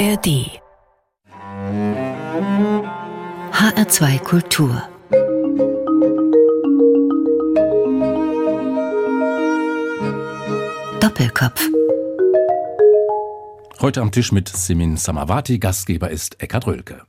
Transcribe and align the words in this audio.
ARD 0.00 0.48
HR2 3.52 4.18
Kultur. 4.20 4.82
Doppelkopf. 11.00 11.68
Heute 13.82 14.00
am 14.00 14.10
Tisch 14.10 14.32
mit 14.32 14.48
Simin 14.48 14.96
Samavati, 14.96 15.58
Gastgeber 15.58 16.08
ist 16.08 16.42
Eckhard 16.42 16.66
Rölke. 16.66 17.02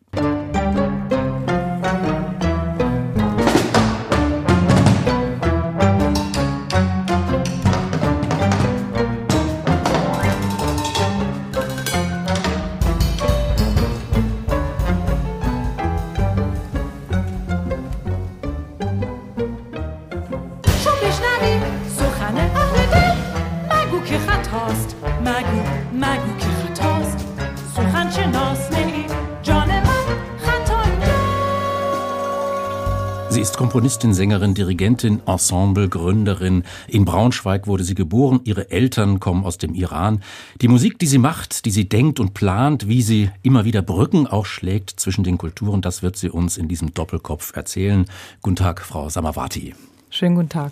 Komponistin, 33.91 34.13
Sängerin, 34.13 34.53
Dirigentin, 34.53 35.22
Ensemble, 35.25 35.89
Gründerin. 35.89 36.63
In 36.88 37.03
Braunschweig 37.03 37.67
wurde 37.67 37.83
sie 37.83 37.94
geboren. 37.94 38.39
Ihre 38.45 38.72
Eltern 38.72 39.19
kommen 39.19 39.44
aus 39.44 39.58
dem 39.58 39.73
Iran. 39.73 40.23
Die 40.61 40.69
Musik, 40.69 40.97
die 40.97 41.08
sie 41.08 41.17
macht, 41.17 41.66
die 41.66 41.72
sie 41.72 41.89
denkt 41.89 42.22
und 42.22 42.33
plant, 42.33 42.88
wie 42.88 43.02
sie 43.02 43.31
immer 43.44 43.66
wieder 43.66 43.81
Brücken 43.81 44.28
auch 44.28 44.45
schlägt 44.45 44.92
zwischen 44.92 45.25
den 45.25 45.38
Kulturen, 45.38 45.81
das 45.81 46.03
wird 46.03 46.16
sie 46.16 46.30
uns 46.30 46.56
in 46.56 46.70
diesem 46.70 46.94
Doppelkopf 46.94 47.53
erzählen. 47.53 48.06
Guten 48.42 48.56
Tag, 48.56 48.80
Frau 48.81 49.09
Samavati. 49.09 49.75
Schönen 50.09 50.36
guten 50.36 50.50
Tag. 50.50 50.72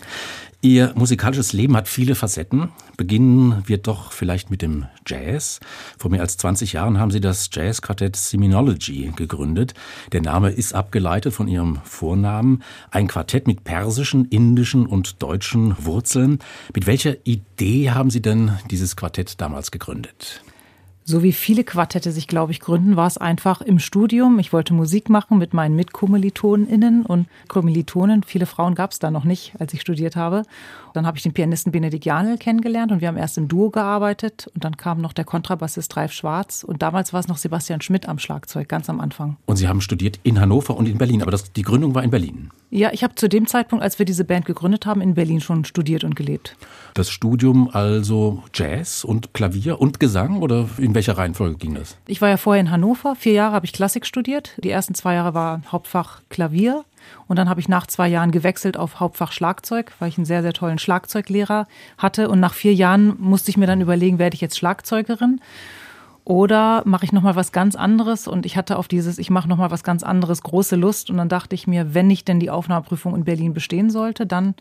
Ihr 0.62 0.92
musikalisches 0.96 1.54
Leben 1.54 1.78
hat 1.78 1.88
viele 1.88 2.16
Facetten. 2.16 2.74
Beginnen 2.98 3.64
wir 3.66 3.78
doch 3.78 4.12
vielleicht 4.12 4.52
mit 4.52 4.62
dem 4.62 4.88
Jazz. 5.08 5.62
Vor 5.98 6.12
mehr 6.12 6.20
als 6.20 6.36
20 6.36 6.74
Jahren 6.74 7.00
haben 7.00 7.12
Sie 7.12 7.22
das 7.22 7.50
Jazzquartett 7.50 8.18
Seminology 8.18 9.14
gegründet. 9.16 9.74
Der 10.12 10.22
Name 10.22 10.50
ist 10.50 10.74
abgeleitet 10.74 11.34
von 11.34 11.48
Ihrem 11.48 11.80
Vornamen. 11.86 12.62
Ein 12.92 13.08
Quartett 13.08 13.48
mit 13.48 13.64
persischen, 13.64 14.26
indischen 14.26 14.86
und 14.86 15.24
deutschen 15.24 15.76
Wurzeln. 15.86 16.40
Mit 16.76 16.88
welcher 16.88 17.16
Idee 17.23 17.92
haben 17.92 18.10
Sie 18.10 18.22
denn 18.22 18.52
dieses 18.70 18.98
Quartett 18.98 19.40
damals 19.40 19.72
gegründet? 19.72 20.44
So 21.10 21.24
wie 21.24 21.34
viele 21.34 21.64
Quartette 21.64 22.12
sich, 22.12 22.28
glaube 22.28 22.52
ich, 22.52 22.60
gründen, 22.60 22.96
war 22.96 23.08
es 23.08 23.18
einfach 23.18 23.62
im 23.62 23.80
Studium. 23.80 24.38
Ich 24.38 24.54
wollte 24.54 24.76
Musik 24.76 25.10
machen 25.10 25.40
mit 25.40 25.56
meinen 25.56 25.76
MitkommilitonInnen 25.76 27.04
und 27.04 27.28
Kommilitonen. 27.48 28.22
Viele 28.22 28.46
Frauen 28.46 28.76
gab 28.76 28.92
es 28.92 29.00
da 29.00 29.10
noch 29.10 29.24
nicht, 29.24 29.54
als 29.58 29.74
ich 29.74 29.82
studiert 29.82 30.16
habe. 30.16 30.44
Dann 30.94 31.08
habe 31.08 31.18
ich 31.18 31.24
den 31.24 31.34
Pianisten 31.34 31.72
Benedikt 31.72 32.06
Janel 32.06 32.38
kennengelernt 32.38 32.92
und 32.92 33.02
wir 33.02 33.08
haben 33.08 33.18
erst 33.18 33.40
im 33.40 33.48
Duo 33.48 33.72
gearbeitet. 33.72 34.52
Und 34.54 34.64
dann 34.64 34.78
kam 34.78 35.02
noch 35.02 35.14
der 35.14 35.26
Kontrabassist 35.26 35.98
Ralf 35.98 36.12
Schwarz. 36.12 36.64
Und 36.64 36.84
damals 36.84 37.12
war 37.12 37.22
es 37.22 37.28
noch 37.28 37.38
Sebastian 37.38 37.82
Schmidt 37.82 38.08
am 38.08 38.20
Schlagzeug, 38.20 38.70
ganz 38.70 38.88
am 38.88 39.00
Anfang. 39.00 39.38
Und 39.48 39.56
Sie 39.56 39.68
haben 39.68 39.82
studiert 39.82 40.20
in 40.22 40.40
Hannover 40.40 40.78
und 40.78 40.88
in 40.88 41.00
Berlin, 41.00 41.23
aber 41.23 41.32
das, 41.32 41.52
die 41.52 41.64
Gründung 41.64 41.96
war 41.96 42.04
in 42.04 42.12
Berlin. 42.12 42.52
Ja, 42.72 42.92
ich 42.94 43.03
habe 43.03 43.16
zu 43.16 43.28
dem 43.28 43.48
Zeitpunkt, 43.48 43.84
als 43.84 43.98
wir 43.98 44.06
diese 44.06 44.23
Band 44.23 44.45
gegründet 44.45 44.86
haben, 44.86 45.02
in 45.02 45.16
Berlin 45.16 45.42
schon 45.42 45.66
studiert 45.66 46.03
und 46.03 46.16
gelebt. 46.16 46.56
Das 46.94 47.09
Studium 47.09 47.70
also 47.73 48.44
Jazz 48.53 49.03
und 49.03 49.34
Klavier 49.34 49.81
und 49.81 50.00
Gesang 50.00 50.42
oder 50.42 50.70
in 50.78 50.94
welcher 50.94 51.17
Reihenfolge 51.17 51.58
ging 51.58 51.73
das? 51.73 51.98
Ich 52.06 52.22
war 52.22 52.30
ja 52.30 52.38
vorher 52.38 52.61
in 52.61 52.70
Hannover. 52.70 53.16
Vier 53.16 53.34
Jahre 53.34 53.53
habe 53.53 53.66
ich 53.66 53.73
Klassik 53.73 54.06
studiert. 54.06 54.56
Die 54.64 54.70
ersten 54.70 54.94
zwei 54.94 55.16
Jahre 55.16 55.34
war 55.34 55.61
Hauptfach 55.72 56.22
Klavier. 56.30 56.86
Und 57.27 57.39
dann 57.39 57.49
habe 57.49 57.60
ich 57.60 57.70
nach 57.70 57.88
zwei 57.88 58.08
Jahren 58.08 58.32
gewechselt 58.32 58.77
auf 58.77 58.99
Hauptfach 58.99 59.32
Schlagzeug, 59.32 59.92
weil 59.98 60.10
ich 60.10 60.17
einen 60.17 60.26
sehr, 60.26 60.44
sehr 60.44 60.54
tollen 60.54 60.77
Schlagzeuglehrer 60.77 61.67
hatte. 61.98 62.30
Und 62.30 62.39
nach 62.39 62.54
vier 62.54 62.73
Jahren 62.73 63.15
musste 63.20 63.49
ich 63.49 63.58
mir 63.58 63.67
dann 63.67 63.82
überlegen, 63.82 64.20
werde 64.20 64.36
ich 64.36 64.42
jetzt 64.42 64.58
Schlagzeugerin? 64.58 65.42
Oder 66.30 66.84
mache 66.86 67.06
ich 67.06 67.12
nochmal 67.12 67.36
was 67.36 67.52
ganz 67.52 67.76
anderes? 67.76 68.28
Und 68.28 68.45
ich 68.45 68.56
hatte 68.56 68.78
auf 68.78 68.88
dieses, 68.88 69.17
ich 69.17 69.32
mache 69.32 69.50
nochmal 69.50 69.72
was 69.72 69.84
ganz 69.84 70.04
anderes, 70.04 70.44
große 70.44 70.76
Lust. 70.76 71.10
Und 71.10 71.17
dann 71.17 71.28
dachte 71.28 71.56
ich 71.56 71.66
mir, 71.66 71.95
wenn 71.95 72.12
ich 72.12 72.23
denn 72.23 72.40
die 72.40 72.52
Aufnahmeprüfung 72.52 73.16
in 73.16 73.23
Berlin 73.23 73.56
bestehen 73.56 73.90
sollte, 73.90 74.28
dann 74.28 74.54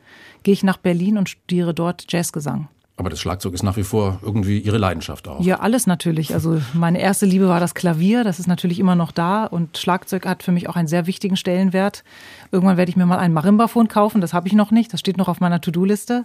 gehe 0.44 0.54
ich 0.54 0.62
nach 0.62 0.78
Berlin 0.78 1.18
und 1.18 1.28
studiere 1.28 1.74
dort 1.74 2.10
Jazzgesang. 2.10 2.68
Aber 2.96 3.10
das 3.10 3.20
Schlagzeug 3.20 3.52
ist 3.52 3.64
nach 3.64 3.76
wie 3.76 3.82
vor 3.82 4.18
irgendwie 4.22 4.60
Ihre 4.60 4.78
Leidenschaft 4.78 5.28
auch. 5.28 5.44
Ja, 5.44 5.60
alles 5.60 5.86
natürlich. 5.86 6.32
Also 6.32 6.58
meine 6.72 7.02
erste 7.02 7.26
Liebe 7.26 7.48
war 7.48 7.60
das 7.60 7.74
Klavier, 7.74 8.24
das 8.24 8.40
ist 8.40 8.46
natürlich 8.46 8.80
immer 8.80 8.96
noch 8.96 9.12
da 9.12 9.44
und 9.44 9.76
Schlagzeug 9.76 10.24
hat 10.24 10.42
für 10.42 10.52
mich 10.52 10.70
auch 10.70 10.74
einen 10.76 10.88
sehr 10.88 11.06
wichtigen 11.06 11.36
Stellenwert. 11.36 12.02
Irgendwann 12.50 12.78
werde 12.78 12.88
ich 12.88 12.96
mir 12.96 13.04
mal 13.04 13.18
ein 13.18 13.34
Marimbaphon 13.34 13.88
kaufen, 13.88 14.22
das 14.22 14.32
habe 14.32 14.48
ich 14.48 14.54
noch 14.54 14.70
nicht, 14.70 14.90
das 14.94 15.00
steht 15.00 15.18
noch 15.18 15.28
auf 15.28 15.40
meiner 15.40 15.60
To-Do-Liste. 15.60 16.24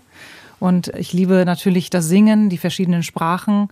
Und 0.61 0.87
ich 0.97 1.11
liebe 1.11 1.43
natürlich 1.45 1.89
das 1.89 2.05
Singen, 2.05 2.47
die 2.47 2.57
verschiedenen 2.57 3.03
Sprachen 3.03 3.67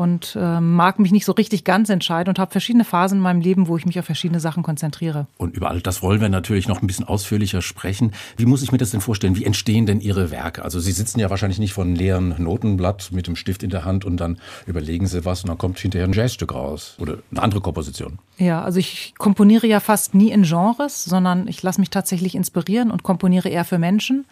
und 0.00 0.34
äh, 0.40 0.60
mag 0.60 0.98
mich 0.98 1.12
nicht 1.12 1.26
so 1.26 1.32
richtig 1.32 1.62
ganz 1.64 1.90
entscheiden 1.90 2.30
und 2.30 2.38
habe 2.38 2.50
verschiedene 2.50 2.84
Phasen 2.84 3.18
in 3.18 3.22
meinem 3.22 3.42
Leben, 3.42 3.68
wo 3.68 3.76
ich 3.76 3.84
mich 3.84 3.98
auf 3.98 4.06
verschiedene 4.06 4.40
Sachen 4.40 4.62
konzentriere. 4.62 5.26
Und 5.36 5.54
über 5.54 5.68
all 5.68 5.82
das 5.82 6.02
wollen 6.02 6.22
wir 6.22 6.30
natürlich 6.30 6.68
noch 6.68 6.80
ein 6.80 6.86
bisschen 6.86 7.06
ausführlicher 7.06 7.60
sprechen. 7.60 8.12
Wie 8.38 8.46
muss 8.46 8.62
ich 8.62 8.72
mir 8.72 8.78
das 8.78 8.92
denn 8.92 9.02
vorstellen? 9.02 9.36
Wie 9.36 9.44
entstehen 9.44 9.84
denn 9.84 10.00
Ihre 10.00 10.30
Werke? 10.30 10.64
Also 10.64 10.80
Sie 10.80 10.92
sitzen 10.92 11.20
ja 11.20 11.28
wahrscheinlich 11.28 11.58
nicht 11.58 11.74
von 11.74 11.88
einem 11.88 11.96
leeren 11.96 12.34
Notenblatt 12.38 13.12
mit 13.12 13.26
dem 13.26 13.36
Stift 13.36 13.62
in 13.62 13.68
der 13.68 13.84
Hand 13.84 14.06
und 14.06 14.16
dann 14.16 14.38
überlegen 14.66 15.06
Sie 15.06 15.26
was 15.26 15.44
und 15.44 15.48
dann 15.48 15.58
kommt 15.58 15.78
hinterher 15.78 16.08
ein 16.08 16.14
Jazzstück 16.14 16.54
raus 16.54 16.96
oder 16.98 17.18
eine 17.30 17.42
andere 17.42 17.60
Komposition. 17.60 18.18
Ja, 18.38 18.62
also 18.62 18.78
ich 18.78 19.12
komponiere 19.18 19.66
ja 19.66 19.80
fast 19.80 20.14
nie 20.14 20.30
in 20.30 20.44
Genres, 20.44 21.04
sondern 21.04 21.46
ich 21.46 21.62
lasse 21.62 21.78
mich 21.78 21.90
tatsächlich 21.90 22.34
inspirieren 22.34 22.90
und 22.90 23.02
komponiere 23.02 23.50
eher 23.50 23.66
für 23.66 23.78
Menschen. 23.78 24.24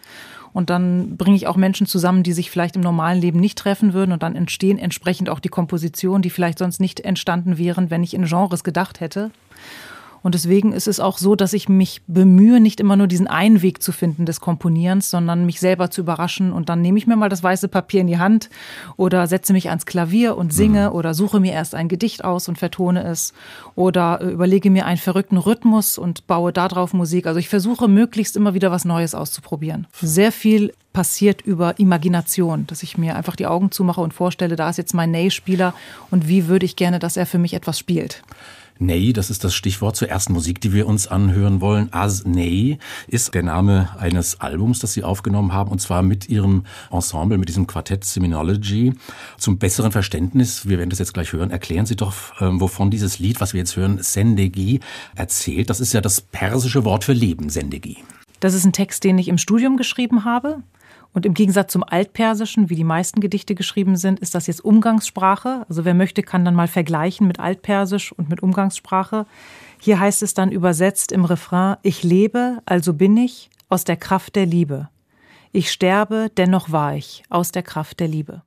Und 0.53 0.69
dann 0.69 1.17
bringe 1.17 1.35
ich 1.35 1.47
auch 1.47 1.55
Menschen 1.55 1.87
zusammen, 1.87 2.23
die 2.23 2.33
sich 2.33 2.49
vielleicht 2.49 2.75
im 2.75 2.81
normalen 2.81 3.21
Leben 3.21 3.39
nicht 3.39 3.57
treffen 3.57 3.93
würden. 3.93 4.11
Und 4.11 4.23
dann 4.23 4.35
entstehen 4.35 4.77
entsprechend 4.77 5.29
auch 5.29 5.39
die 5.39 5.49
Kompositionen, 5.49 6.21
die 6.21 6.29
vielleicht 6.29 6.59
sonst 6.59 6.79
nicht 6.79 7.01
entstanden 7.01 7.57
wären, 7.57 7.89
wenn 7.89 8.03
ich 8.03 8.13
in 8.13 8.25
Genres 8.25 8.63
gedacht 8.63 8.99
hätte. 8.99 9.31
Und 10.21 10.35
deswegen 10.35 10.73
ist 10.73 10.87
es 10.87 10.99
auch 10.99 11.17
so, 11.17 11.35
dass 11.35 11.53
ich 11.53 11.69
mich 11.69 12.01
bemühe, 12.07 12.59
nicht 12.59 12.79
immer 12.79 12.95
nur 12.95 13.07
diesen 13.07 13.27
einen 13.27 13.61
Weg 13.61 13.81
zu 13.81 13.91
finden 13.91 14.25
des 14.25 14.39
Komponierens, 14.39 15.09
sondern 15.09 15.45
mich 15.45 15.59
selber 15.59 15.89
zu 15.91 16.01
überraschen. 16.01 16.51
Und 16.51 16.69
dann 16.69 16.81
nehme 16.81 16.97
ich 16.97 17.07
mir 17.07 17.15
mal 17.15 17.29
das 17.29 17.43
weiße 17.43 17.67
Papier 17.67 18.01
in 18.01 18.07
die 18.07 18.19
Hand 18.19 18.49
oder 18.97 19.27
setze 19.27 19.53
mich 19.53 19.69
ans 19.69 19.85
Klavier 19.85 20.37
und 20.37 20.53
singe 20.53 20.89
mhm. 20.89 20.95
oder 20.95 21.13
suche 21.13 21.39
mir 21.39 21.53
erst 21.53 21.75
ein 21.75 21.87
Gedicht 21.87 22.23
aus 22.23 22.47
und 22.47 22.57
vertone 22.57 23.03
es 23.03 23.33
oder 23.75 24.19
äh, 24.21 24.29
überlege 24.31 24.69
mir 24.69 24.85
einen 24.85 24.97
verrückten 24.97 25.37
Rhythmus 25.37 25.97
und 25.97 26.27
baue 26.27 26.53
darauf 26.53 26.93
Musik. 26.93 27.27
Also 27.27 27.39
ich 27.39 27.49
versuche 27.49 27.87
möglichst 27.87 28.35
immer 28.35 28.53
wieder 28.53 28.71
was 28.71 28.85
Neues 28.85 29.15
auszuprobieren. 29.15 29.87
Sehr 30.01 30.31
viel 30.31 30.73
passiert 30.93 31.41
über 31.41 31.79
Imagination, 31.79 32.65
dass 32.67 32.83
ich 32.83 32.97
mir 32.97 33.15
einfach 33.15 33.35
die 33.35 33.45
Augen 33.45 33.71
zumache 33.71 34.01
und 34.01 34.13
vorstelle, 34.13 34.55
da 34.55 34.69
ist 34.69 34.77
jetzt 34.77 34.93
mein 34.93 35.11
Ney-Spieler 35.11 35.73
und 36.11 36.27
wie 36.27 36.47
würde 36.47 36.65
ich 36.65 36.75
gerne, 36.75 36.99
dass 36.99 37.15
er 37.15 37.25
für 37.25 37.37
mich 37.37 37.53
etwas 37.53 37.77
spielt. 37.77 38.23
Ney, 38.81 39.11
das 39.11 39.29
ist 39.29 39.43
das 39.43 39.53
Stichwort 39.53 39.97
zur 39.97 40.07
ersten 40.07 40.31
Musik, 40.31 40.61
die 40.61 40.71
wir 40.71 40.87
uns 40.87 41.05
anhören 41.05 41.59
wollen. 41.59 41.91
As 41.91 42.23
Ney 42.23 42.77
ist 43.07 43.35
der 43.35 43.43
Name 43.43 43.89
eines 43.99 44.39
Albums, 44.39 44.79
das 44.79 44.93
Sie 44.93 45.03
aufgenommen 45.03 45.51
haben, 45.51 45.69
und 45.69 45.79
zwar 45.79 46.01
mit 46.01 46.29
Ihrem 46.29 46.63
Ensemble, 46.89 47.37
mit 47.37 47.49
diesem 47.49 47.67
Quartett 47.67 48.05
Seminology. 48.05 48.93
Zum 49.37 49.57
besseren 49.57 49.91
Verständnis, 49.91 50.69
wir 50.69 50.77
werden 50.77 50.89
das 50.89 50.99
jetzt 50.99 51.13
gleich 51.13 51.33
hören, 51.33 51.51
erklären 51.51 51.85
Sie 51.85 51.97
doch, 51.97 52.15
ähm, 52.39 52.61
wovon 52.61 52.89
dieses 52.89 53.19
Lied, 53.19 53.41
was 53.41 53.51
wir 53.53 53.59
jetzt 53.59 53.75
hören, 53.75 54.01
Sendegi, 54.01 54.79
erzählt. 55.13 55.69
Das 55.69 55.81
ist 55.81 55.91
ja 55.91 55.99
das 55.99 56.21
persische 56.21 56.85
Wort 56.85 57.03
für 57.03 57.13
Leben, 57.13 57.49
Sendegi. 57.49 57.97
Das 58.39 58.53
ist 58.53 58.63
ein 58.63 58.71
Text, 58.71 59.03
den 59.03 59.17
ich 59.17 59.27
im 59.27 59.37
Studium 59.37 59.75
geschrieben 59.75 60.23
habe. 60.23 60.63
Und 61.13 61.25
im 61.25 61.33
Gegensatz 61.33 61.71
zum 61.71 61.83
Altpersischen, 61.83 62.69
wie 62.69 62.75
die 62.75 62.83
meisten 62.83 63.19
Gedichte 63.19 63.55
geschrieben 63.55 63.95
sind, 63.95 64.19
ist 64.19 64.35
das 64.35 64.47
jetzt 64.47 64.63
Umgangssprache. 64.63 65.65
Also 65.67 65.83
wer 65.83 65.93
möchte, 65.93 66.21
kann 66.21 66.45
dann 66.45 66.55
mal 66.55 66.67
vergleichen 66.67 67.27
mit 67.27 67.39
Altpersisch 67.39 68.11
und 68.11 68.29
mit 68.29 68.43
Umgangssprache. 68.43 69.25
Hier 69.79 69.99
heißt 69.99 70.21
es 70.23 70.33
dann 70.33 70.51
übersetzt 70.51 71.11
im 71.11 71.25
Refrain, 71.25 71.77
ich 71.81 72.03
lebe, 72.03 72.61
also 72.65 72.93
bin 72.93 73.17
ich, 73.17 73.49
aus 73.69 73.83
der 73.83 73.97
Kraft 73.97 74.35
der 74.35 74.45
Liebe. 74.45 74.89
Ich 75.51 75.71
sterbe, 75.71 76.29
dennoch 76.37 76.71
war 76.71 76.95
ich, 76.95 77.23
aus 77.29 77.51
der 77.51 77.63
Kraft 77.63 77.99
der 77.99 78.07
Liebe. 78.07 78.43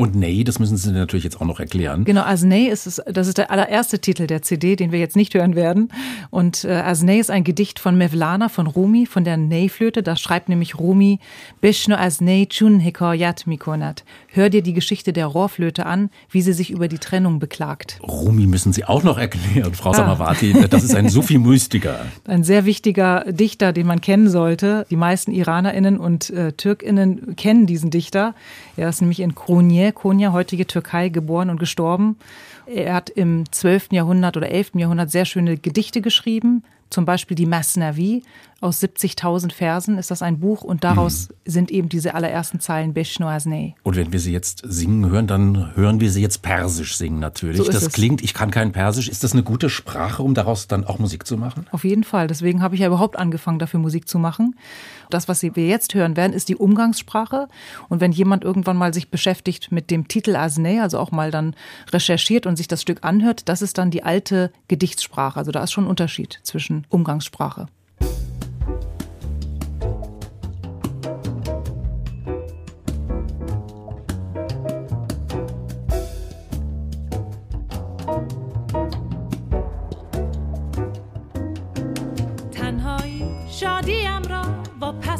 Und 0.00 0.14
Ney, 0.14 0.44
das 0.44 0.60
müssen 0.60 0.76
Sie 0.76 0.92
natürlich 0.92 1.24
jetzt 1.24 1.40
auch 1.40 1.44
noch 1.44 1.58
erklären. 1.58 2.04
Genau, 2.04 2.22
Asnei 2.22 2.68
ist 2.68 2.86
es, 2.86 3.02
das 3.04 3.26
ist 3.26 3.36
der 3.36 3.50
allererste 3.50 3.98
Titel 3.98 4.28
der 4.28 4.42
CD, 4.42 4.76
den 4.76 4.92
wir 4.92 5.00
jetzt 5.00 5.16
nicht 5.16 5.34
hören 5.34 5.56
werden. 5.56 5.88
Und 6.30 6.62
äh, 6.62 6.68
Asnei 6.68 7.18
ist 7.18 7.32
ein 7.32 7.42
Gedicht 7.42 7.80
von 7.80 7.98
Mevlana, 7.98 8.48
von 8.48 8.68
Rumi, 8.68 9.06
von 9.06 9.24
der 9.24 9.36
Ney-Flöte. 9.36 10.04
Da 10.04 10.14
schreibt 10.14 10.48
nämlich 10.48 10.78
Rumi, 10.78 11.18
Bishnu 11.60 11.96
Asnei 11.96 12.46
chun 12.48 12.78
hikoyat 12.78 13.48
mikonat. 13.48 14.04
Hör 14.28 14.50
dir 14.50 14.62
die 14.62 14.72
Geschichte 14.72 15.12
der 15.12 15.26
Rohrflöte 15.26 15.84
an, 15.84 16.10
wie 16.30 16.42
sie 16.42 16.52
sich 16.52 16.70
über 16.70 16.86
die 16.86 16.98
Trennung 16.98 17.40
beklagt. 17.40 17.98
Rumi 18.00 18.46
müssen 18.46 18.72
Sie 18.72 18.84
auch 18.84 19.02
noch 19.02 19.18
erklären, 19.18 19.74
Frau 19.74 19.90
ah. 19.90 19.94
Samawati. 19.94 20.68
Das 20.70 20.84
ist 20.84 20.94
ein 20.94 21.08
Sufi-Mystiker. 21.08 22.06
Ein 22.24 22.44
sehr 22.44 22.66
wichtiger 22.66 23.24
Dichter, 23.28 23.72
den 23.72 23.88
man 23.88 24.00
kennen 24.00 24.28
sollte. 24.28 24.86
Die 24.90 24.96
meisten 24.96 25.32
IranerInnen 25.32 25.98
und 25.98 26.30
äh, 26.30 26.52
TürkInnen 26.52 27.34
kennen 27.34 27.66
diesen 27.66 27.90
Dichter. 27.90 28.36
Er 28.76 28.90
ist 28.90 29.00
nämlich 29.00 29.18
in 29.18 29.34
Kronier 29.34 29.87
Nähe 29.88 29.92
Konya, 29.92 30.32
heutige 30.32 30.66
Türkei, 30.66 31.08
geboren 31.08 31.48
und 31.48 31.58
gestorben. 31.58 32.16
Er 32.66 32.94
hat 32.94 33.08
im 33.08 33.50
12. 33.50 33.92
Jahrhundert 33.92 34.36
oder 34.36 34.50
11. 34.50 34.72
Jahrhundert 34.74 35.10
sehr 35.10 35.24
schöne 35.24 35.56
Gedichte 35.56 36.02
geschrieben, 36.02 36.62
zum 36.90 37.04
Beispiel 37.04 37.34
die 37.34 37.46
Masnavi 37.46 38.22
aus 38.60 38.82
70.000 38.82 39.52
Versen 39.52 39.98
ist 39.98 40.10
das 40.10 40.20
ein 40.20 40.40
Buch 40.40 40.62
und 40.62 40.82
daraus 40.82 41.28
mhm. 41.28 41.34
sind 41.44 41.70
eben 41.70 41.88
diese 41.88 42.14
allerersten 42.14 42.58
Zeilen 42.60 42.92
Beshno 42.92 43.28
Asnei. 43.28 43.76
Und 43.84 43.94
wenn 43.94 44.12
wir 44.12 44.18
sie 44.18 44.32
jetzt 44.32 44.62
singen 44.64 45.08
hören, 45.08 45.28
dann 45.28 45.76
hören 45.76 46.00
wir 46.00 46.10
sie 46.10 46.22
jetzt 46.22 46.42
persisch 46.42 46.96
singen 46.96 47.20
natürlich. 47.20 47.58
So 47.58 47.64
das 47.64 47.82
es. 47.82 47.92
klingt, 47.92 48.22
ich 48.22 48.34
kann 48.34 48.50
kein 48.50 48.72
Persisch. 48.72 49.08
Ist 49.08 49.22
das 49.22 49.32
eine 49.32 49.44
gute 49.44 49.70
Sprache, 49.70 50.22
um 50.22 50.34
daraus 50.34 50.66
dann 50.66 50.84
auch 50.84 50.98
Musik 50.98 51.26
zu 51.26 51.36
machen? 51.36 51.66
Auf 51.70 51.84
jeden 51.84 52.02
Fall. 52.04 52.26
Deswegen 52.26 52.60
habe 52.60 52.74
ich 52.74 52.80
ja 52.80 52.88
überhaupt 52.88 53.16
angefangen, 53.16 53.60
dafür 53.60 53.78
Musik 53.78 54.08
zu 54.08 54.18
machen. 54.18 54.56
Das, 55.10 55.28
was 55.28 55.42
wir 55.42 55.66
jetzt 55.66 55.94
hören 55.94 56.16
werden, 56.16 56.32
ist 56.32 56.48
die 56.48 56.56
Umgangssprache. 56.56 57.48
Und 57.88 58.00
wenn 58.00 58.12
jemand 58.12 58.44
irgendwann 58.44 58.76
mal 58.76 58.94
sich 58.94 59.10
beschäftigt 59.10 59.72
mit 59.72 59.90
dem 59.90 60.08
Titel 60.08 60.36
Asnei, 60.36 60.80
also 60.82 60.98
auch 60.98 61.10
mal 61.10 61.30
dann 61.30 61.54
recherchiert 61.92 62.46
und 62.46 62.56
sich 62.56 62.68
das 62.68 62.82
Stück 62.82 63.04
anhört, 63.04 63.48
das 63.48 63.62
ist 63.62 63.78
dann 63.78 63.90
die 63.90 64.02
alte 64.02 64.52
Gedichtssprache. 64.68 65.38
Also 65.38 65.52
da 65.52 65.62
ist 65.62 65.72
schon 65.72 65.84
ein 65.84 65.90
Unterschied 65.90 66.40
zwischen 66.42 66.86
Umgangssprache. 66.88 67.68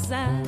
زد 0.09 0.47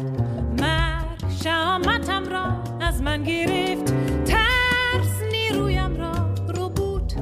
مرگ 0.61 1.31
شامتم 1.45 2.29
را 2.29 2.63
از 2.81 3.03
من 3.03 3.23
گرفت. 3.23 3.95
ترس 4.25 5.23
نیرویم 5.33 5.97
را 5.97 6.35
رو 6.55 6.69
بود 6.69 7.13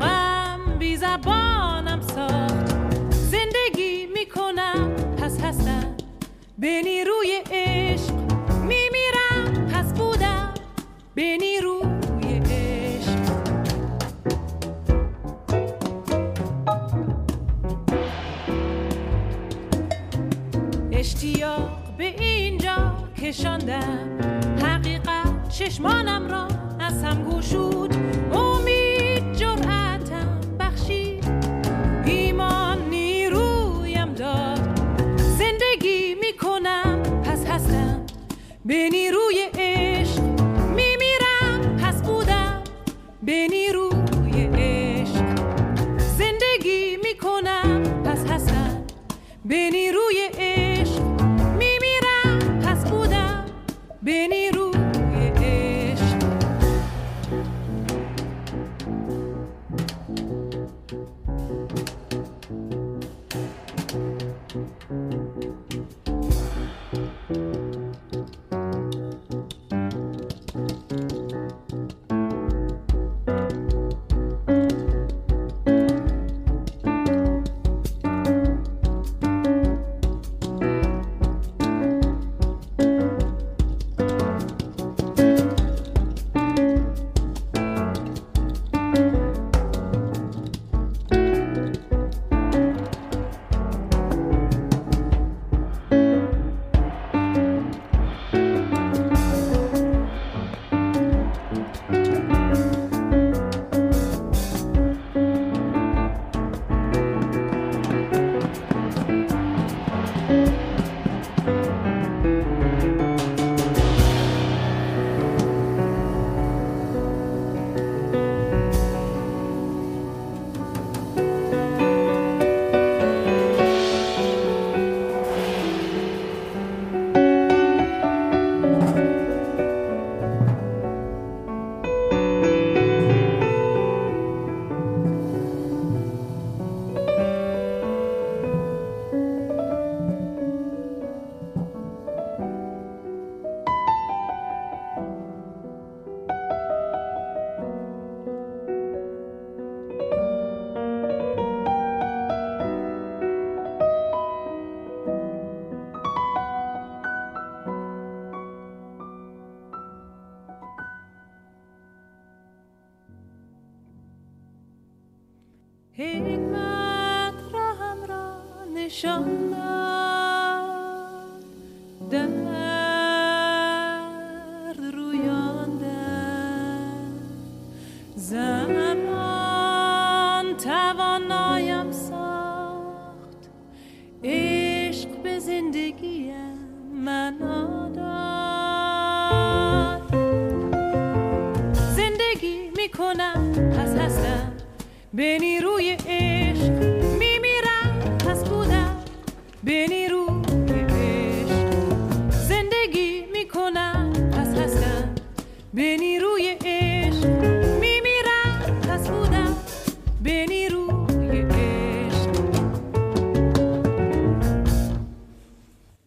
غم 0.00 0.78
بی 0.78 0.96
زبانم 0.96 2.00
ساخت. 2.00 2.70
زندگی 3.10 4.06
می‌کنم 4.14 4.90
پس 5.16 5.40
هستم. 5.40 5.96
به 6.58 6.82
نیروی 6.84 7.42
عشق 7.50 8.14
میمیرم 8.62 9.66
پس 9.72 9.92
بودم. 9.92 10.54
به 11.14 11.36
نیروی 11.40 11.93
اشتیاق 21.24 21.70
به 21.98 22.04
اینجا 22.04 22.92
کشاندم. 23.22 24.18
حقیقت 24.62 25.48
چشمانم 25.48 26.28
را 26.28 26.48
از 26.80 27.04
هم 27.04 27.22
گوشود 27.22 27.94
امید 28.34 29.32
جرأتم 29.36 30.40
بخشید. 30.60 31.24
ایمان 32.04 32.88
نیرویم 32.90 34.14
داد. 34.14 34.80
زندگی 35.16 36.14
می‌کنم 36.20 37.02
پس 37.24 37.46
هستم. 37.46 38.06
به 38.64 38.88
نیروی 38.92 39.23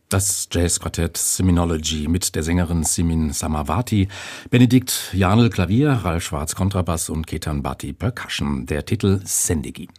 Das 0.09 0.49
Jazzquartett 0.51 1.15
Seminology 1.15 2.07
mit 2.07 2.33
der 2.33 2.41
Sängerin 2.41 2.83
Simin 2.83 3.33
Samavati, 3.33 4.07
Benedikt 4.49 5.13
Janel 5.13 5.49
Klavier, 5.49 5.91
Ralf 5.91 6.23
Schwarz 6.23 6.55
Kontrabass 6.55 7.09
und 7.09 7.27
Ketan 7.27 7.61
Bhatti 7.61 7.93
Percussion. 7.93 8.65
Der 8.65 8.83
Titel 8.83 9.19
Sendegi. 9.25 9.89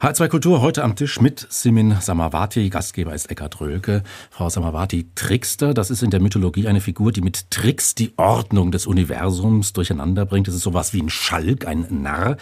H2 0.00 0.28
Kultur 0.28 0.60
heute 0.60 0.84
am 0.84 0.94
Tisch 0.94 1.20
mit 1.20 1.44
Simin 1.50 1.96
Samavati. 2.00 2.70
Gastgeber 2.70 3.14
ist 3.14 3.32
Eckhard 3.32 3.60
Rölke. 3.60 4.04
Frau 4.30 4.48
Samavati, 4.48 5.10
Trickster, 5.16 5.74
das 5.74 5.90
ist 5.90 6.04
in 6.04 6.10
der 6.10 6.20
Mythologie 6.20 6.68
eine 6.68 6.80
Figur, 6.80 7.10
die 7.10 7.20
mit 7.20 7.50
Tricks 7.50 7.96
die 7.96 8.12
Ordnung 8.16 8.70
des 8.70 8.86
Universums 8.86 9.72
durcheinander 9.72 10.24
bringt. 10.24 10.46
Das 10.46 10.54
ist 10.54 10.62
sowas 10.62 10.92
wie 10.94 11.02
ein 11.02 11.10
Schalk, 11.10 11.66
ein 11.66 11.84
Narr. 11.90 12.36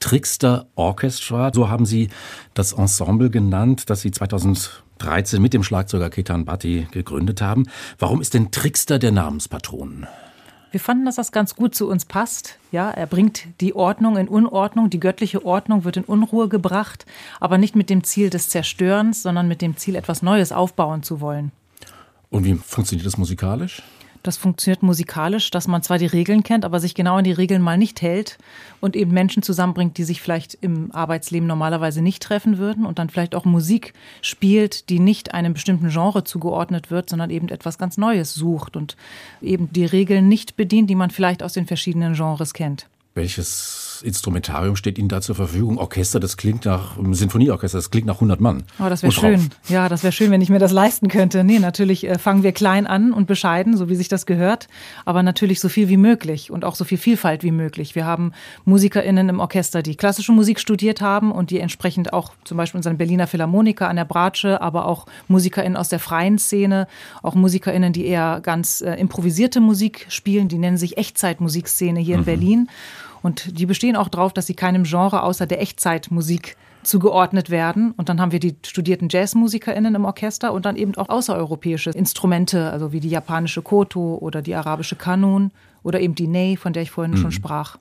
Trickster 0.00 0.68
Orchestra, 0.74 1.50
so 1.52 1.68
haben 1.68 1.84
Sie 1.84 2.08
das 2.54 2.72
Ensemble 2.72 3.28
genannt, 3.28 3.90
das 3.90 4.00
Sie 4.00 4.10
2013 4.10 5.42
mit 5.42 5.52
dem 5.52 5.64
Schlagzeuger 5.64 6.08
Ketan 6.08 6.46
Bhatti 6.46 6.88
gegründet 6.92 7.42
haben. 7.42 7.64
Warum 7.98 8.22
ist 8.22 8.32
denn 8.32 8.50
Trickster 8.52 8.98
der 8.98 9.12
Namenspatron? 9.12 10.06
Wir 10.72 10.80
fanden, 10.80 11.04
dass 11.04 11.16
das 11.16 11.32
ganz 11.32 11.54
gut 11.54 11.74
zu 11.74 11.86
uns 11.88 12.06
passt. 12.06 12.58
Ja, 12.72 12.90
er 12.90 13.06
bringt 13.06 13.46
die 13.60 13.74
Ordnung 13.74 14.16
in 14.16 14.26
Unordnung, 14.26 14.88
die 14.88 15.00
göttliche 15.00 15.44
Ordnung 15.44 15.84
wird 15.84 15.98
in 15.98 16.04
Unruhe 16.04 16.48
gebracht, 16.48 17.04
aber 17.40 17.58
nicht 17.58 17.76
mit 17.76 17.90
dem 17.90 18.04
Ziel 18.04 18.30
des 18.30 18.48
Zerstörens, 18.48 19.22
sondern 19.22 19.48
mit 19.48 19.60
dem 19.60 19.76
Ziel, 19.76 19.96
etwas 19.96 20.22
Neues 20.22 20.50
aufbauen 20.50 21.02
zu 21.02 21.20
wollen. 21.20 21.52
Und 22.30 22.44
wie 22.44 22.54
funktioniert 22.54 23.06
das 23.06 23.18
musikalisch? 23.18 23.82
Das 24.22 24.36
funktioniert 24.36 24.84
musikalisch, 24.84 25.50
dass 25.50 25.66
man 25.66 25.82
zwar 25.82 25.98
die 25.98 26.06
Regeln 26.06 26.44
kennt, 26.44 26.64
aber 26.64 26.78
sich 26.78 26.94
genau 26.94 27.16
an 27.16 27.24
die 27.24 27.32
Regeln 27.32 27.60
mal 27.60 27.76
nicht 27.76 28.02
hält 28.02 28.38
und 28.80 28.94
eben 28.94 29.12
Menschen 29.12 29.42
zusammenbringt, 29.42 29.98
die 29.98 30.04
sich 30.04 30.22
vielleicht 30.22 30.56
im 30.60 30.92
Arbeitsleben 30.92 31.48
normalerweise 31.48 32.02
nicht 32.02 32.22
treffen 32.22 32.58
würden 32.58 32.86
und 32.86 33.00
dann 33.00 33.10
vielleicht 33.10 33.34
auch 33.34 33.44
Musik 33.44 33.94
spielt, 34.20 34.88
die 34.90 35.00
nicht 35.00 35.34
einem 35.34 35.54
bestimmten 35.54 35.88
Genre 35.88 36.22
zugeordnet 36.22 36.90
wird, 36.90 37.10
sondern 37.10 37.30
eben 37.30 37.48
etwas 37.48 37.78
ganz 37.78 37.98
Neues 37.98 38.32
sucht 38.34 38.76
und 38.76 38.96
eben 39.40 39.72
die 39.72 39.86
Regeln 39.86 40.28
nicht 40.28 40.56
bedient, 40.56 40.88
die 40.88 40.94
man 40.94 41.10
vielleicht 41.10 41.42
aus 41.42 41.52
den 41.52 41.66
verschiedenen 41.66 42.14
Genres 42.14 42.54
kennt. 42.54 42.86
Welches 43.14 43.91
Instrumentarium 44.02 44.76
steht 44.76 44.98
Ihnen 44.98 45.08
da 45.08 45.20
zur 45.20 45.34
Verfügung? 45.34 45.78
Orchester, 45.78 46.20
das 46.20 46.36
klingt 46.36 46.64
nach 46.64 46.96
Sinfonieorchester, 47.12 47.78
das 47.78 47.90
klingt 47.90 48.06
nach 48.06 48.16
100 48.16 48.40
Mann. 48.40 48.64
Oh, 48.78 48.88
das 48.88 49.02
wäre 49.02 49.12
schön. 49.12 49.50
Ja, 49.68 49.88
das 49.88 50.02
wäre 50.02 50.12
schön, 50.12 50.30
wenn 50.30 50.40
ich 50.40 50.50
mir 50.50 50.58
das 50.58 50.72
leisten 50.72 51.08
könnte. 51.08 51.44
Nee, 51.44 51.58
natürlich 51.58 52.06
äh, 52.06 52.18
fangen 52.18 52.42
wir 52.42 52.52
klein 52.52 52.86
an 52.86 53.12
und 53.12 53.26
bescheiden, 53.26 53.76
so 53.76 53.88
wie 53.88 53.94
sich 53.94 54.08
das 54.08 54.26
gehört, 54.26 54.68
aber 55.04 55.22
natürlich 55.22 55.60
so 55.60 55.68
viel 55.68 55.88
wie 55.88 55.96
möglich 55.96 56.50
und 56.50 56.64
auch 56.64 56.74
so 56.74 56.84
viel 56.84 56.98
Vielfalt 56.98 57.42
wie 57.42 57.50
möglich. 57.50 57.94
Wir 57.94 58.04
haben 58.04 58.32
MusikerInnen 58.64 59.28
im 59.28 59.40
Orchester, 59.40 59.82
die 59.82 59.96
klassische 59.96 60.32
Musik 60.32 60.60
studiert 60.60 61.00
haben 61.00 61.32
und 61.32 61.50
die 61.50 61.60
entsprechend 61.60 62.12
auch 62.12 62.32
zum 62.44 62.56
Beispiel 62.56 62.78
unseren 62.78 62.98
Berliner 62.98 63.26
Philharmoniker 63.26 63.88
an 63.88 63.96
der 63.96 64.04
Bratsche, 64.04 64.60
aber 64.60 64.86
auch 64.86 65.06
MusikerInnen 65.28 65.76
aus 65.76 65.88
der 65.88 65.98
freien 65.98 66.38
Szene, 66.38 66.86
auch 67.22 67.34
MusikerInnen, 67.34 67.92
die 67.92 68.06
eher 68.06 68.40
ganz 68.42 68.80
äh, 68.80 68.94
improvisierte 68.94 69.60
Musik 69.60 70.06
spielen, 70.08 70.48
die 70.48 70.58
nennen 70.58 70.76
sich 70.76 70.96
Echtzeitmusikszene 70.96 72.00
hier 72.00 72.16
mhm. 72.16 72.20
in 72.20 72.24
Berlin. 72.24 72.68
Und 73.22 73.58
die 73.58 73.66
bestehen 73.66 73.96
auch 73.96 74.08
darauf, 74.08 74.32
dass 74.32 74.46
sie 74.46 74.54
keinem 74.54 74.84
Genre 74.84 75.22
außer 75.22 75.46
der 75.46 75.60
Echtzeitmusik 75.60 76.56
zugeordnet 76.82 77.50
werden. 77.50 77.92
Und 77.96 78.08
dann 78.08 78.20
haben 78.20 78.32
wir 78.32 78.40
die 78.40 78.56
studierten 78.66 79.08
JazzmusikerInnen 79.08 79.94
im 79.94 80.04
Orchester 80.04 80.52
und 80.52 80.66
dann 80.66 80.76
eben 80.76 80.94
auch 80.96 81.08
außereuropäische 81.08 81.90
Instrumente, 81.90 82.70
also 82.70 82.92
wie 82.92 83.00
die 83.00 83.08
japanische 83.08 83.62
Koto 83.62 84.18
oder 84.20 84.42
die 84.42 84.54
arabische 84.54 84.96
Kanun 84.96 85.52
oder 85.82 86.00
eben 86.00 86.14
die 86.14 86.26
Ney, 86.26 86.56
von 86.56 86.72
der 86.72 86.82
ich 86.82 86.90
vorhin 86.90 87.12
mhm. 87.12 87.18
schon 87.18 87.32
sprach. 87.32 87.78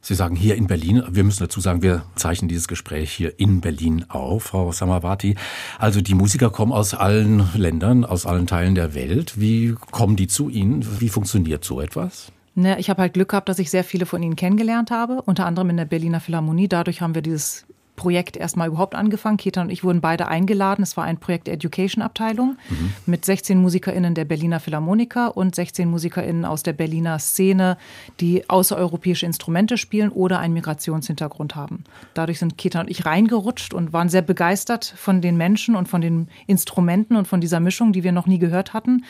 Sie 0.00 0.14
sagen 0.14 0.36
hier 0.36 0.56
in 0.56 0.66
Berlin, 0.66 1.02
wir 1.08 1.24
müssen 1.24 1.42
dazu 1.42 1.60
sagen, 1.60 1.80
wir 1.80 2.02
zeichnen 2.14 2.46
dieses 2.46 2.68
Gespräch 2.68 3.10
hier 3.10 3.40
in 3.40 3.62
Berlin 3.62 4.04
auf, 4.10 4.42
Frau 4.44 4.70
Samavati. 4.70 5.34
Also 5.78 6.02
die 6.02 6.14
Musiker 6.14 6.50
kommen 6.50 6.72
aus 6.72 6.92
allen 6.92 7.48
Ländern, 7.54 8.04
aus 8.04 8.26
allen 8.26 8.46
Teilen 8.46 8.74
der 8.74 8.94
Welt. 8.94 9.40
Wie 9.40 9.74
kommen 9.92 10.16
die 10.16 10.26
zu 10.26 10.50
Ihnen? 10.50 10.86
Wie 11.00 11.08
funktioniert 11.08 11.64
so 11.64 11.80
etwas? 11.80 12.32
Ne, 12.56 12.78
ich 12.78 12.88
habe 12.88 13.02
halt 13.02 13.14
Glück 13.14 13.30
gehabt, 13.30 13.48
dass 13.48 13.58
ich 13.58 13.70
sehr 13.70 13.84
viele 13.84 14.06
von 14.06 14.22
ihnen 14.22 14.36
kennengelernt 14.36 14.90
habe, 14.90 15.22
unter 15.22 15.46
anderem 15.46 15.70
in 15.70 15.76
der 15.76 15.86
Berliner 15.86 16.20
Philharmonie. 16.20 16.68
Dadurch 16.68 17.00
haben 17.00 17.14
wir 17.14 17.22
dieses 17.22 17.66
Projekt 17.96 18.36
erstmal 18.36 18.68
überhaupt 18.68 18.94
angefangen. 18.94 19.36
Ketan 19.36 19.66
und 19.66 19.72
ich 19.72 19.84
wurden 19.84 20.00
beide 20.00 20.26
eingeladen. 20.26 20.82
Es 20.82 20.96
war 20.96 21.04
ein 21.04 21.18
Projekt 21.18 21.46
der 21.46 21.54
Education-Abteilung 21.54 22.56
mhm. 22.68 22.92
mit 23.06 23.24
16 23.24 23.60
MusikerInnen 23.60 24.14
der 24.14 24.24
Berliner 24.24 24.60
Philharmoniker 24.60 25.36
und 25.36 25.54
16 25.54 25.88
MusikerInnen 25.88 26.44
aus 26.44 26.62
der 26.62 26.72
Berliner 26.72 27.18
Szene, 27.18 27.76
die 28.20 28.48
außereuropäische 28.48 29.26
Instrumente 29.26 29.78
spielen 29.78 30.10
oder 30.10 30.40
einen 30.40 30.54
Migrationshintergrund 30.54 31.54
haben. 31.54 31.84
Dadurch 32.14 32.38
sind 32.38 32.58
Ketan 32.58 32.86
und 32.86 32.90
ich 32.90 33.06
reingerutscht 33.06 33.72
und 33.74 33.92
waren 33.92 34.08
sehr 34.08 34.22
begeistert 34.22 34.92
von 34.96 35.20
den 35.20 35.36
Menschen 35.36 35.76
und 35.76 35.88
von 35.88 36.00
den 36.00 36.28
Instrumenten 36.46 37.16
und 37.16 37.28
von 37.28 37.40
dieser 37.40 37.60
Mischung, 37.60 37.92
die 37.92 38.02
wir 38.02 38.12
noch 38.12 38.26
nie 38.26 38.38
gehört 38.38 38.72
hatten. 38.72 39.04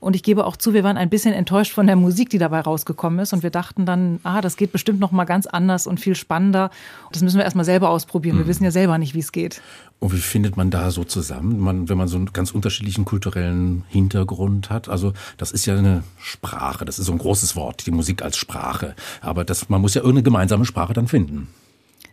Und 0.00 0.16
ich 0.16 0.22
gebe 0.22 0.46
auch 0.46 0.56
zu, 0.56 0.72
wir 0.72 0.82
waren 0.82 0.96
ein 0.96 1.10
bisschen 1.10 1.34
enttäuscht 1.34 1.72
von 1.72 1.86
der 1.86 1.94
Musik, 1.94 2.30
die 2.30 2.38
dabei 2.38 2.60
rausgekommen 2.60 3.20
ist. 3.20 3.34
Und 3.34 3.42
wir 3.42 3.50
dachten 3.50 3.84
dann, 3.84 4.18
ah, 4.22 4.40
das 4.40 4.56
geht 4.56 4.72
bestimmt 4.72 4.98
noch 4.98 5.12
mal 5.12 5.26
ganz 5.26 5.46
anders 5.46 5.86
und 5.86 6.00
viel 6.00 6.14
spannender. 6.14 6.70
Das 7.12 7.22
müssen 7.22 7.36
wir 7.36 7.44
erst 7.44 7.56
mal 7.56 7.64
selber 7.64 7.90
ausprobieren. 7.90 8.38
Wir 8.38 8.44
mhm. 8.44 8.48
wissen 8.48 8.64
ja 8.64 8.70
selber 8.70 8.96
nicht, 8.96 9.14
wie 9.14 9.18
es 9.18 9.30
geht. 9.30 9.60
Und 9.98 10.14
wie 10.14 10.18
findet 10.18 10.56
man 10.56 10.70
da 10.70 10.90
so 10.90 11.04
zusammen, 11.04 11.60
man, 11.60 11.90
wenn 11.90 11.98
man 11.98 12.08
so 12.08 12.16
einen 12.16 12.32
ganz 12.32 12.52
unterschiedlichen 12.52 13.04
kulturellen 13.04 13.84
Hintergrund 13.88 14.70
hat? 14.70 14.88
Also 14.88 15.12
das 15.36 15.52
ist 15.52 15.66
ja 15.66 15.76
eine 15.76 16.02
Sprache, 16.18 16.86
das 16.86 16.98
ist 16.98 17.04
so 17.04 17.12
ein 17.12 17.18
großes 17.18 17.54
Wort, 17.54 17.84
die 17.84 17.90
Musik 17.90 18.22
als 18.22 18.38
Sprache. 18.38 18.94
Aber 19.20 19.44
das, 19.44 19.68
man 19.68 19.82
muss 19.82 19.92
ja 19.92 20.00
irgendeine 20.00 20.22
gemeinsame 20.22 20.64
Sprache 20.64 20.94
dann 20.94 21.08
finden. 21.08 21.48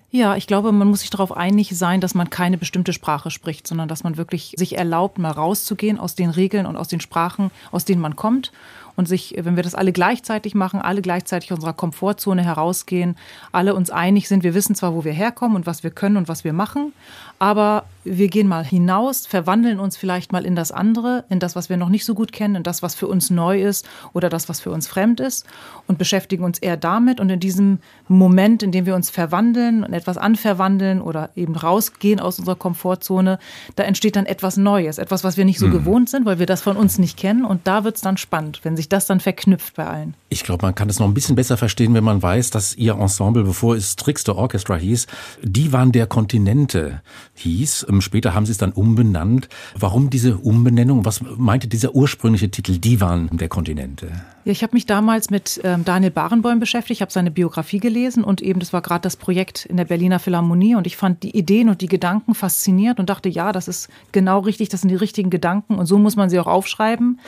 Ja, 0.09 0.37
ich 0.37 0.47
glaube, 0.47 0.71
man 0.71 0.87
muss 0.87 1.01
sich 1.01 1.09
darauf 1.09 1.35
einig 1.35 1.77
sein, 1.77 1.99
dass 1.99 2.15
man 2.15 2.29
keine 2.29 2.57
bestimmte 2.57 2.93
Sprache 2.93 3.29
spricht, 3.29 3.67
sondern 3.67 3.89
dass 3.89 4.03
man 4.03 4.15
wirklich 4.15 4.53
sich 4.57 4.77
erlaubt, 4.77 5.17
mal 5.17 5.31
rauszugehen 5.31 5.99
aus 5.99 6.15
den 6.15 6.29
Regeln 6.29 6.65
und 6.65 6.77
aus 6.77 6.87
den 6.87 7.01
Sprachen, 7.01 7.51
aus 7.71 7.83
denen 7.83 8.01
man 8.01 8.15
kommt 8.15 8.51
und 8.97 9.07
sich, 9.07 9.35
wenn 9.39 9.55
wir 9.55 9.63
das 9.63 9.75
alle 9.75 9.93
gleichzeitig 9.93 10.55
machen, 10.55 10.81
alle 10.81 11.01
gleichzeitig 11.01 11.53
unserer 11.53 11.73
Komfortzone 11.73 12.43
herausgehen, 12.43 13.15
alle 13.51 13.75
uns 13.75 13.91
einig 13.91 14.27
sind, 14.27 14.43
wir 14.43 14.55
wissen 14.55 14.75
zwar, 14.75 14.93
wo 14.93 15.05
wir 15.05 15.13
herkommen 15.13 15.55
und 15.55 15.67
was 15.67 15.83
wir 15.83 15.91
können 15.91 16.17
und 16.17 16.27
was 16.27 16.43
wir 16.43 16.51
machen, 16.51 16.91
aber 17.39 17.85
wir 18.03 18.29
gehen 18.29 18.47
mal 18.47 18.65
hinaus, 18.65 19.27
verwandeln 19.27 19.79
uns 19.79 19.97
vielleicht 19.97 20.31
mal 20.31 20.45
in 20.45 20.55
das 20.55 20.71
andere, 20.71 21.25
in 21.29 21.39
das, 21.39 21.55
was 21.55 21.69
wir 21.69 21.77
noch 21.77 21.89
nicht 21.89 22.05
so 22.05 22.15
gut 22.15 22.31
kennen, 22.31 22.55
in 22.55 22.63
das, 22.63 22.81
was 22.81 22.95
für 22.95 23.07
uns 23.07 23.29
neu 23.29 23.61
ist 23.61 23.87
oder 24.13 24.29
das, 24.29 24.49
was 24.49 24.59
für 24.59 24.71
uns 24.71 24.87
fremd 24.87 25.19
ist 25.19 25.45
und 25.87 25.99
beschäftigen 25.99 26.43
uns 26.43 26.57
eher 26.57 26.77
damit 26.77 27.19
und 27.19 27.29
in 27.29 27.39
diesem 27.39 27.79
Moment, 28.07 28.63
in 28.63 28.71
dem 28.71 28.85
wir 28.87 28.95
uns 28.95 29.09
verwandeln 29.11 29.83
und 29.83 29.93
etwas 29.93 30.17
anverwandeln 30.17 31.01
oder 31.01 31.29
eben 31.35 31.55
rausgehen 31.55 32.19
aus 32.19 32.39
unserer 32.39 32.55
Komfortzone, 32.55 33.37
da 33.75 33.83
entsteht 33.83 34.15
dann 34.15 34.25
etwas 34.25 34.57
Neues, 34.57 34.97
etwas, 34.97 35.23
was 35.23 35.37
wir 35.37 35.45
nicht 35.45 35.59
so 35.59 35.67
mhm. 35.67 35.73
gewohnt 35.73 36.09
sind, 36.09 36.25
weil 36.25 36.39
wir 36.39 36.47
das 36.47 36.61
von 36.61 36.77
uns 36.77 36.97
nicht 36.97 37.17
kennen 37.17 37.45
und 37.45 37.67
da 37.67 37.83
wird 37.83 37.97
es 37.97 38.01
dann 38.01 38.17
spannend, 38.17 38.61
wenn 38.63 38.75
sich 38.75 38.86
sich 38.87 38.89
das 38.89 39.05
dann 39.05 39.19
verknüpft 39.19 39.75
bei 39.75 39.85
allen. 39.85 40.13
Ich 40.29 40.43
glaube, 40.43 40.65
man 40.65 40.75
kann 40.75 40.89
es 40.89 40.99
noch 40.99 41.07
ein 41.07 41.13
bisschen 41.13 41.35
besser 41.35 41.57
verstehen, 41.57 41.93
wenn 41.93 42.03
man 42.03 42.21
weiß, 42.21 42.49
dass 42.51 42.75
ihr 42.75 42.93
Ensemble, 42.95 43.43
bevor 43.43 43.75
es 43.75 43.95
Trickster 43.95 44.35
Orchestra 44.35 44.75
hieß, 44.75 45.07
die 45.41 45.73
waren 45.73 45.91
der 45.91 46.07
Kontinente 46.07 47.01
hieß. 47.35 47.87
Ähm, 47.89 48.01
später 48.01 48.33
haben 48.33 48.45
sie 48.45 48.51
es 48.51 48.57
dann 48.57 48.71
umbenannt. 48.71 49.49
Warum 49.77 50.09
diese 50.09 50.37
Umbenennung? 50.37 51.05
Was 51.05 51.21
meinte 51.21 51.67
dieser 51.67 51.95
ursprüngliche 51.95 52.49
Titel, 52.49 52.77
die 52.77 53.01
waren 53.01 53.29
der 53.31 53.49
Kontinente? 53.49 54.07
Ja, 54.45 54.51
ich 54.51 54.63
habe 54.63 54.75
mich 54.75 54.85
damals 54.85 55.29
mit 55.29 55.59
ähm, 55.63 55.83
Daniel 55.83 56.11
Barenboim 56.11 56.59
beschäftigt, 56.59 57.01
habe 57.01 57.11
seine 57.11 57.31
Biografie 57.31 57.79
gelesen 57.79 58.23
und 58.23 58.41
eben 58.41 58.59
das 58.59 58.71
war 58.71 58.81
gerade 58.81 59.01
das 59.01 59.17
Projekt 59.17 59.65
in 59.65 59.77
der 59.77 59.85
Berliner 59.85 60.19
Philharmonie 60.19 60.75
und 60.75 60.87
ich 60.87 60.95
fand 60.95 61.23
die 61.23 61.37
Ideen 61.37 61.69
und 61.69 61.81
die 61.81 61.87
Gedanken 61.87 62.33
faszinierend 62.33 62.99
und 62.99 63.09
dachte, 63.09 63.27
ja, 63.27 63.51
das 63.51 63.67
ist 63.67 63.89
genau 64.13 64.39
richtig, 64.39 64.69
das 64.69 64.81
sind 64.81 64.89
die 64.89 64.95
richtigen 64.95 65.29
Gedanken 65.29 65.75
und 65.75 65.85
so 65.85 65.97
muss 65.97 66.15
man 66.15 66.29
sie 66.29 66.39
auch 66.39 66.47
aufschreiben. 66.47 67.19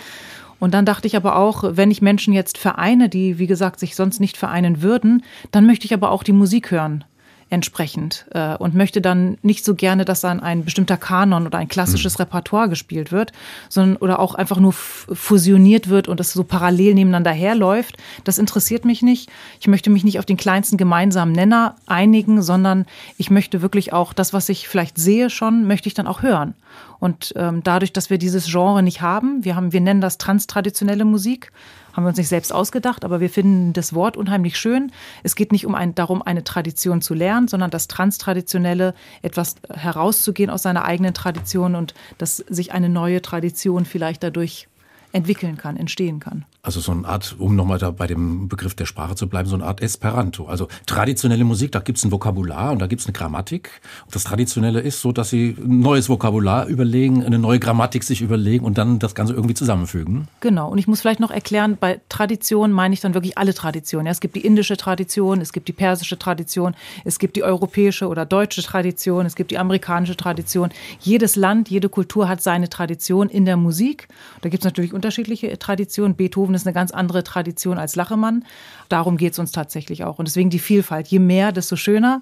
Und 0.59 0.73
dann 0.73 0.85
dachte 0.85 1.07
ich 1.07 1.15
aber 1.15 1.37
auch, 1.37 1.63
wenn 1.63 1.91
ich 1.91 2.01
Menschen 2.01 2.33
jetzt 2.33 2.57
vereine, 2.57 3.09
die, 3.09 3.39
wie 3.39 3.47
gesagt, 3.47 3.79
sich 3.79 3.95
sonst 3.95 4.19
nicht 4.19 4.37
vereinen 4.37 4.81
würden, 4.81 5.23
dann 5.51 5.65
möchte 5.65 5.85
ich 5.85 5.93
aber 5.93 6.11
auch 6.11 6.23
die 6.23 6.33
Musik 6.33 6.71
hören 6.71 7.05
entsprechend 7.49 8.25
äh, 8.31 8.55
und 8.55 8.75
möchte 8.75 9.01
dann 9.01 9.37
nicht 9.41 9.65
so 9.65 9.73
gerne, 9.75 10.05
dass 10.05 10.21
dann 10.21 10.39
ein 10.39 10.65
bestimmter 10.65 10.97
Kanon 10.97 11.47
oder 11.47 11.57
ein 11.57 11.67
klassisches 11.67 12.17
mhm. 12.17 12.23
Repertoire 12.23 12.69
gespielt 12.69 13.11
wird, 13.11 13.31
sondern 13.69 13.97
oder 13.97 14.19
auch 14.19 14.35
einfach 14.35 14.57
nur 14.57 14.73
fusioniert 14.73 15.89
wird 15.89 16.07
und 16.07 16.19
das 16.19 16.31
so 16.31 16.43
parallel 16.43 16.93
nebeneinander 16.93 17.31
herläuft. 17.31 17.97
Das 18.23 18.37
interessiert 18.37 18.85
mich 18.85 19.01
nicht. 19.01 19.29
Ich 19.59 19.67
möchte 19.67 19.89
mich 19.89 20.03
nicht 20.03 20.19
auf 20.19 20.25
den 20.25 20.37
kleinsten 20.37 20.77
gemeinsamen 20.77 21.31
Nenner 21.31 21.75
einigen, 21.87 22.41
sondern 22.41 22.85
ich 23.17 23.31
möchte 23.31 23.61
wirklich 23.61 23.93
auch 23.93 24.13
das, 24.13 24.33
was 24.33 24.49
ich 24.49 24.67
vielleicht 24.67 24.97
sehe 24.97 25.29
schon, 25.29 25.65
möchte 25.65 25.87
ich 25.87 25.95
dann 25.95 26.07
auch 26.07 26.21
hören. 26.21 26.53
Und 26.99 27.33
ähm, 27.35 27.61
dadurch, 27.63 27.93
dass 27.93 28.09
wir 28.09 28.17
dieses 28.17 28.45
Genre 28.45 28.83
nicht 28.83 29.01
haben, 29.01 29.43
wir 29.43 29.55
haben, 29.55 29.73
wir 29.73 29.81
nennen 29.81 30.01
das 30.01 30.17
transtraditionelle 30.17 31.05
Musik, 31.05 31.51
haben 31.93 32.03
wir 32.03 32.09
uns 32.09 32.17
nicht 32.17 32.27
selbst 32.27 32.53
ausgedacht, 32.53 33.05
aber 33.05 33.19
wir 33.19 33.29
finden 33.29 33.73
das 33.73 33.93
Wort 33.93 34.17
unheimlich 34.17 34.57
schön. 34.57 34.91
Es 35.23 35.35
geht 35.35 35.51
nicht 35.51 35.65
um 35.65 35.75
ein, 35.75 35.95
darum, 35.95 36.21
eine 36.21 36.43
Tradition 36.43 37.01
zu 37.01 37.13
lernen, 37.13 37.47
sondern 37.47 37.71
das 37.71 37.87
Transtraditionelle, 37.87 38.93
etwas 39.21 39.55
herauszugehen 39.73 40.49
aus 40.49 40.63
seiner 40.63 40.85
eigenen 40.85 41.13
Tradition 41.13 41.75
und 41.75 41.93
dass 42.17 42.37
sich 42.37 42.71
eine 42.71 42.89
neue 42.89 43.21
Tradition 43.21 43.85
vielleicht 43.85 44.23
dadurch 44.23 44.67
entwickeln 45.11 45.57
kann, 45.57 45.77
entstehen 45.77 46.19
kann. 46.19 46.45
Also 46.61 46.81
so 46.81 46.91
eine 46.91 47.07
Art, 47.07 47.37
um 47.39 47.55
nochmal 47.55 47.79
da 47.79 47.89
bei 47.91 48.05
dem 48.05 48.49
Begriff 48.49 48.75
der 48.75 48.85
Sprache 48.85 49.15
zu 49.15 49.29
bleiben, 49.29 49.47
so 49.47 49.55
eine 49.55 49.63
Art 49.63 49.81
Esperanto. 49.81 50.47
Also 50.47 50.67
traditionelle 50.85 51.45
Musik, 51.45 51.71
da 51.71 51.79
gibt's 51.79 52.03
ein 52.03 52.11
Vokabular 52.11 52.73
und 52.73 52.79
da 52.79 52.87
gibt's 52.87 53.05
eine 53.05 53.13
Grammatik. 53.13 53.81
Das 54.11 54.25
Traditionelle 54.25 54.81
ist 54.81 54.99
so, 54.99 55.13
dass 55.13 55.29
sie 55.29 55.55
ein 55.57 55.79
neues 55.79 56.09
Vokabular 56.09 56.67
überlegen, 56.67 57.23
eine 57.23 57.39
neue 57.39 57.59
Grammatik 57.59 58.03
sich 58.03 58.21
überlegen 58.21 58.65
und 58.65 58.77
dann 58.77 58.99
das 58.99 59.15
Ganze 59.15 59.33
irgendwie 59.33 59.53
zusammenfügen. 59.53 60.27
Genau. 60.41 60.69
Und 60.69 60.79
ich 60.79 60.87
muss 60.87 60.99
vielleicht 60.99 61.21
noch 61.21 61.31
erklären, 61.31 61.77
bei 61.79 62.01
Tradition 62.09 62.73
meine 62.73 62.93
ich 62.93 62.99
dann 62.99 63.13
wirklich 63.13 63.37
alle 63.37 63.53
Traditionen. 63.53 64.07
Ja, 64.07 64.11
es 64.11 64.19
gibt 64.19 64.35
die 64.35 64.45
indische 64.45 64.75
Tradition, 64.75 65.39
es 65.39 65.53
gibt 65.53 65.69
die 65.69 65.73
persische 65.73 66.19
Tradition, 66.19 66.75
es 67.05 67.19
gibt 67.19 67.37
die 67.37 67.43
europäische 67.43 68.09
oder 68.09 68.25
deutsche 68.25 68.63
Tradition, 68.63 69.25
es 69.25 69.35
gibt 69.35 69.51
die 69.51 69.59
amerikanische 69.59 70.17
Tradition. 70.17 70.71
Jedes 70.99 71.37
Land, 71.37 71.69
jede 71.69 71.87
Kultur 71.87 72.27
hat 72.27 72.41
seine 72.41 72.67
Tradition 72.67 73.29
in 73.29 73.45
der 73.45 73.55
Musik. 73.55 74.09
Da 74.41 74.49
gibt's 74.49 74.65
natürlich 74.65 74.93
unterschiedliche 74.93 75.57
Traditionen. 75.57 76.15
Beethoven 76.49 76.55
ist 76.55 76.65
eine 76.65 76.73
ganz 76.73 76.91
andere 76.91 77.23
Tradition 77.23 77.77
als 77.77 77.95
Lachemann. 77.95 78.43
Darum 78.89 79.17
geht 79.17 79.33
es 79.33 79.39
uns 79.39 79.51
tatsächlich 79.51 80.03
auch. 80.03 80.19
Und 80.19 80.27
deswegen 80.27 80.49
die 80.49 80.59
Vielfalt. 80.59 81.07
Je 81.07 81.19
mehr, 81.19 81.51
desto 81.51 81.75
schöner. 81.75 82.21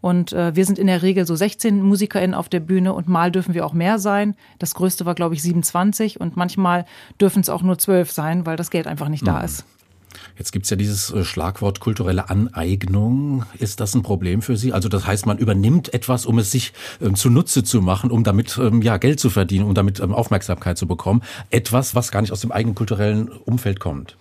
Und 0.00 0.32
äh, 0.32 0.54
wir 0.54 0.64
sind 0.64 0.78
in 0.78 0.86
der 0.86 1.02
Regel 1.02 1.26
so 1.26 1.34
16 1.34 1.82
MusikerInnen 1.82 2.34
auf 2.34 2.48
der 2.48 2.60
Bühne 2.60 2.92
und 2.92 3.08
mal 3.08 3.30
dürfen 3.30 3.54
wir 3.54 3.64
auch 3.66 3.72
mehr 3.72 3.98
sein. 3.98 4.34
Das 4.58 4.74
größte 4.74 5.04
war, 5.04 5.14
glaube 5.14 5.34
ich, 5.34 5.42
27 5.42 6.20
und 6.20 6.36
manchmal 6.36 6.84
dürfen 7.20 7.40
es 7.40 7.48
auch 7.48 7.62
nur 7.62 7.78
12 7.78 8.10
sein, 8.10 8.46
weil 8.46 8.56
das 8.56 8.70
Geld 8.70 8.86
einfach 8.86 9.08
nicht 9.08 9.26
da 9.26 9.40
ist. 9.40 9.64
Jetzt 10.38 10.52
gibt's 10.52 10.68
ja 10.68 10.76
dieses 10.76 11.10
äh, 11.10 11.24
Schlagwort 11.24 11.80
kulturelle 11.80 12.28
Aneignung. 12.28 13.46
Ist 13.58 13.80
das 13.80 13.94
ein 13.94 14.02
Problem 14.02 14.42
für 14.42 14.56
Sie? 14.56 14.72
Also 14.72 14.88
das 14.88 15.06
heißt, 15.06 15.26
man 15.26 15.38
übernimmt 15.38 15.94
etwas, 15.94 16.26
um 16.26 16.38
es 16.38 16.50
sich 16.50 16.72
ähm, 17.00 17.14
zunutze 17.14 17.64
zu 17.64 17.80
machen, 17.80 18.10
um 18.10 18.22
damit 18.22 18.58
ähm, 18.58 18.82
ja 18.82 18.98
Geld 18.98 19.18
zu 19.18 19.30
verdienen, 19.30 19.64
um 19.64 19.74
damit 19.74 20.00
ähm, 20.00 20.12
Aufmerksamkeit 20.12 20.76
zu 20.76 20.86
bekommen. 20.86 21.22
Etwas, 21.50 21.94
was 21.94 22.10
gar 22.10 22.20
nicht 22.20 22.32
aus 22.32 22.40
dem 22.42 22.52
eigenen 22.52 22.74
kulturellen 22.74 23.28
Umfeld 23.28 23.80
kommt. 23.80 24.16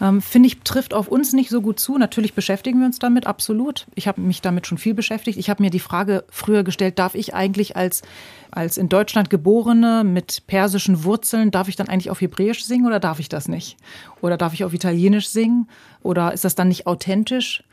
Ähm, 0.00 0.20
Finde 0.22 0.46
ich, 0.46 0.60
trifft 0.60 0.94
auf 0.94 1.08
uns 1.08 1.32
nicht 1.32 1.50
so 1.50 1.60
gut 1.60 1.80
zu. 1.80 1.98
Natürlich 1.98 2.34
beschäftigen 2.34 2.78
wir 2.80 2.86
uns 2.86 2.98
damit, 2.98 3.26
absolut. 3.26 3.86
Ich 3.94 4.06
habe 4.06 4.20
mich 4.20 4.40
damit 4.40 4.66
schon 4.66 4.78
viel 4.78 4.94
beschäftigt. 4.94 5.38
Ich 5.38 5.50
habe 5.50 5.62
mir 5.62 5.70
die 5.70 5.80
Frage 5.80 6.24
früher 6.30 6.62
gestellt, 6.62 6.98
darf 6.98 7.14
ich 7.14 7.34
eigentlich 7.34 7.76
als, 7.76 8.02
als 8.50 8.78
in 8.78 8.88
Deutschland 8.88 9.30
geborene 9.30 10.04
mit 10.04 10.46
persischen 10.46 11.04
Wurzeln, 11.04 11.50
darf 11.50 11.68
ich 11.68 11.76
dann 11.76 11.88
eigentlich 11.88 12.10
auf 12.10 12.20
Hebräisch 12.20 12.64
singen 12.64 12.86
oder 12.86 13.00
darf 13.00 13.18
ich 13.18 13.28
das 13.28 13.48
nicht? 13.48 13.76
Oder 14.20 14.36
darf 14.36 14.54
ich 14.54 14.64
auf 14.64 14.74
Italienisch 14.74 15.28
singen? 15.28 15.68
Oder 16.02 16.32
ist 16.32 16.44
das 16.44 16.54
dann 16.54 16.68
nicht 16.68 16.86
authentisch? 16.86 17.64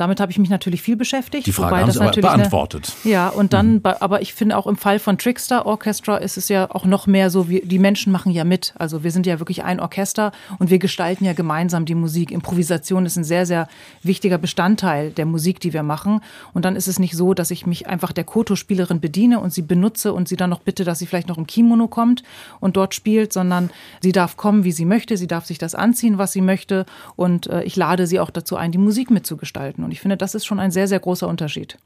Damit 0.00 0.20
habe 0.20 0.32
ich 0.32 0.38
mich 0.38 0.50
natürlich 0.50 0.82
viel 0.82 0.96
beschäftigt. 0.96 1.46
Die 1.46 1.52
Frage 1.52 1.70
wobei 1.70 1.80
haben 1.80 1.86
das 1.86 1.94
Sie 1.94 2.00
aber 2.00 2.06
natürlich 2.06 2.28
eine- 2.30 2.38
beantwortet. 2.38 2.92
ja, 3.04 3.28
und 3.28 3.52
dann, 3.52 3.80
bei- 3.82 4.00
aber 4.00 4.22
ich 4.22 4.34
finde 4.34 4.56
auch 4.56 4.66
im 4.66 4.76
Fall 4.76 4.98
von 4.98 5.18
Trickster 5.18 5.66
Orchestra 5.66 6.16
ist 6.16 6.36
es 6.36 6.48
ja 6.48 6.70
auch 6.70 6.84
noch 6.84 7.06
mehr 7.06 7.30
so, 7.30 7.48
wie, 7.48 7.60
die 7.60 7.78
Menschen 7.78 8.12
machen 8.12 8.32
ja 8.32 8.44
mit. 8.44 8.72
Also 8.78 9.04
wir 9.04 9.10
sind 9.10 9.26
ja 9.26 9.38
wirklich 9.38 9.62
ein 9.64 9.80
Orchester 9.80 10.32
und 10.58 10.70
wir 10.70 10.78
gestalten 10.78 11.24
ja 11.24 11.32
gemeinsam 11.32 11.84
die 11.84 11.94
Musik. 11.94 12.30
Improvisation 12.30 13.04
ist 13.06 13.16
ein 13.16 13.24
sehr, 13.24 13.46
sehr 13.46 13.68
wichtiger 14.02 14.38
Bestandteil 14.38 15.10
der 15.10 15.26
Musik, 15.26 15.60
die 15.60 15.72
wir 15.72 15.82
machen. 15.82 16.20
Und 16.54 16.64
dann 16.64 16.76
ist 16.76 16.88
es 16.88 16.98
nicht 16.98 17.16
so, 17.16 17.34
dass 17.34 17.50
ich 17.50 17.66
mich 17.66 17.86
einfach 17.86 18.12
der 18.12 18.24
Koto-Spielerin 18.24 19.00
bediene 19.00 19.40
und 19.40 19.52
sie 19.52 19.62
benutze 19.62 20.12
und 20.12 20.28
sie 20.28 20.36
dann 20.36 20.50
noch 20.50 20.60
bitte, 20.60 20.84
dass 20.84 20.98
sie 20.98 21.06
vielleicht 21.06 21.28
noch 21.28 21.38
im 21.38 21.46
Kimono 21.46 21.88
kommt 21.88 22.22
und 22.60 22.76
dort 22.76 22.94
spielt, 22.94 23.32
sondern 23.32 23.70
sie 24.00 24.12
darf 24.12 24.36
kommen, 24.36 24.64
wie 24.64 24.72
sie 24.72 24.84
möchte. 24.84 25.16
Sie 25.16 25.26
darf 25.26 25.44
sich 25.46 25.58
das 25.58 25.74
anziehen, 25.74 26.18
was 26.18 26.32
sie 26.32 26.40
möchte. 26.40 26.86
Und 27.16 27.46
äh, 27.48 27.62
ich 27.64 27.76
lade 27.76 28.06
sie 28.06 28.20
auch 28.20 28.30
dazu 28.30 28.56
ein, 28.56 28.72
die 28.72 28.78
Musik 28.78 29.10
mitzugestalten. 29.10 29.84
Und 29.84 29.89
ich 29.92 30.00
finde, 30.00 30.16
das 30.16 30.34
ist 30.34 30.46
schon 30.46 30.60
ein 30.60 30.70
sehr, 30.70 30.88
sehr 30.88 31.00
großer 31.00 31.28
Unterschied. 31.28 31.78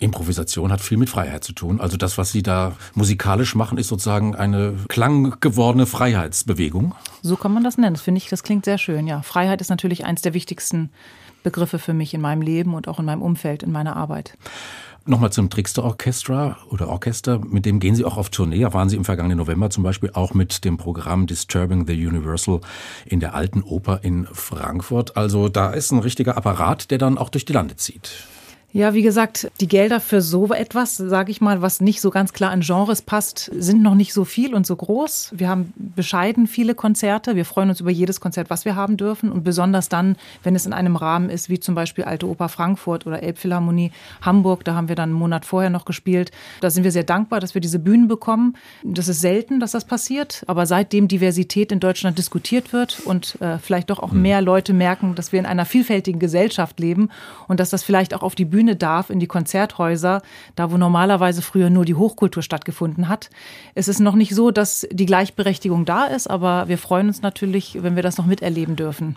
Improvisation 0.00 0.72
hat 0.72 0.80
viel 0.80 0.96
mit 0.96 1.10
Freiheit 1.10 1.44
zu 1.44 1.52
tun. 1.52 1.80
Also 1.80 1.96
das, 1.96 2.16
was 2.16 2.32
Sie 2.32 2.42
da 2.42 2.72
musikalisch 2.94 3.54
machen, 3.54 3.78
ist 3.78 3.88
sozusagen 3.88 4.34
eine 4.34 4.74
klanggewordene 4.88 5.86
Freiheitsbewegung. 5.86 6.94
So 7.22 7.36
kann 7.36 7.52
man 7.52 7.64
das 7.64 7.76
nennen. 7.76 7.94
Das 7.94 8.02
finde 8.02 8.18
ich, 8.18 8.28
das 8.28 8.42
klingt 8.42 8.64
sehr 8.64 8.78
schön. 8.78 9.06
Ja, 9.06 9.22
Freiheit 9.22 9.60
ist 9.60 9.68
natürlich 9.68 10.04
eins 10.04 10.22
der 10.22 10.34
wichtigsten 10.34 10.90
Begriffe 11.42 11.78
für 11.78 11.94
mich 11.94 12.14
in 12.14 12.20
meinem 12.20 12.42
Leben 12.42 12.74
und 12.74 12.88
auch 12.88 12.98
in 12.98 13.04
meinem 13.04 13.22
Umfeld, 13.22 13.62
in 13.62 13.72
meiner 13.72 13.96
Arbeit. 13.96 14.36
Nochmal 15.10 15.32
zum 15.32 15.50
Trickster 15.50 15.82
Orchestra 15.82 16.56
oder 16.68 16.88
Orchester, 16.88 17.40
mit 17.40 17.66
dem 17.66 17.80
gehen 17.80 17.96
Sie 17.96 18.04
auch 18.04 18.16
auf 18.16 18.30
Tournee. 18.30 18.60
Da 18.60 18.72
waren 18.72 18.88
Sie 18.88 18.94
im 18.94 19.04
vergangenen 19.04 19.38
November 19.38 19.68
zum 19.68 19.82
Beispiel 19.82 20.12
auch 20.14 20.34
mit 20.34 20.64
dem 20.64 20.76
Programm 20.76 21.26
Disturbing 21.26 21.84
the 21.84 21.94
Universal 22.06 22.60
in 23.06 23.18
der 23.18 23.34
Alten 23.34 23.64
Oper 23.64 24.04
in 24.04 24.28
Frankfurt. 24.30 25.16
Also 25.16 25.48
da 25.48 25.70
ist 25.70 25.90
ein 25.90 25.98
richtiger 25.98 26.36
Apparat, 26.36 26.92
der 26.92 26.98
dann 26.98 27.18
auch 27.18 27.28
durch 27.28 27.44
die 27.44 27.52
Lande 27.52 27.74
zieht. 27.74 28.28
Ja, 28.72 28.94
wie 28.94 29.02
gesagt, 29.02 29.50
die 29.60 29.66
Gelder 29.66 29.98
für 29.98 30.20
so 30.20 30.46
etwas, 30.52 30.96
sage 30.96 31.32
ich 31.32 31.40
mal, 31.40 31.60
was 31.60 31.80
nicht 31.80 32.00
so 32.00 32.10
ganz 32.10 32.32
klar 32.32 32.54
in 32.54 32.60
Genres 32.60 33.02
passt, 33.02 33.50
sind 33.52 33.82
noch 33.82 33.96
nicht 33.96 34.12
so 34.12 34.24
viel 34.24 34.54
und 34.54 34.64
so 34.64 34.76
groß. 34.76 35.32
Wir 35.34 35.48
haben 35.48 35.72
bescheiden 35.76 36.46
viele 36.46 36.76
Konzerte. 36.76 37.34
Wir 37.34 37.44
freuen 37.44 37.70
uns 37.70 37.80
über 37.80 37.90
jedes 37.90 38.20
Konzert, 38.20 38.48
was 38.48 38.64
wir 38.64 38.76
haben 38.76 38.96
dürfen. 38.96 39.32
Und 39.32 39.42
besonders 39.42 39.88
dann, 39.88 40.14
wenn 40.44 40.54
es 40.54 40.66
in 40.66 40.72
einem 40.72 40.94
Rahmen 40.94 41.30
ist, 41.30 41.48
wie 41.48 41.58
zum 41.58 41.74
Beispiel 41.74 42.04
Alte 42.04 42.28
Oper 42.28 42.48
Frankfurt 42.48 43.08
oder 43.08 43.24
Elbphilharmonie 43.24 43.90
Hamburg. 44.22 44.62
Da 44.62 44.76
haben 44.76 44.88
wir 44.88 44.94
dann 44.94 45.10
einen 45.10 45.18
Monat 45.18 45.44
vorher 45.44 45.70
noch 45.70 45.84
gespielt. 45.84 46.30
Da 46.60 46.70
sind 46.70 46.84
wir 46.84 46.92
sehr 46.92 47.02
dankbar, 47.02 47.40
dass 47.40 47.54
wir 47.54 47.60
diese 47.60 47.80
Bühnen 47.80 48.06
bekommen. 48.06 48.56
Das 48.84 49.08
ist 49.08 49.20
selten, 49.20 49.58
dass 49.58 49.72
das 49.72 49.84
passiert. 49.84 50.44
Aber 50.46 50.66
seitdem 50.66 51.08
Diversität 51.08 51.72
in 51.72 51.80
Deutschland 51.80 52.18
diskutiert 52.18 52.72
wird 52.72 53.00
und 53.04 53.36
äh, 53.40 53.58
vielleicht 53.58 53.90
doch 53.90 53.98
auch 53.98 54.12
mehr 54.12 54.40
Leute 54.40 54.72
merken, 54.74 55.16
dass 55.16 55.32
wir 55.32 55.40
in 55.40 55.46
einer 55.46 55.64
vielfältigen 55.64 56.20
Gesellschaft 56.20 56.78
leben 56.78 57.08
und 57.48 57.58
dass 57.58 57.70
das 57.70 57.82
vielleicht 57.82 58.14
auch 58.14 58.22
auf 58.22 58.36
die 58.36 58.44
Bühne 58.44 58.59
darf, 58.76 59.10
in 59.10 59.20
die 59.20 59.26
Konzerthäuser, 59.26 60.22
da 60.54 60.70
wo 60.70 60.76
normalerweise 60.76 61.42
früher 61.42 61.70
nur 61.70 61.84
die 61.84 61.94
Hochkultur 61.94 62.42
stattgefunden 62.42 63.08
hat. 63.08 63.30
Es 63.74 63.88
ist 63.88 64.00
noch 64.00 64.14
nicht 64.14 64.34
so, 64.34 64.50
dass 64.50 64.86
die 64.90 65.06
Gleichberechtigung 65.06 65.84
da 65.84 66.06
ist, 66.06 66.28
aber 66.28 66.68
wir 66.68 66.78
freuen 66.78 67.08
uns 67.08 67.22
natürlich, 67.22 67.82
wenn 67.82 67.96
wir 67.96 68.02
das 68.02 68.18
noch 68.18 68.26
miterleben 68.26 68.76
dürfen. 68.76 69.16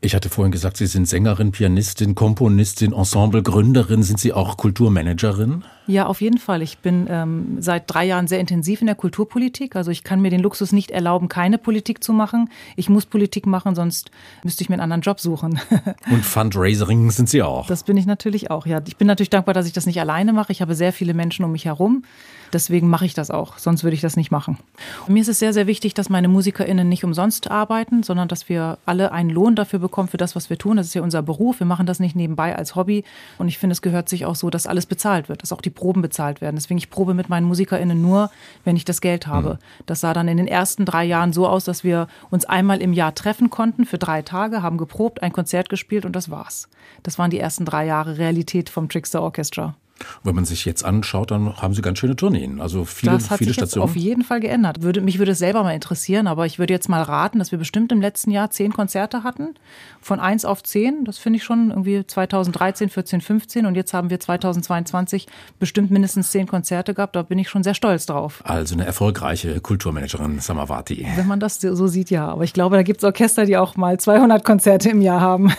Ich 0.00 0.14
hatte 0.14 0.28
vorhin 0.28 0.52
gesagt, 0.52 0.76
Sie 0.76 0.86
sind 0.86 1.08
Sängerin, 1.08 1.50
Pianistin, 1.50 2.14
Komponistin, 2.14 2.92
Ensemblegründerin. 2.92 4.04
Sind 4.04 4.20
Sie 4.20 4.32
auch 4.32 4.56
Kulturmanagerin? 4.56 5.64
Ja, 5.88 6.06
auf 6.06 6.20
jeden 6.20 6.38
Fall. 6.38 6.62
Ich 6.62 6.78
bin 6.78 7.08
ähm, 7.10 7.56
seit 7.58 7.84
drei 7.86 8.04
Jahren 8.04 8.28
sehr 8.28 8.38
intensiv 8.38 8.80
in 8.80 8.86
der 8.86 8.94
Kulturpolitik. 8.94 9.74
Also 9.74 9.90
ich 9.90 10.04
kann 10.04 10.20
mir 10.20 10.30
den 10.30 10.38
Luxus 10.38 10.70
nicht 10.70 10.92
erlauben, 10.92 11.28
keine 11.28 11.58
Politik 11.58 12.04
zu 12.04 12.12
machen. 12.12 12.48
Ich 12.76 12.88
muss 12.88 13.06
Politik 13.06 13.44
machen, 13.46 13.74
sonst 13.74 14.12
müsste 14.44 14.62
ich 14.62 14.68
mir 14.68 14.74
einen 14.74 14.82
anderen 14.82 15.00
Job 15.00 15.18
suchen. 15.18 15.58
Und 16.10 16.24
Fundraisering 16.24 17.10
sind 17.10 17.28
Sie 17.28 17.42
auch. 17.42 17.66
Das 17.66 17.82
bin 17.82 17.96
ich 17.96 18.06
natürlich 18.06 18.52
auch, 18.52 18.66
ja. 18.66 18.80
Ich 18.86 18.98
bin 18.98 19.08
natürlich 19.08 19.30
dankbar, 19.30 19.54
dass 19.54 19.66
ich 19.66 19.72
das 19.72 19.86
nicht 19.86 19.98
alleine 19.98 20.32
mache. 20.32 20.52
Ich 20.52 20.62
habe 20.62 20.76
sehr 20.76 20.92
viele 20.92 21.12
Menschen 21.12 21.44
um 21.44 21.50
mich 21.50 21.64
herum. 21.64 22.04
Deswegen 22.52 22.88
mache 22.88 23.06
ich 23.06 23.14
das 23.14 23.30
auch. 23.30 23.58
Sonst 23.58 23.84
würde 23.84 23.94
ich 23.94 24.00
das 24.00 24.16
nicht 24.16 24.30
machen. 24.30 24.58
Und 25.06 25.14
mir 25.14 25.20
ist 25.20 25.28
es 25.28 25.38
sehr, 25.38 25.52
sehr 25.52 25.66
wichtig, 25.66 25.94
dass 25.94 26.08
meine 26.08 26.28
MusikerInnen 26.28 26.88
nicht 26.88 27.04
umsonst 27.04 27.50
arbeiten, 27.50 28.02
sondern 28.02 28.28
dass 28.28 28.48
wir 28.48 28.78
alle 28.86 29.12
einen 29.12 29.30
Lohn 29.30 29.54
dafür 29.54 29.78
bekommen, 29.78 30.08
für 30.08 30.16
das, 30.16 30.36
was 30.36 30.50
wir 30.50 30.58
tun. 30.58 30.76
Das 30.76 30.86
ist 30.86 30.94
ja 30.94 31.02
unser 31.02 31.22
Beruf. 31.22 31.60
Wir 31.60 31.66
machen 31.66 31.86
das 31.86 32.00
nicht 32.00 32.16
nebenbei 32.16 32.56
als 32.56 32.74
Hobby. 32.74 33.04
Und 33.38 33.48
ich 33.48 33.58
finde, 33.58 33.72
es 33.72 33.82
gehört 33.82 34.08
sich 34.08 34.26
auch 34.26 34.36
so, 34.36 34.50
dass 34.50 34.66
alles 34.66 34.86
bezahlt 34.86 35.28
wird, 35.28 35.42
dass 35.42 35.52
auch 35.52 35.60
die 35.60 35.70
Proben 35.70 36.02
bezahlt 36.02 36.40
werden. 36.40 36.56
Deswegen, 36.56 36.78
ich 36.78 36.90
probe 36.90 37.14
mit 37.14 37.28
meinen 37.28 37.46
MusikerInnen 37.46 38.00
nur, 38.00 38.30
wenn 38.64 38.76
ich 38.76 38.84
das 38.84 39.00
Geld 39.00 39.26
habe. 39.26 39.58
Das 39.86 40.00
sah 40.00 40.12
dann 40.12 40.28
in 40.28 40.36
den 40.36 40.48
ersten 40.48 40.84
drei 40.84 41.04
Jahren 41.04 41.32
so 41.32 41.46
aus, 41.46 41.64
dass 41.64 41.84
wir 41.84 42.08
uns 42.30 42.44
einmal 42.44 42.80
im 42.80 42.92
Jahr 42.92 43.14
treffen 43.14 43.50
konnten 43.50 43.84
für 43.84 43.98
drei 43.98 44.22
Tage, 44.22 44.62
haben 44.62 44.78
geprobt, 44.78 45.22
ein 45.22 45.32
Konzert 45.32 45.68
gespielt 45.68 46.04
und 46.04 46.16
das 46.16 46.30
war's. 46.30 46.68
Das 47.02 47.18
waren 47.18 47.30
die 47.30 47.38
ersten 47.38 47.64
drei 47.64 47.86
Jahre 47.86 48.18
Realität 48.18 48.70
vom 48.70 48.88
Trickster 48.88 49.22
Orchestra. 49.22 49.74
Wenn 50.22 50.34
man 50.34 50.44
sich 50.44 50.64
jetzt 50.64 50.84
anschaut, 50.84 51.30
dann 51.30 51.56
haben 51.56 51.74
Sie 51.74 51.82
ganz 51.82 51.98
schöne 51.98 52.16
Tourneen. 52.16 52.60
Also 52.60 52.84
viele, 52.84 53.12
Das 53.12 53.30
hat 53.30 53.38
viele 53.38 53.50
sich 53.50 53.56
jetzt 53.56 53.70
Stationen. 53.72 53.90
auf 53.90 53.96
jeden 53.96 54.22
Fall 54.22 54.40
geändert. 54.40 54.82
Würde, 54.82 55.00
mich 55.00 55.18
würde 55.18 55.32
es 55.32 55.38
selber 55.38 55.62
mal 55.62 55.72
interessieren, 55.72 56.26
aber 56.26 56.46
ich 56.46 56.58
würde 56.58 56.72
jetzt 56.74 56.88
mal 56.88 57.02
raten, 57.02 57.38
dass 57.38 57.50
wir 57.52 57.58
bestimmt 57.58 57.92
im 57.92 58.00
letzten 58.00 58.30
Jahr 58.30 58.50
zehn 58.50 58.72
Konzerte 58.72 59.22
hatten. 59.24 59.54
Von 60.00 60.20
eins 60.20 60.44
auf 60.44 60.62
zehn. 60.62 61.04
Das 61.04 61.18
finde 61.18 61.38
ich 61.38 61.44
schon 61.44 61.70
irgendwie 61.70 62.06
2013, 62.06 62.88
14, 62.88 63.20
15. 63.20 63.66
Und 63.66 63.74
jetzt 63.74 63.92
haben 63.94 64.10
wir 64.10 64.20
2022 64.20 65.26
bestimmt 65.58 65.90
mindestens 65.90 66.30
zehn 66.30 66.46
Konzerte 66.46 66.94
gehabt. 66.94 67.16
Da 67.16 67.22
bin 67.22 67.38
ich 67.38 67.48
schon 67.48 67.62
sehr 67.62 67.74
stolz 67.74 68.06
drauf. 68.06 68.40
Also 68.44 68.74
eine 68.74 68.86
erfolgreiche 68.86 69.60
Kulturmanagerin 69.60 70.40
Samavati. 70.40 71.06
Wenn 71.16 71.26
man 71.26 71.40
das 71.40 71.60
so 71.60 71.86
sieht, 71.86 72.10
ja. 72.10 72.28
Aber 72.28 72.44
ich 72.44 72.52
glaube, 72.52 72.76
da 72.76 72.82
gibt 72.82 72.98
es 72.98 73.04
Orchester, 73.04 73.44
die 73.46 73.56
auch 73.56 73.76
mal 73.76 73.98
200 73.98 74.44
Konzerte 74.44 74.90
im 74.90 75.00
Jahr 75.00 75.20
haben. 75.20 75.52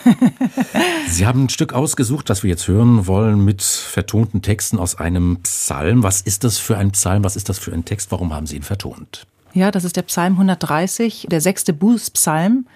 Sie 1.08 1.26
haben 1.26 1.44
ein 1.44 1.48
Stück 1.48 1.72
ausgesucht, 1.72 2.30
das 2.30 2.42
wir 2.42 2.50
jetzt 2.50 2.68
hören 2.68 3.06
wollen, 3.06 3.44
mit 3.44 3.62
vertonten 3.62 4.29
Texten 4.42 4.78
aus 4.78 4.94
einem 4.96 5.38
Psalm. 5.42 6.02
Was 6.02 6.20
ist 6.20 6.44
das 6.44 6.58
für 6.58 6.78
ein 6.78 6.92
Psalm? 6.92 7.24
Was 7.24 7.36
ist 7.36 7.48
das 7.48 7.58
für 7.58 7.72
ein 7.72 7.84
Text? 7.84 8.10
Warum 8.12 8.32
haben 8.32 8.46
Sie 8.46 8.56
ihn 8.56 8.62
vertont? 8.62 9.26
Ja, 9.52 9.70
das 9.70 9.84
ist 9.84 9.96
der 9.96 10.02
Psalm 10.02 10.34
130, 10.34 11.26
der 11.30 11.40
sechste 11.40 11.72
Bußpsalm. 11.72 12.66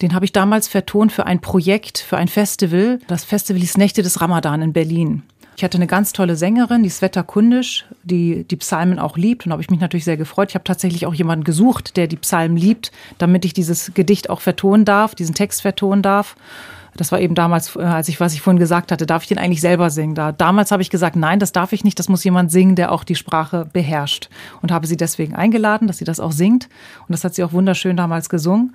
Den 0.00 0.14
habe 0.14 0.24
ich 0.24 0.32
damals 0.32 0.66
vertont 0.68 1.12
für 1.12 1.26
ein 1.26 1.40
Projekt, 1.40 1.98
für 1.98 2.16
ein 2.16 2.28
Festival. 2.28 2.98
Das 3.06 3.24
Festival 3.24 3.60
hieß 3.60 3.76
Nächte 3.76 4.02
des 4.02 4.20
Ramadan 4.20 4.62
in 4.62 4.72
Berlin. 4.72 5.22
Ich 5.56 5.62
hatte 5.62 5.76
eine 5.76 5.86
ganz 5.86 6.12
tolle 6.12 6.34
Sängerin, 6.34 6.82
die 6.82 6.88
Sveta 6.88 7.22
Kundisch, 7.22 7.84
die 8.02 8.44
die 8.44 8.56
Psalmen 8.56 8.98
auch 8.98 9.16
liebt. 9.16 9.46
Und 9.46 9.52
habe 9.52 9.62
ich 9.62 9.70
mich 9.70 9.80
natürlich 9.80 10.04
sehr 10.04 10.16
gefreut. 10.16 10.50
Ich 10.50 10.54
habe 10.54 10.64
tatsächlich 10.64 11.06
auch 11.06 11.14
jemanden 11.14 11.44
gesucht, 11.44 11.96
der 11.96 12.06
die 12.06 12.16
Psalmen 12.16 12.56
liebt, 12.56 12.90
damit 13.18 13.44
ich 13.44 13.52
dieses 13.52 13.92
Gedicht 13.94 14.30
auch 14.30 14.40
vertonen 14.40 14.84
darf, 14.84 15.14
diesen 15.14 15.34
Text 15.34 15.62
vertonen 15.62 16.02
darf. 16.02 16.36
Das 16.96 17.10
war 17.10 17.20
eben 17.20 17.34
damals, 17.34 17.76
äh, 17.76 17.80
als 17.80 18.08
ich, 18.08 18.20
was 18.20 18.34
ich 18.34 18.42
vorhin 18.42 18.58
gesagt 18.58 18.92
hatte, 18.92 19.06
darf 19.06 19.22
ich 19.22 19.28
den 19.28 19.38
eigentlich 19.38 19.60
selber 19.60 19.90
singen? 19.90 20.14
Da, 20.14 20.32
damals 20.32 20.70
habe 20.70 20.82
ich 20.82 20.90
gesagt, 20.90 21.16
nein, 21.16 21.38
das 21.38 21.52
darf 21.52 21.72
ich 21.72 21.84
nicht, 21.84 21.98
das 21.98 22.08
muss 22.08 22.24
jemand 22.24 22.50
singen, 22.50 22.76
der 22.76 22.92
auch 22.92 23.04
die 23.04 23.14
Sprache 23.14 23.66
beherrscht. 23.72 24.28
Und 24.60 24.72
habe 24.72 24.86
sie 24.86 24.96
deswegen 24.96 25.34
eingeladen, 25.34 25.86
dass 25.86 25.98
sie 25.98 26.04
das 26.04 26.20
auch 26.20 26.32
singt. 26.32 26.68
Und 27.08 27.12
das 27.12 27.24
hat 27.24 27.34
sie 27.34 27.44
auch 27.44 27.52
wunderschön 27.52 27.96
damals 27.96 28.28
gesungen. 28.28 28.74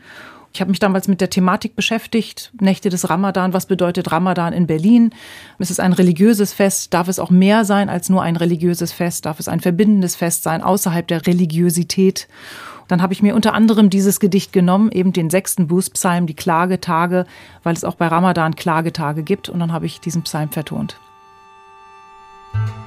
Ich 0.54 0.62
habe 0.62 0.72
mich 0.72 0.80
damals 0.80 1.08
mit 1.08 1.22
der 1.22 1.30
Thematik 1.30 1.76
beschäftigt, 1.76 2.52
Nächte 2.60 2.90
des 2.90 3.10
Ramadan, 3.10 3.54
was 3.54 3.68
bedeutet 3.68 4.12
Ramadan 4.12 4.54
in 4.54 4.66
Berlin? 4.66 5.12
Es 5.60 5.70
ist 5.70 5.80
ein 5.80 5.94
religiöses 5.94 6.54
Fest, 6.54 6.94
darf 6.94 7.08
es 7.10 7.20
auch 7.20 7.30
mehr 7.30 7.66
sein 7.66 7.90
als 7.90 8.10
nur 8.10 8.24
ein 8.24 8.36
religiöses 8.36 8.92
Fest, 8.92 9.26
darf 9.26 9.40
es 9.40 9.48
ein 9.48 9.60
verbindendes 9.60 10.16
Fest 10.16 10.44
sein, 10.44 10.64
außerhalb 10.64 11.08
der 11.08 11.28
Religiosität? 11.28 12.28
Dann 12.88 13.02
habe 13.02 13.14
ich 13.14 13.22
mir 13.22 13.36
unter 13.36 13.54
anderem 13.54 13.90
dieses 13.90 14.20
Gedicht 14.20 14.54
genommen, 14.54 14.92
eben 14.92 15.14
den 15.14 15.30
sechsten 15.30 15.68
Bußpsalm, 15.68 16.26
die 16.28 16.36
Klagetage, 16.36 17.26
weil 17.64 17.74
es 17.74 17.84
auch 17.84 17.96
bei 17.96 18.08
Ramadan 18.08 18.56
Klagetage 18.56 19.24
gibt. 19.24 19.50
Und 19.50 19.60
dann 19.60 19.74
habe 19.74 19.86
ich 19.86 20.00
diesen 20.00 20.24
Psalm 20.24 20.50
vertont. 20.50 20.98
Musik 22.54 22.87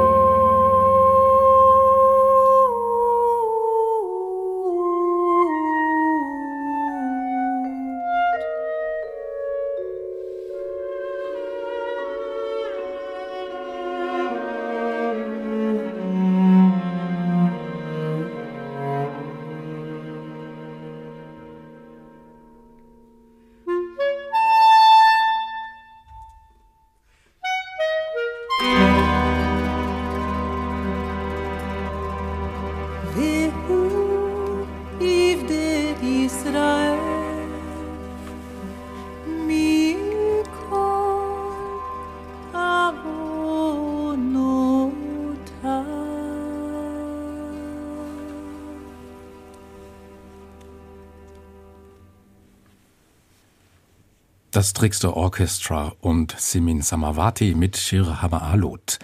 Das 54.61 54.73
Trickster 54.73 55.17
Orchestra 55.17 55.93
und 56.01 56.35
Simin 56.37 56.83
Samavati 56.83 57.55
mit 57.55 57.77
Shir 57.77 58.21
Hamaalot. 58.21 58.99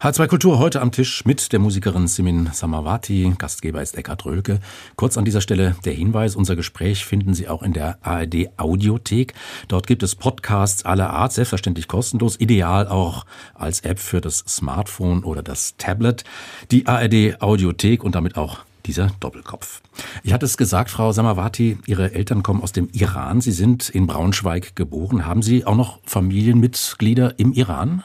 H2 0.00 0.26
Kultur 0.26 0.58
heute 0.58 0.80
am 0.80 0.90
Tisch 0.90 1.26
mit 1.26 1.52
der 1.52 1.58
Musikerin 1.58 2.06
Simin 2.06 2.48
Samavati. 2.50 3.30
Gastgeber 3.36 3.82
ist 3.82 3.98
Eckhard 3.98 4.24
Rölke. 4.24 4.58
Kurz 4.96 5.18
an 5.18 5.26
dieser 5.26 5.42
Stelle 5.42 5.76
der 5.84 5.92
Hinweis, 5.92 6.34
unser 6.34 6.56
Gespräch 6.56 7.04
finden 7.04 7.34
Sie 7.34 7.46
auch 7.46 7.62
in 7.62 7.74
der 7.74 7.98
ARD 8.00 8.48
Audiothek. 8.56 9.34
Dort 9.68 9.86
gibt 9.86 10.02
es 10.02 10.14
Podcasts 10.14 10.86
aller 10.86 11.10
Art, 11.10 11.34
selbstverständlich 11.34 11.88
kostenlos, 11.88 12.40
ideal 12.40 12.88
auch 12.88 13.26
als 13.52 13.80
App 13.80 13.98
für 13.98 14.22
das 14.22 14.44
Smartphone 14.48 15.24
oder 15.24 15.42
das 15.42 15.76
Tablet. 15.76 16.24
Die 16.70 16.86
ARD 16.86 17.42
Audiothek 17.42 18.02
und 18.02 18.14
damit 18.14 18.38
auch 18.38 18.60
dieser 18.86 19.10
Doppelkopf. 19.20 19.82
Ich 20.22 20.32
hatte 20.32 20.46
es 20.46 20.56
gesagt, 20.56 20.90
Frau 20.90 21.12
Samavati, 21.12 21.78
Ihre 21.86 22.14
Eltern 22.14 22.42
kommen 22.42 22.62
aus 22.62 22.72
dem 22.72 22.88
Iran. 22.92 23.40
Sie 23.40 23.52
sind 23.52 23.88
in 23.88 24.06
Braunschweig 24.06 24.76
geboren. 24.76 25.26
Haben 25.26 25.42
Sie 25.42 25.64
auch 25.64 25.76
noch 25.76 26.00
Familienmitglieder 26.04 27.38
im 27.38 27.52
Iran? 27.52 28.02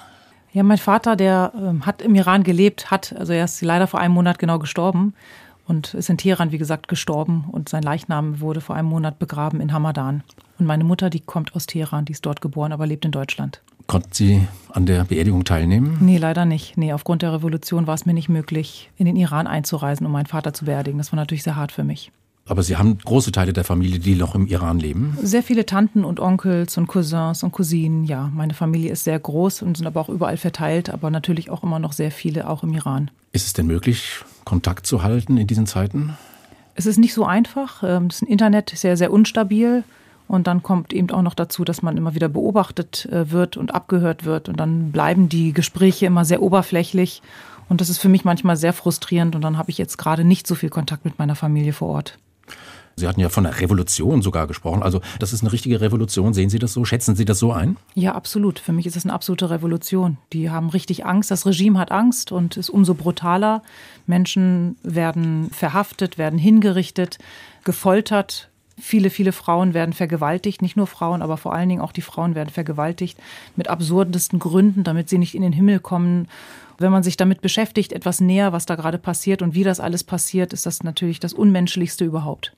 Ja, 0.54 0.64
mein 0.64 0.78
Vater, 0.78 1.16
der 1.16 1.54
ähm, 1.56 1.86
hat 1.86 2.02
im 2.02 2.14
Iran 2.16 2.44
gelebt, 2.44 2.92
hat, 2.92 3.16
also 3.18 3.32
er 3.32 3.46
ist 3.46 3.62
leider 3.62 3.88
vor 3.88 4.02
einem 4.02 4.14
Monat 4.14 4.38
genau 4.38 4.60
gestorben 4.60 5.14
und 5.66 5.94
ist 5.94 6.10
in 6.10 6.18
Teheran, 6.18 6.52
wie 6.52 6.58
gesagt, 6.58 6.90
gestorben 6.90 7.46
und 7.50 7.70
sein 7.70 7.84
Leichnam 7.84 8.42
wurde 8.42 8.60
vor 8.60 8.76
einem 8.76 8.90
Monat 8.90 9.18
begraben 9.20 9.62
in 9.62 9.72
Hamadan. 9.72 10.24
Und 10.60 10.66
meine 10.66 10.84
Mutter, 10.84 11.10
die 11.10 11.22
kommt 11.22 11.56
aus 11.56 11.68
Teheran, 11.68 12.04
die 12.04 12.12
ist 12.12 12.26
dort 12.26 12.42
geboren, 12.42 12.74
aber 12.74 12.86
lebt 12.86 13.06
in 13.06 13.12
Deutschland. 13.12 13.62
Konnten 13.92 14.14
Sie 14.14 14.48
an 14.70 14.86
der 14.86 15.04
Beerdigung 15.04 15.44
teilnehmen? 15.44 15.98
Nee, 16.00 16.18
leider 16.18 16.46
nicht. 16.46 16.78
Nee, 16.78 16.94
aufgrund 16.94 17.24
der 17.24 17.34
Revolution 17.34 17.88
war 17.88 17.94
es 17.94 18.06
mir 18.06 18.14
nicht 18.14 18.30
möglich, 18.30 18.90
in 18.96 19.06
den 19.06 19.18
Iran 19.18 19.48
einzureisen, 19.48 20.06
um 20.06 20.14
meinen 20.14 20.28
Vater 20.28 20.54
zu 20.54 20.64
beerdigen. 20.64 20.98
Das 20.98 21.12
war 21.12 21.18
natürlich 21.18 21.44
sehr 21.44 21.58
hart 21.58 21.74
für 21.74 21.84
mich. 21.84 22.10
Aber 22.46 22.64
Sie 22.64 22.78
haben 22.78 22.98
große 23.00 23.34
Teile 23.34 23.52
der 23.52 23.66
Familie, 23.66 24.00
die 24.00 24.16
noch 24.16 24.34
im 24.34 24.48
Iran 24.48 24.80
leben? 24.80 25.18
Sehr 25.22 25.44
viele 25.44 25.66
Tanten 25.66 26.06
und 26.06 26.22
Onkels 26.22 26.78
und 26.78 26.88
Cousins 26.88 27.44
und 27.44 27.52
Cousinen, 27.52 28.06
ja. 28.06 28.32
Meine 28.34 28.54
Familie 28.54 28.94
ist 28.94 29.04
sehr 29.04 29.20
groß 29.20 29.62
und 29.62 29.76
sind 29.76 29.88
aber 29.88 30.00
auch 30.00 30.08
überall 30.08 30.38
verteilt, 30.38 30.90
aber 30.90 31.12
natürlich 31.12 31.50
auch 31.50 31.62
immer 31.62 31.80
noch 31.80 31.92
sehr 31.92 32.12
viele, 32.12 32.48
auch 32.48 32.64
im 32.64 32.74
Iran. 32.74 33.12
Ist 33.34 33.46
es 33.46 33.52
denn 33.52 33.68
möglich, 33.68 34.22
Kontakt 34.46 34.88
zu 34.88 35.04
halten 35.04 35.36
in 35.36 35.48
diesen 35.48 35.66
Zeiten? 35.66 36.18
Es 36.76 36.86
ist 36.86 36.98
nicht 36.98 37.14
so 37.14 37.26
einfach. 37.26 37.84
Ähm, 37.84 38.08
das 38.08 38.22
Internet 38.22 38.72
ist 38.72 38.80
sehr, 38.80 38.96
sehr 38.96 39.12
unstabil. 39.12 39.84
Und 40.32 40.48
dann 40.48 40.64
kommt 40.64 40.94
eben 40.94 41.12
auch 41.12 41.24
noch 41.24 41.34
dazu, 41.34 41.66
dass 41.66 41.82
man 41.82 41.98
immer 41.98 42.16
wieder 42.16 42.30
beobachtet 42.30 43.06
äh, 43.08 43.32
wird 43.32 43.58
und 43.58 43.76
abgehört 43.76 44.24
wird. 44.24 44.48
Und 44.48 44.62
dann 44.62 44.94
bleiben 44.94 45.28
die 45.28 45.52
Gespräche 45.52 46.06
immer 46.06 46.24
sehr 46.24 46.42
oberflächlich. 46.42 47.22
Und 47.68 47.82
das 47.82 47.90
ist 47.90 47.98
für 47.98 48.08
mich 48.08 48.24
manchmal 48.24 48.56
sehr 48.56 48.72
frustrierend. 48.72 49.36
Und 49.36 49.42
dann 49.42 49.58
habe 49.58 49.72
ich 49.72 49.78
jetzt 49.78 49.98
gerade 49.98 50.24
nicht 50.24 50.48
so 50.48 50.56
viel 50.56 50.70
Kontakt 50.70 51.04
mit 51.04 51.20
meiner 51.20 51.36
Familie 51.36 51.74
vor 51.74 51.90
Ort. 51.90 52.18
Sie 52.96 53.10
hatten 53.10 53.20
ja 53.20 53.28
von 53.28 53.46
einer 53.46 53.60
Revolution 53.60 54.22
sogar 54.22 54.48
gesprochen. 54.48 54.84
Also 54.84 55.02
das 55.20 55.34
ist 55.34 55.42
eine 55.42 55.52
richtige 55.52 55.82
Revolution. 55.82 56.34
Sehen 56.34 56.50
Sie 56.50 56.60
das 56.60 56.72
so? 56.72 56.86
Schätzen 56.86 57.18
Sie 57.18 57.26
das 57.26 57.40
so 57.40 57.52
ein? 57.52 57.76
Ja, 57.96 58.16
absolut. 58.16 58.60
Für 58.60 58.72
mich 58.72 58.86
ist 58.86 58.96
das 58.96 59.04
eine 59.04 59.14
absolute 59.14 59.50
Revolution. 59.50 60.18
Die 60.32 60.50
haben 60.50 60.70
richtig 60.70 61.06
Angst. 61.06 61.30
Das 61.30 61.46
Regime 61.46 61.78
hat 61.78 61.92
Angst 61.92 62.32
und 62.32 62.56
ist 62.56 62.70
umso 62.70 62.94
brutaler. 62.94 63.64
Menschen 64.08 64.78
werden 64.82 65.50
verhaftet, 65.52 66.18
werden 66.18 66.40
hingerichtet, 66.40 67.18
gefoltert. 67.66 68.51
Viele, 68.80 69.10
viele 69.10 69.32
Frauen 69.32 69.74
werden 69.74 69.94
vergewaltigt. 69.94 70.62
Nicht 70.62 70.78
nur 70.78 70.88
Frauen, 70.88 71.22
aber 71.22 71.38
vor 71.38 71.54
allen 71.54 71.70
Dingen 71.70 71.82
auch 71.82 71.92
die 71.92 72.02
Frauen 72.02 72.36
werden 72.36 72.50
vergewaltigt 72.50 73.18
mit 73.56 73.68
absurdesten 73.68 74.40
Gründen, 74.40 74.84
damit 74.84 75.10
sie 75.10 75.18
nicht 75.18 75.36
in 75.36 75.42
den 75.42 75.54
Himmel 75.54 75.80
kommen. 75.80 76.28
Wenn 76.78 76.92
man 76.92 77.04
sich 77.04 77.18
damit 77.18 77.42
beschäftigt, 77.42 77.94
etwas 77.94 78.22
näher, 78.22 78.54
was 78.54 78.66
da 78.66 78.76
gerade 78.76 78.98
passiert 78.98 79.42
und 79.42 79.54
wie 79.54 79.64
das 79.64 79.80
alles 79.80 80.04
passiert, 80.04 80.54
ist 80.54 80.66
das 80.66 80.84
natürlich 80.84 81.20
das 81.20 81.34
Unmenschlichste 81.34 82.06
überhaupt. 82.06 82.54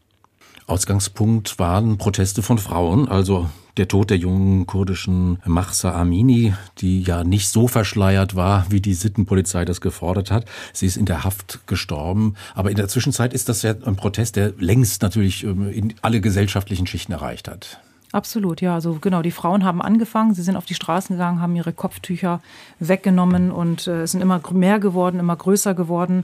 Ausgangspunkt 0.67 1.59
waren 1.59 1.97
Proteste 1.97 2.41
von 2.41 2.57
Frauen, 2.57 3.07
also 3.07 3.49
der 3.77 3.87
Tod 3.87 4.09
der 4.09 4.17
jungen 4.17 4.67
kurdischen 4.67 5.39
Mahsa 5.45 5.93
Amini, 5.93 6.53
die 6.77 7.01
ja 7.01 7.23
nicht 7.23 7.49
so 7.49 7.67
verschleiert 7.67 8.35
war, 8.35 8.65
wie 8.69 8.81
die 8.81 8.93
Sittenpolizei 8.93 9.65
das 9.65 9.81
gefordert 9.81 10.29
hat. 10.31 10.45
Sie 10.73 10.85
ist 10.85 10.97
in 10.97 11.05
der 11.05 11.23
Haft 11.23 11.65
gestorben. 11.65 12.35
Aber 12.53 12.69
in 12.69 12.77
der 12.77 12.87
Zwischenzeit 12.87 13.33
ist 13.33 13.49
das 13.49 13.63
ja 13.63 13.73
ein 13.85 13.95
Protest, 13.95 14.35
der 14.35 14.53
längst 14.57 15.01
natürlich 15.01 15.43
ähm, 15.43 15.71
in 15.71 15.95
alle 16.01 16.21
gesellschaftlichen 16.21 16.85
Schichten 16.85 17.13
erreicht 17.13 17.47
hat. 17.47 17.79
Absolut, 18.11 18.61
ja. 18.61 18.75
Also 18.75 18.99
genau, 19.01 19.23
die 19.23 19.31
Frauen 19.31 19.63
haben 19.63 19.81
angefangen, 19.81 20.35
sie 20.35 20.43
sind 20.43 20.55
auf 20.55 20.65
die 20.65 20.75
Straßen 20.75 21.15
gegangen, 21.15 21.41
haben 21.41 21.55
ihre 21.55 21.73
Kopftücher 21.73 22.41
weggenommen 22.79 23.51
und 23.51 23.87
äh, 23.87 24.05
sind 24.05 24.21
immer 24.21 24.39
mehr 24.51 24.79
geworden, 24.79 25.19
immer 25.19 25.35
größer 25.35 25.73
geworden. 25.73 26.23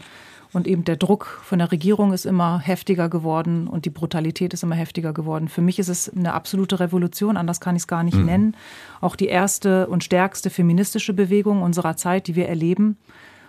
Und 0.52 0.68
eben 0.68 0.84
der 0.84 0.96
Druck 0.96 1.42
von 1.44 1.60
der 1.60 1.72
Regierung 1.72 2.12
ist 2.12 2.26
immer 2.26 2.60
heftiger 2.60 3.08
geworden 3.08 3.68
und 3.68 3.86
die 3.86 3.92
Brutalität 3.92 4.54
ist 4.54 4.64
immer 4.64 4.76
heftiger 4.76 5.14
geworden. 5.14 5.48
Für 5.48 5.62
mich 5.62 5.78
ist 5.78 5.90
es 5.90 6.12
eine 6.12 6.34
absolute 6.34 6.80
Revolution, 6.80 7.38
anders 7.38 7.60
kann 7.60 7.76
ich 7.76 7.84
es 7.84 7.88
gar 7.88 8.04
nicht 8.04 8.18
mhm. 8.18 8.26
nennen. 8.26 8.58
Auch 9.00 9.16
die 9.16 9.28
erste 9.28 9.88
und 9.88 10.04
stärkste 10.04 10.50
feministische 10.50 11.14
Bewegung 11.14 11.62
unserer 11.62 11.96
Zeit, 11.98 12.28
die 12.28 12.36
wir 12.36 12.50
erleben. 12.50 12.98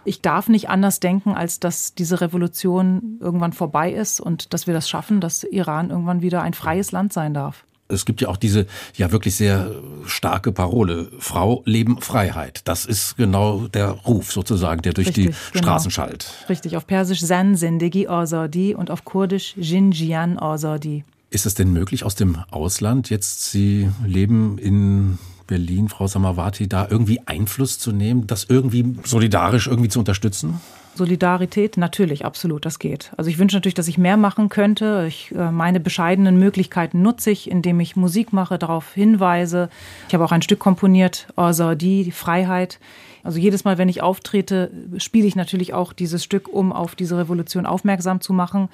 Ich 0.05 0.21
darf 0.21 0.49
nicht 0.49 0.69
anders 0.69 1.01
denken, 1.01 1.35
als 1.35 1.61
dass 1.61 1.95
diese 1.95 2.21
Revolution 2.21 3.19
irgendwann 3.21 3.53
vorbei 3.53 3.93
ist 3.93 4.21
und 4.21 4.53
dass 4.53 4.67
wir 4.67 4.75
das 4.75 4.89
schaffen, 4.89 5.21
dass 5.21 5.45
Iran 5.45 5.91
irgendwann 5.91 6.23
wieder 6.23 6.43
ein 6.43 6.55
freies 6.55 6.93
Land 6.93 7.13
sein 7.13 7.33
darf 7.35 7.65
es 7.91 8.05
gibt 8.05 8.21
ja 8.21 8.29
auch 8.29 8.37
diese 8.37 8.67
ja 8.97 9.13
wirklich 9.13 9.37
sehr 9.37 9.71
starke 10.07 10.53
Parole, 10.53 11.09
Frau, 11.19 11.63
Leben, 11.67 12.01
Freiheit. 12.01 12.63
Das 12.65 12.87
ist 12.87 13.17
genau 13.17 13.69
der 13.69 13.91
Ruf 13.91 14.33
sozusagen, 14.33 14.83
der 14.83 14.93
durch 14.93 15.09
Richtig, 15.09 15.27
die 15.27 15.53
genau. 15.53 15.65
Straßen 15.65 15.91
schallt. 15.91 16.33
Richtig, 16.49 16.77
auf 16.77 16.87
Persisch 16.87 17.25
Zan 17.25 17.57
Zendegi 17.57 18.09
Azadi 18.09 18.75
und 18.75 18.91
auf 18.91 19.05
Kurdisch 19.05 19.55
Jinjian 19.57 20.39
Azadi. 20.39 21.05
Ist 21.31 21.47
es 21.47 21.55
denn 21.55 21.73
möglich 21.73 22.05
aus 22.05 22.17
dem 22.17 22.39
Ausland 22.51 23.09
jetzt, 23.09 23.51
Sie 23.51 23.89
leben 24.05 24.59
in 24.59 25.19
Berlin, 25.47 25.89
Frau 25.89 26.07
Samawati, 26.07 26.69
da 26.69 26.87
irgendwie 26.89 27.21
Einfluss 27.27 27.79
zu 27.79 27.93
nehmen, 27.93 28.27
das 28.27 28.45
irgendwie 28.49 28.97
solidarisch 29.05 29.67
irgendwie 29.69 29.89
zu 29.89 29.99
unterstützen? 30.01 30.61
Solidarität, 31.01 31.79
natürlich, 31.79 32.27
absolut, 32.27 32.67
das 32.67 32.79
geht. 32.79 33.11
Also 33.17 33.31
ich 33.31 33.39
wünsche 33.39 33.57
natürlich, 33.57 33.73
dass 33.73 33.89
ich 33.89 33.97
mehr 33.97 34.19
machen 34.19 34.51
könnte. 34.51 35.07
Ich, 35.09 35.35
äh, 35.35 35.51
meine 35.51 35.81
bescheidenen 35.81 36.39
Möglichkeiten 36.39 37.01
nutze 37.01 37.31
ich, 37.31 37.51
indem 37.51 37.81
ich 37.81 37.97
Musik 37.97 38.35
mache, 38.35 38.59
darauf 38.59 38.93
hinweise. 38.93 39.71
Ich 40.09 40.15
habe 40.15 40.23
auch 40.27 40.33
ein 40.33 40.43
Stück 40.43 40.59
komponiert, 40.59 41.27
Azadi, 41.37 42.05
die 42.05 42.13
Freiheit. 42.13 42.79
Also 43.23 43.39
jedes 43.39 43.65
Mal, 43.65 43.79
wenn 43.79 43.89
ich 43.89 44.03
auftrete, 44.03 44.71
spiele 44.99 45.27
ich 45.27 45.37
natürlich 45.37 45.73
auch 45.73 45.95
dieses 45.95 46.23
Stück, 46.23 46.49
um 46.49 46.71
auf 46.71 46.95
diese 46.95 47.17
Revolution 47.17 47.65
aufmerksam 47.65 48.21
zu 48.21 48.35
machen. 48.35 48.69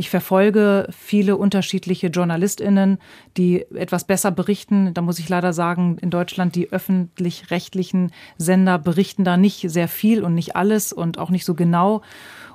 Ich 0.00 0.08
verfolge 0.08 0.88
viele 0.98 1.36
unterschiedliche 1.36 2.06
JournalistInnen, 2.06 2.96
die 3.36 3.66
etwas 3.74 4.04
besser 4.04 4.30
berichten. 4.30 4.94
Da 4.94 5.02
muss 5.02 5.18
ich 5.18 5.28
leider 5.28 5.52
sagen, 5.52 5.98
in 6.00 6.08
Deutschland 6.08 6.54
die 6.54 6.72
öffentlich-rechtlichen 6.72 8.10
Sender 8.38 8.78
berichten 8.78 9.24
da 9.24 9.36
nicht 9.36 9.70
sehr 9.70 9.88
viel 9.88 10.24
und 10.24 10.34
nicht 10.34 10.56
alles 10.56 10.94
und 10.94 11.18
auch 11.18 11.28
nicht 11.28 11.44
so 11.44 11.52
genau. 11.52 12.00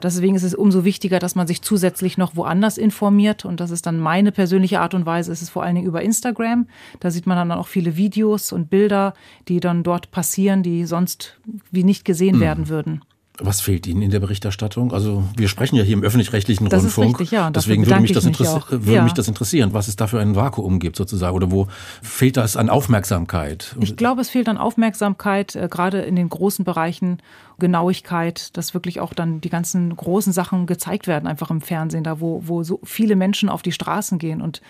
Deswegen 0.01 0.34
ist 0.34 0.41
es 0.41 0.55
umso 0.55 0.86
wichtiger, 0.86 1.19
dass 1.19 1.36
man 1.36 1.45
sich 1.45 1.62
zusätzlich 1.62 2.17
noch 2.17 2.36
woanders 2.36 2.79
informiert. 2.79 3.45
Und 3.45 3.60
das 3.60 3.69
ist 3.69 3.86
dann 3.86 3.99
meine 3.99 4.31
persönliche 4.31 4.79
Art 4.79 4.95
und 4.95 5.05
Weise. 5.05 5.31
Es 5.31 5.43
ist 5.43 5.51
vor 5.51 5.62
allen 5.62 5.75
Dingen 5.75 5.88
über 5.88 6.01
Instagram. 6.01 6.67
Da 6.99 7.12
sieht 7.12 7.27
man 7.27 7.38
dann 7.38 7.51
auch 7.51 7.67
viele 7.67 7.95
Videos 7.95 8.53
und 8.53 8.71
Bilder, 8.71 9.13
die 9.49 9.60
dann 9.60 9.84
dort 9.84 10.10
passieren, 10.10 10.63
die 10.63 10.86
sonst 10.86 11.38
wie 11.69 11.84
nicht 11.84 12.05
gesehen 12.05 12.38
mhm. 12.38 12.41
werden 12.41 12.69
würden. 12.69 13.01
Was 13.39 13.60
fehlt 13.60 13.86
Ihnen 13.86 14.02
in 14.02 14.12
der 14.12 14.19
Berichterstattung? 14.19 14.93
Also 14.93 15.24
wir 15.36 15.50
sprechen 15.50 15.76
ja 15.76 15.84
hier 15.84 15.93
im 15.93 16.04
öffentlich-rechtlichen 16.04 16.67
Rundfunk. 16.67 17.15
Ist 17.15 17.19
richtig, 17.19 17.32
ja. 17.32 17.50
Deswegen 17.50 17.86
würde, 17.86 18.00
mich 18.00 18.13
das, 18.13 18.24
mich 18.24 18.39
würde 18.39 18.93
ja. 18.93 19.04
mich 19.04 19.13
das 19.13 19.28
interessieren, 19.28 19.74
was 19.74 19.88
es 19.88 19.98
da 19.98 20.08
für 20.08 20.19
ein 20.19 20.36
Vakuum 20.36 20.80
gibt 20.80 20.95
sozusagen 20.95 21.36
oder 21.36 21.52
wo 21.52 21.67
fehlt 22.02 22.38
das 22.38 22.56
an 22.56 22.69
Aufmerksamkeit? 22.69 23.76
Ich 23.82 23.98
glaube, 23.98 24.21
es 24.21 24.30
fehlt 24.30 24.48
an 24.48 24.58
Aufmerksamkeit, 24.58 25.56
äh, 25.56 25.67
gerade 25.69 26.02
in 26.02 26.15
den 26.15 26.30
großen 26.30 26.63
Bereichen, 26.63 27.17
Genauigkeit, 27.58 28.56
dass 28.58 28.74
wirklich 28.74 29.00
auch 29.00 29.13
dann 29.13 29.39
die 29.39 29.50
ganzen 29.50 29.95
großen 29.95 30.34
Sachen 30.34 30.65
gezeigt 30.65 31.08
werden, 31.08 31.28
einfach 31.28 31.50
im 31.50 31.62
Fernsehen, 31.62 32.04
da 32.04 32.19
wo, 32.19 32.41
wo 32.45 32.63
so 32.63 32.80
viele 32.84 33.15
Menschen 33.15 33.48
auf 33.50 33.62
die 33.62 33.71
Straßen 33.71 34.17
gehen. 34.17 34.41
Und 34.41 34.62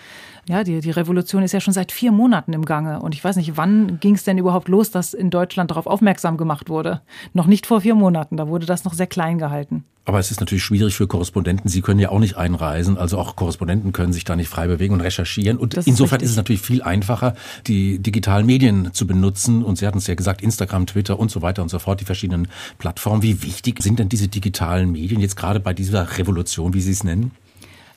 ja, 0.48 0.64
die, 0.64 0.80
die 0.82 0.92
Revolution 0.92 1.42
ist 1.42 1.52
ja 1.52 1.60
schon 1.60 1.74
seit 1.74 1.92
vier 1.92 2.12
Monaten 2.12 2.54
im 2.54 2.64
Gange. 2.64 3.02
Und 3.02 3.16
ich 3.16 3.24
weiß 3.24 3.38
nicht, 3.38 3.58
wann 3.58 4.00
ging 4.00 4.14
es 4.14 4.24
denn 4.24 4.38
überhaupt 4.38 4.68
los, 4.68 4.92
dass 4.92 5.16
in 5.16 5.32
Deutschland 5.32 5.72
darauf 5.72 5.88
aufmerksam 5.88 6.38
gemacht 6.38 6.70
wurde? 6.70 7.02
Noch 7.34 7.48
nicht 7.48 7.66
vor 7.66 7.82
vier 7.82 7.96
Monaten, 7.96 8.38
da 8.38 8.48
wurde 8.48 8.55
das 8.60 8.86
noch 8.86 8.94
sehr 8.94 9.08
klein 9.08 9.38
gehalten. 9.38 9.84
Aber 10.06 10.20
es 10.20 10.30
ist 10.30 10.40
natürlich 10.40 10.64
schwierig 10.64 10.96
für 10.96 11.08
Korrespondenten. 11.08 11.68
Sie 11.68 11.82
können 11.82 12.00
ja 12.00 12.10
auch 12.10 12.20
nicht 12.20 12.38
einreisen. 12.38 12.98
Also 12.98 13.18
auch 13.18 13.36
Korrespondenten 13.36 13.92
können 13.92 14.14
sich 14.14 14.24
da 14.24 14.36
nicht 14.36 14.50
frei 14.50 14.68
bewegen 14.68 14.94
und 14.94 15.02
recherchieren. 15.02 15.58
Und 15.58 15.74
ist 15.74 15.88
insofern 15.88 16.18
richtig. 16.18 16.26
ist 16.26 16.32
es 16.32 16.38
natürlich 16.38 16.62
viel 16.62 16.84
einfacher, 16.84 17.34
die 17.66 17.98
digitalen 17.98 18.46
Medien 18.46 18.94
zu 18.94 19.08
benutzen. 19.08 19.64
Und 19.64 19.80
Sie 19.80 19.88
hatten 19.88 19.98
es 19.98 20.06
ja 20.06 20.14
gesagt, 20.14 20.44
Instagram, 20.44 20.86
Twitter 20.86 21.20
und 21.20 21.32
so 21.32 21.42
weiter 21.42 21.64
und 21.64 21.70
so 21.70 21.80
fort, 21.80 22.02
die 22.02 22.06
verschiedenen 22.06 22.48
Plattformen. 22.78 23.24
Wie 23.24 23.42
wichtig 23.42 23.82
sind 23.82 23.98
denn 23.98 24.08
diese 24.08 24.28
digitalen 24.28 24.92
Medien 24.92 25.22
jetzt 25.22 25.38
gerade 25.38 25.60
bei 25.60 25.74
dieser 25.74 26.20
Revolution, 26.20 26.76
wie 26.76 26.82
Sie 26.82 26.92
es 26.92 27.04
nennen? 27.04 27.32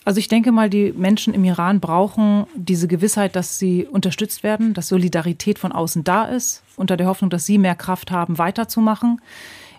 Also 0.09 0.21
ich 0.21 0.29
denke 0.29 0.53
mal, 0.53 0.71
die 0.71 0.95
Menschen 0.97 1.35
im 1.35 1.45
Iran 1.45 1.81
brauchen 1.81 2.47
diese 2.55 2.89
Gewissheit, 2.89 3.37
dass 3.37 3.59
sie 3.59 3.85
unterstützt 3.85 4.43
werden, 4.43 4.73
dass 4.73 4.89
Solidarität 4.89 5.59
von 5.59 5.71
außen 5.71 6.03
da 6.03 6.25
ist, 6.25 6.63
unter 6.77 6.97
der 6.97 7.09
Hoffnung, 7.09 7.29
dass 7.29 7.45
sie 7.45 7.59
mehr 7.59 7.75
Kraft 7.75 8.11
haben, 8.11 8.39
weiterzumachen. 8.39 9.21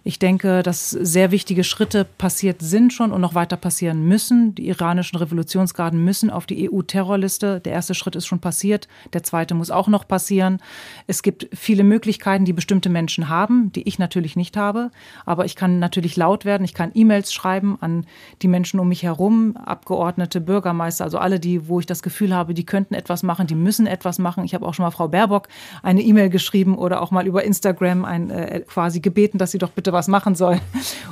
Ich 0.03 0.17
denke, 0.17 0.63
dass 0.63 0.91
sehr 0.91 1.31
wichtige 1.31 1.63
Schritte 1.63 2.05
passiert 2.05 2.61
sind 2.61 2.93
schon 2.93 3.11
und 3.11 3.21
noch 3.21 3.35
weiter 3.35 3.57
passieren 3.57 4.07
müssen. 4.07 4.55
Die 4.55 4.67
iranischen 4.67 5.17
Revolutionsgarden 5.17 6.03
müssen 6.03 6.29
auf 6.29 6.45
die 6.45 6.69
EU-Terrorliste. 6.69 7.59
Der 7.59 7.73
erste 7.73 7.93
Schritt 7.93 8.15
ist 8.15 8.25
schon 8.25 8.39
passiert. 8.39 8.87
Der 9.13 9.23
zweite 9.23 9.55
muss 9.55 9.71
auch 9.71 9.87
noch 9.87 10.07
passieren. 10.07 10.59
Es 11.07 11.21
gibt 11.21 11.49
viele 11.53 11.83
Möglichkeiten, 11.83 12.45
die 12.45 12.53
bestimmte 12.53 12.89
Menschen 12.89 13.29
haben, 13.29 13.71
die 13.73 13.87
ich 13.87 13.99
natürlich 13.99 14.35
nicht 14.35 14.55
habe. 14.55 14.91
Aber 15.25 15.45
ich 15.45 15.55
kann 15.55 15.79
natürlich 15.79 16.15
laut 16.15 16.45
werden. 16.45 16.63
Ich 16.63 16.73
kann 16.73 16.91
E-Mails 16.93 17.33
schreiben 17.33 17.77
an 17.81 18.05
die 18.41 18.47
Menschen 18.47 18.79
um 18.79 18.87
mich 18.87 19.03
herum, 19.03 19.57
Abgeordnete, 19.57 20.39
Bürgermeister, 20.39 21.03
also 21.03 21.17
alle, 21.17 21.39
die, 21.39 21.67
wo 21.67 21.79
ich 21.79 21.85
das 21.85 22.01
Gefühl 22.01 22.33
habe, 22.33 22.53
die 22.53 22.65
könnten 22.65 22.93
etwas 22.93 23.23
machen, 23.23 23.47
die 23.47 23.55
müssen 23.55 23.87
etwas 23.87 24.19
machen. 24.19 24.45
Ich 24.45 24.53
habe 24.53 24.65
auch 24.65 24.73
schon 24.73 24.83
mal 24.83 24.91
Frau 24.91 25.07
Baerbock 25.09 25.47
eine 25.83 26.01
E-Mail 26.01 26.29
geschrieben 26.29 26.77
oder 26.77 27.01
auch 27.01 27.11
mal 27.11 27.27
über 27.27 27.43
Instagram 27.43 28.05
ein, 28.05 28.29
äh, 28.29 28.61
quasi 28.61 28.99
gebeten, 28.99 29.37
dass 29.37 29.51
sie 29.51 29.57
doch 29.57 29.71
bitte 29.71 29.88
was 29.93 30.07
machen 30.07 30.35
soll. 30.35 30.59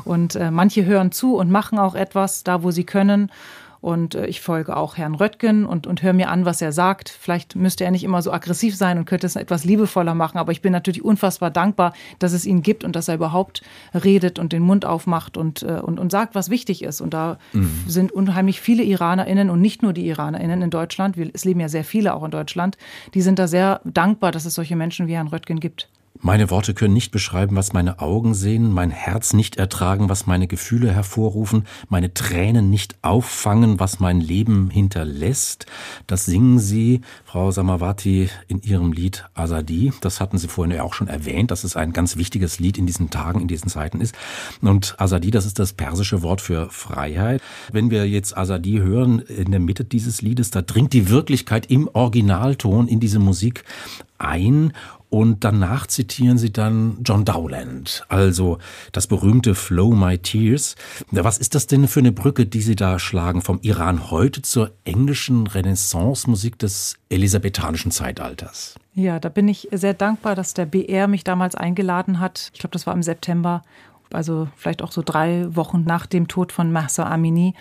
Und 0.06 0.36
äh, 0.36 0.52
manche 0.52 0.86
hören 0.86 1.12
zu 1.12 1.36
und 1.36 1.52
machen 1.52 1.80
auch 1.80 1.96
etwas 1.96 2.44
da, 2.44 2.64
wo 2.64 2.72
sie 2.72 2.84
können. 2.84 3.32
Und 3.80 4.16
äh, 4.16 4.26
ich 4.26 4.42
folge 4.42 4.76
auch 4.76 4.98
Herrn 4.98 5.16
Röttgen 5.16 5.66
und, 5.66 5.88
und 5.88 6.02
höre 6.02 6.14
mir 6.14 6.30
an, 6.30 6.46
was 6.46 6.62
er 6.62 6.72
sagt. 6.72 7.10
Vielleicht 7.10 7.56
müsste 7.56 7.86
er 7.86 7.92
nicht 7.92 8.04
immer 8.04 8.22
so 8.22 8.32
aggressiv 8.32 8.76
sein 8.76 8.98
und 8.98 9.06
könnte 9.06 9.28
es 9.28 9.36
etwas 9.36 9.66
liebevoller 9.66 10.16
machen. 10.16 10.38
Aber 10.38 10.52
ich 10.52 10.62
bin 10.62 10.72
natürlich 10.72 11.04
unfassbar 11.04 11.52
dankbar, 11.52 11.94
dass 12.20 12.34
es 12.34 12.46
ihn 12.46 12.64
gibt 12.64 12.84
und 12.84 12.96
dass 12.96 13.08
er 13.08 13.16
überhaupt 13.16 13.62
redet 13.94 14.40
und 14.40 14.52
den 14.52 14.64
Mund 14.64 14.86
aufmacht 14.86 15.38
und, 15.38 15.64
äh, 15.64 15.80
und, 15.82 16.00
und 16.00 16.12
sagt, 16.12 16.36
was 16.36 16.50
wichtig 16.50 16.84
ist. 16.84 17.02
Und 17.02 17.14
da 17.14 17.38
mhm. 17.54 17.84
sind 17.88 18.12
unheimlich 18.12 18.62
viele 18.62 18.84
IranerInnen 18.84 19.50
und 19.50 19.62
nicht 19.62 19.84
nur 19.84 19.94
die 19.94 20.08
IranerInnen 20.08 20.64
in 20.64 20.70
Deutschland. 20.70 21.16
Es 21.34 21.46
leben 21.46 21.60
ja 21.60 21.70
sehr 21.70 21.84
viele 21.84 22.14
auch 22.14 22.24
in 22.24 22.32
Deutschland. 22.32 22.78
Die 23.14 23.22
sind 23.22 23.40
da 23.40 23.48
sehr 23.48 23.82
dankbar, 23.84 24.32
dass 24.32 24.46
es 24.46 24.56
solche 24.56 24.76
Menschen 24.76 25.08
wie 25.08 25.16
Herrn 25.16 25.28
Röttgen 25.28 25.60
gibt. 25.60 25.88
Meine 26.22 26.50
Worte 26.50 26.74
können 26.74 26.94
nicht 26.94 27.12
beschreiben, 27.12 27.56
was 27.56 27.74
meine 27.74 28.00
Augen 28.00 28.34
sehen, 28.34 28.72
mein 28.72 28.90
Herz 28.90 29.34
nicht 29.34 29.58
ertragen, 29.58 30.10
was 30.10 30.26
meine 30.26 30.48
Gefühle 30.48 30.92
hervorrufen, 30.92 31.66
meine 31.90 32.14
Tränen 32.14 32.70
nicht 32.70 32.96
auffangen, 33.02 33.80
was 33.80 34.00
mein 34.00 34.20
Leben 34.20 34.70
hinterlässt. 34.70 35.66
Das 36.08 36.26
singen 36.26 36.60
Sie, 36.60 37.02
Frau 37.26 37.52
Samawati, 37.52 38.30
in 38.48 38.62
Ihrem 38.62 38.94
Lied 38.94 39.26
Azadi. 39.36 39.94
Das 40.02 40.20
hatten 40.20 40.38
Sie 40.38 40.48
vorhin 40.48 40.76
ja 40.76 40.84
auch 40.84 40.94
schon 40.94 41.08
erwähnt, 41.08 41.52
dass 41.52 41.64
es 41.64 41.76
ein 41.76 41.94
ganz 41.94 42.18
wichtiges 42.18 42.60
Lied 42.60 42.78
in 42.78 42.88
diesen 42.88 43.10
Tagen, 43.10 43.42
in 43.42 43.48
diesen 43.48 43.70
Zeiten 43.70 44.02
ist. 44.02 44.16
Und 44.62 44.96
Azadi, 44.98 45.32
das 45.32 45.46
ist 45.46 45.60
das 45.60 45.74
persische 45.74 46.24
Wort 46.24 46.42
für 46.42 46.70
Freiheit. 46.70 47.42
Wenn 47.72 47.92
wir 47.92 48.08
jetzt 48.08 48.38
Azadi 48.38 48.80
hören, 48.80 49.20
in 49.20 49.52
der 49.52 49.60
Mitte 49.60 49.84
dieses 49.84 50.22
Liedes, 50.22 50.52
da 50.52 50.62
dringt 50.62 50.94
die 50.94 51.10
Wirklichkeit 51.10 51.68
im 51.70 51.90
Originalton 51.94 52.88
in 52.88 53.00
diese 53.00 53.20
Musik 53.20 53.64
ein 54.18 54.74
und 55.10 55.44
danach 55.44 55.88
zitieren 55.88 56.38
sie 56.38 56.52
dann 56.52 56.98
John 57.04 57.24
Dowland, 57.24 58.06
also 58.10 58.58
das 58.92 59.08
berühmte 59.08 59.56
Flow 59.56 59.96
My 59.96 60.18
Tears. 60.18 60.76
Was 61.12 61.38
ist 61.38 61.56
das 61.56 61.68
denn 61.68 61.88
für 61.88 62.02
eine 62.02 62.12
Brücke, 62.12 62.46
die 62.46 62.62
Sie 62.62 62.76
da 62.76 63.00
schlagen 63.00 63.42
vom 63.42 63.60
Iran 63.62 64.12
heute 64.12 64.42
zur 64.42 64.72
englischen 64.84 65.48
Renaissance-Musik 65.48 66.60
des 66.60 66.96
elisabethanischen 67.10 67.92
Zeitalters? 67.92 68.76
Ja, 68.94 69.20
da 69.20 69.30
bin 69.30 69.48
ich 69.48 69.70
sehr 69.72 69.94
dankbar, 69.94 70.36
dass 70.36 70.54
der 70.54 70.66
BR 70.66 71.08
mich 71.08 71.24
damals 71.24 71.56
eingeladen 71.56 72.20
hat. 72.20 72.50
Ich 72.54 72.60
glaube, 72.60 72.74
das 72.74 72.88
war 72.88 72.94
im 72.94 73.04
September, 73.04 73.62
also 74.12 74.48
vielleicht 74.56 74.82
auch 74.82 74.92
so 74.92 75.04
drei 75.06 75.56
Wochen 75.56 75.84
nach 75.84 76.06
dem 76.06 76.28
Tod 76.28 76.52
von 76.52 76.72
Mahsa 76.72 77.04
Amini. 77.04 77.54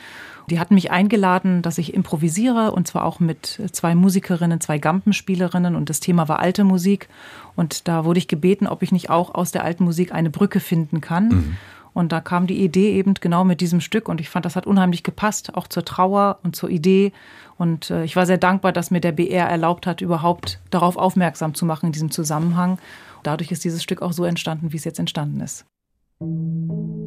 Die 0.48 0.60
hatten 0.60 0.74
mich 0.74 0.90
eingeladen, 0.90 1.62
dass 1.62 1.78
ich 1.78 1.94
improvisiere 1.94 2.72
und 2.72 2.86
zwar 2.86 3.04
auch 3.04 3.20
mit 3.20 3.60
zwei 3.72 3.94
Musikerinnen, 3.94 4.60
zwei 4.60 4.78
Gampenspielerinnen 4.78 5.74
und 5.74 5.90
das 5.90 6.00
Thema 6.00 6.28
war 6.28 6.38
alte 6.38 6.64
Musik. 6.64 7.08
Und 7.56 7.88
da 7.88 8.04
wurde 8.04 8.18
ich 8.18 8.28
gebeten, 8.28 8.66
ob 8.66 8.82
ich 8.82 8.92
nicht 8.92 9.10
auch 9.10 9.34
aus 9.34 9.52
der 9.52 9.64
alten 9.64 9.84
Musik 9.84 10.12
eine 10.12 10.30
Brücke 10.30 10.60
finden 10.60 11.00
kann. 11.00 11.28
Mhm. 11.28 11.56
Und 11.94 12.12
da 12.12 12.20
kam 12.20 12.46
die 12.46 12.62
Idee 12.62 12.92
eben 12.92 13.14
genau 13.14 13.44
mit 13.44 13.62
diesem 13.62 13.80
Stück 13.80 14.08
und 14.08 14.20
ich 14.20 14.28
fand, 14.28 14.44
das 14.44 14.54
hat 14.54 14.66
unheimlich 14.66 15.02
gepasst, 15.02 15.54
auch 15.54 15.66
zur 15.66 15.84
Trauer 15.84 16.38
und 16.42 16.54
zur 16.54 16.68
Idee. 16.68 17.12
Und 17.56 17.90
äh, 17.90 18.04
ich 18.04 18.16
war 18.16 18.26
sehr 18.26 18.36
dankbar, 18.36 18.72
dass 18.72 18.90
mir 18.90 19.00
der 19.00 19.12
BR 19.12 19.48
erlaubt 19.48 19.86
hat, 19.86 20.02
überhaupt 20.02 20.60
darauf 20.70 20.96
aufmerksam 20.96 21.54
zu 21.54 21.64
machen 21.64 21.86
in 21.86 21.92
diesem 21.92 22.10
Zusammenhang. 22.10 22.78
Dadurch 23.22 23.50
ist 23.50 23.64
dieses 23.64 23.82
Stück 23.82 24.02
auch 24.02 24.12
so 24.12 24.24
entstanden, 24.24 24.72
wie 24.72 24.76
es 24.76 24.84
jetzt 24.84 24.98
entstanden 24.98 25.40
ist. 25.40 25.64
زن 26.20 27.05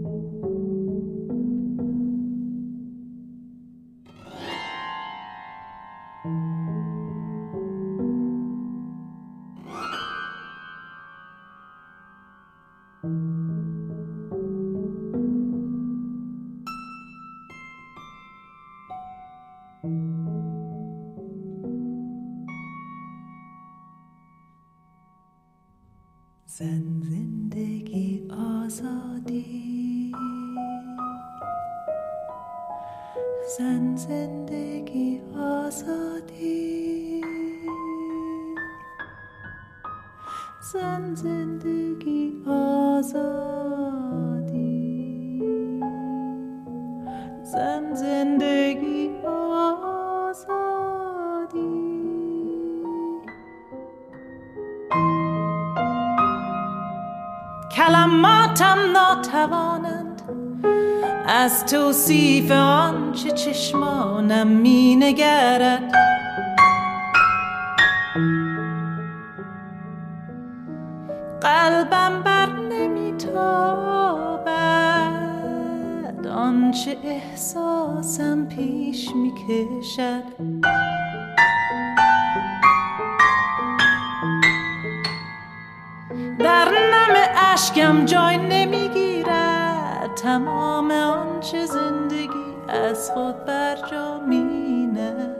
تمام 90.23 90.91
آنچه 90.91 91.65
زندگی 91.65 92.55
از 92.67 93.11
خود 93.11 93.45
بر 93.45 93.75
جا 93.91 94.19
مینه. 94.19 95.35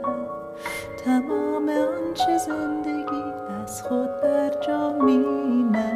تمام 1.04 1.68
آنچه 1.68 2.38
زندگی 2.38 3.24
از 3.62 3.82
خود 3.82 4.20
بر 4.22 4.50
جا 4.66 4.92
مینه. 4.92 5.92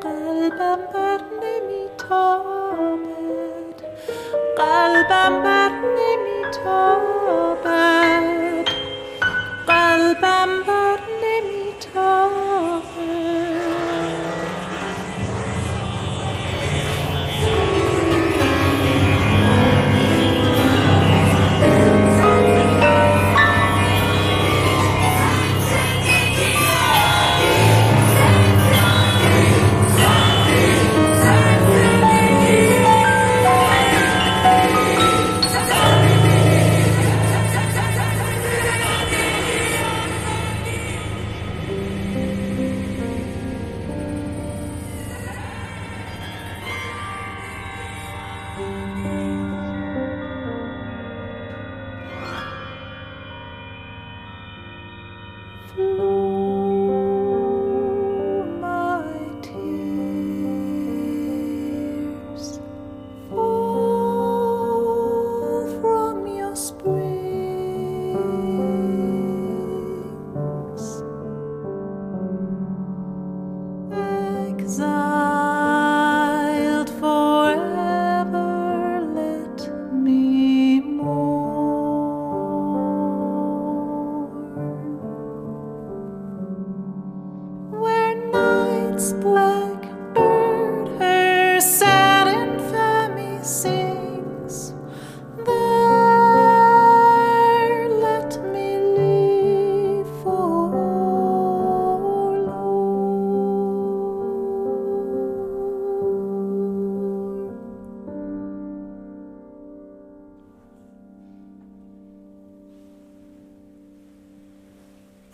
قلبم 0.00 0.78
بر 0.94 1.20
نمیتابد. 1.42 3.00
قلبم 4.56 5.42
بر 5.42 5.70
نمیتابد. 5.70 7.60
قلبم 9.66 10.62
بر 10.66 10.79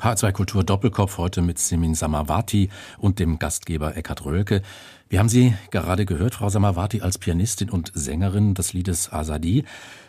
H2 0.06 0.30
Kultur 0.30 0.62
Doppelkopf 0.62 1.18
heute 1.18 1.42
mit 1.42 1.58
Simin 1.58 1.96
Samavati 1.96 2.70
und 2.98 3.18
dem 3.18 3.40
Gastgeber 3.40 3.96
Eckhard 3.96 4.24
Rölke. 4.24 4.62
Wir 5.08 5.18
haben 5.18 5.28
Sie 5.28 5.52
gerade 5.72 6.06
gehört, 6.06 6.36
Frau 6.36 6.48
Samavati, 6.48 7.00
als 7.00 7.18
Pianistin 7.18 7.70
und 7.70 7.90
Sängerin 7.92 8.54
des 8.54 8.72
Liedes 8.72 9.12
Azadi 9.12 9.64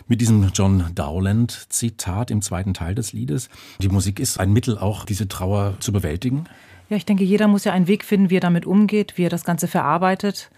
mit 0.07 0.21
diesem 0.21 0.51
John 0.53 0.91
Dowland 0.93 1.65
Zitat 1.69 2.29
im 2.29 2.43
zweiten 2.43 2.75
Teil 2.75 2.93
des 2.93 3.11
Liedes. 3.11 3.49
Die 3.79 3.89
Musik 3.89 4.19
ist 4.19 4.39
ein 4.39 4.53
Mittel, 4.53 4.77
auch 4.77 5.03
diese 5.03 5.27
Trauer 5.27 5.73
zu 5.79 5.91
bewältigen. 5.91 6.43
Ja, 6.89 6.97
ich 6.97 7.05
denke, 7.05 7.23
jeder 7.23 7.47
muss 7.47 7.63
ja 7.63 7.73
einen 7.73 7.87
Weg 7.87 8.03
finden, 8.03 8.29
wie 8.29 8.37
er 8.37 8.41
damit 8.41 8.67
umgeht, 8.67 9.13
wie 9.15 9.25
er 9.25 9.31
das 9.31 9.45
Ganze 9.45 9.67
verarbeitet. 9.67 10.51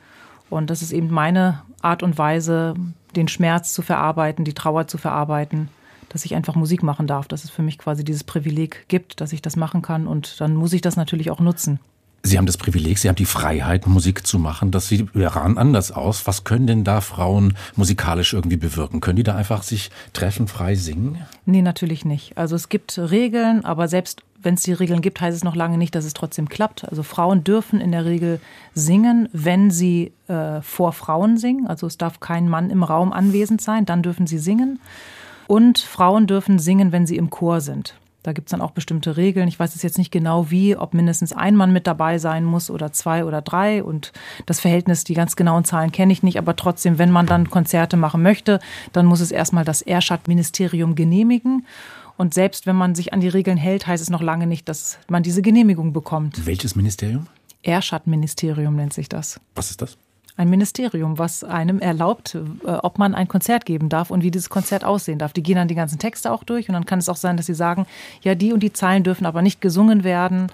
Und 0.49 0.69
das 0.69 0.81
ist 0.81 0.91
eben 0.91 1.11
meine 1.11 1.61
Art 1.81 2.03
und 2.03 2.17
Weise, 2.17 2.73
den 3.15 3.29
Schmerz 3.29 3.73
zu 3.73 3.83
verarbeiten, 3.83 4.43
die 4.43 4.53
Trauer 4.53 4.87
zu 4.87 4.97
verarbeiten, 4.97 5.69
dass 6.09 6.25
ich 6.25 6.35
einfach 6.35 6.55
Musik 6.55 6.83
machen 6.83 7.07
darf, 7.07 7.27
dass 7.27 7.43
es 7.43 7.49
für 7.49 7.61
mich 7.61 7.77
quasi 7.77 8.03
dieses 8.03 8.23
Privileg 8.23 8.85
gibt, 8.87 9.21
dass 9.21 9.33
ich 9.33 9.41
das 9.41 9.55
machen 9.55 9.81
kann 9.81 10.07
und 10.07 10.39
dann 10.41 10.55
muss 10.55 10.73
ich 10.73 10.81
das 10.81 10.95
natürlich 10.95 11.31
auch 11.31 11.39
nutzen. 11.39 11.79
Sie 12.21 12.37
haben 12.37 12.45
das 12.45 12.57
Privileg, 12.57 12.97
Sie 12.97 13.07
haben 13.07 13.15
die 13.15 13.25
Freiheit, 13.25 13.87
Musik 13.87 14.27
zu 14.27 14.39
machen. 14.39 14.71
Das 14.71 14.89
sieht 14.89 15.15
Iran 15.15 15.57
anders 15.57 15.91
aus. 15.91 16.27
Was 16.27 16.43
können 16.43 16.67
denn 16.67 16.83
da 16.83 16.99
Frauen 16.99 17.53
musikalisch 17.77 18.33
irgendwie 18.33 18.57
bewirken? 18.57 18.99
Können 18.99 19.15
die 19.15 19.23
da 19.23 19.35
einfach 19.35 19.63
sich 19.63 19.89
treffen, 20.11 20.49
frei 20.49 20.75
singen? 20.75 21.19
Nee, 21.45 21.61
natürlich 21.61 22.03
nicht. 22.03 22.37
Also 22.37 22.57
es 22.57 22.67
gibt 22.67 22.99
Regeln, 22.99 23.63
aber 23.63 23.87
selbst 23.87 24.21
wenn 24.41 24.55
es 24.55 24.63
die 24.63 24.73
Regeln 24.73 25.01
gibt, 25.01 25.19
heißt 25.21 25.35
es 25.35 25.43
noch 25.43 25.55
lange 25.55 25.77
nicht, 25.77 25.95
dass 25.95 26.05
es 26.05 26.13
trotzdem 26.13 26.49
klappt. 26.49 26.87
Also 26.89 27.03
Frauen 27.03 27.43
dürfen 27.43 27.81
in 27.81 27.91
der 27.91 28.05
Regel 28.05 28.39
singen, 28.73 29.29
wenn 29.33 29.71
sie 29.71 30.11
äh, 30.27 30.61
vor 30.61 30.93
Frauen 30.93 31.37
singen. 31.37 31.67
Also 31.67 31.87
es 31.87 31.97
darf 31.97 32.19
kein 32.19 32.49
Mann 32.49 32.69
im 32.69 32.83
Raum 32.83 33.11
anwesend 33.13 33.61
sein, 33.61 33.85
dann 33.85 34.03
dürfen 34.03 34.27
sie 34.27 34.39
singen. 34.39 34.79
Und 35.49 35.79
Frauen 35.79 36.27
dürfen 36.27 36.59
singen, 36.59 36.91
wenn 36.91 37.07
sie 37.07 37.17
im 37.17 37.31
Chor 37.31 37.59
sind. 37.59 37.95
Da 38.21 38.33
gibt 38.33 38.49
es 38.49 38.51
dann 38.51 38.61
auch 38.61 38.69
bestimmte 38.69 39.17
Regeln. 39.17 39.47
Ich 39.47 39.59
weiß 39.59 39.73
es 39.75 39.81
jetzt 39.81 39.97
nicht 39.97 40.11
genau 40.11 40.51
wie, 40.51 40.75
ob 40.75 40.93
mindestens 40.93 41.33
ein 41.33 41.55
Mann 41.55 41.73
mit 41.73 41.87
dabei 41.87 42.19
sein 42.19 42.45
muss 42.45 42.69
oder 42.69 42.91
zwei 42.91 43.25
oder 43.25 43.41
drei. 43.41 43.83
Und 43.83 44.13
das 44.45 44.59
Verhältnis, 44.59 45.05
die 45.05 45.15
ganz 45.15 45.35
genauen 45.35 45.65
Zahlen 45.65 45.91
kenne 45.91 46.13
ich 46.13 46.21
nicht. 46.21 46.37
Aber 46.37 46.55
trotzdem, 46.55 46.99
wenn 46.99 47.09
man 47.09 47.25
dann 47.25 47.49
Konzerte 47.49 47.97
machen 47.97 48.21
möchte, 48.21 48.59
dann 48.93 49.07
muss 49.07 49.21
es 49.21 49.31
erstmal 49.31 49.65
das 49.65 49.81
Erschat-Ministerium 49.81 50.93
genehmigen. 50.93 51.65
Und 52.15 52.35
selbst 52.35 52.67
wenn 52.67 52.75
man 52.75 52.93
sich 52.93 53.11
an 53.13 53.19
die 53.19 53.27
Regeln 53.27 53.57
hält, 53.57 53.87
heißt 53.87 54.03
es 54.03 54.11
noch 54.11 54.21
lange 54.21 54.45
nicht, 54.45 54.69
dass 54.69 54.99
man 55.07 55.23
diese 55.23 55.41
Genehmigung 55.41 55.93
bekommt. 55.93 56.45
Welches 56.45 56.75
Ministerium? 56.75 57.25
Erschat-Ministerium 57.63 58.75
nennt 58.75 58.93
sich 58.93 59.09
das. 59.09 59.41
Was 59.55 59.71
ist 59.71 59.81
das? 59.81 59.97
Ein 60.39 60.49
Ministerium, 60.49 61.19
was 61.19 61.43
einem 61.43 61.79
erlaubt, 61.79 62.35
äh, 62.35 62.69
ob 62.69 62.97
man 62.97 63.13
ein 63.13 63.27
Konzert 63.27 63.65
geben 63.65 63.89
darf 63.89 64.09
und 64.09 64.23
wie 64.23 64.31
dieses 64.31 64.49
Konzert 64.49 64.85
aussehen 64.85 65.19
darf. 65.19 65.33
Die 65.33 65.43
gehen 65.43 65.57
dann 65.57 65.67
die 65.67 65.75
ganzen 65.75 65.99
Texte 65.99 66.31
auch 66.31 66.45
durch 66.45 66.69
und 66.69 66.73
dann 66.73 66.85
kann 66.85 66.99
es 66.99 67.09
auch 67.09 67.17
sein, 67.17 67.35
dass 67.35 67.45
sie 67.45 67.53
sagen, 67.53 67.85
ja, 68.21 68.35
die 68.35 68.53
und 68.53 68.61
die 68.61 68.71
Zeilen 68.71 69.03
dürfen 69.03 69.25
aber 69.25 69.41
nicht 69.41 69.59
gesungen 69.59 70.05
werden. 70.05 70.47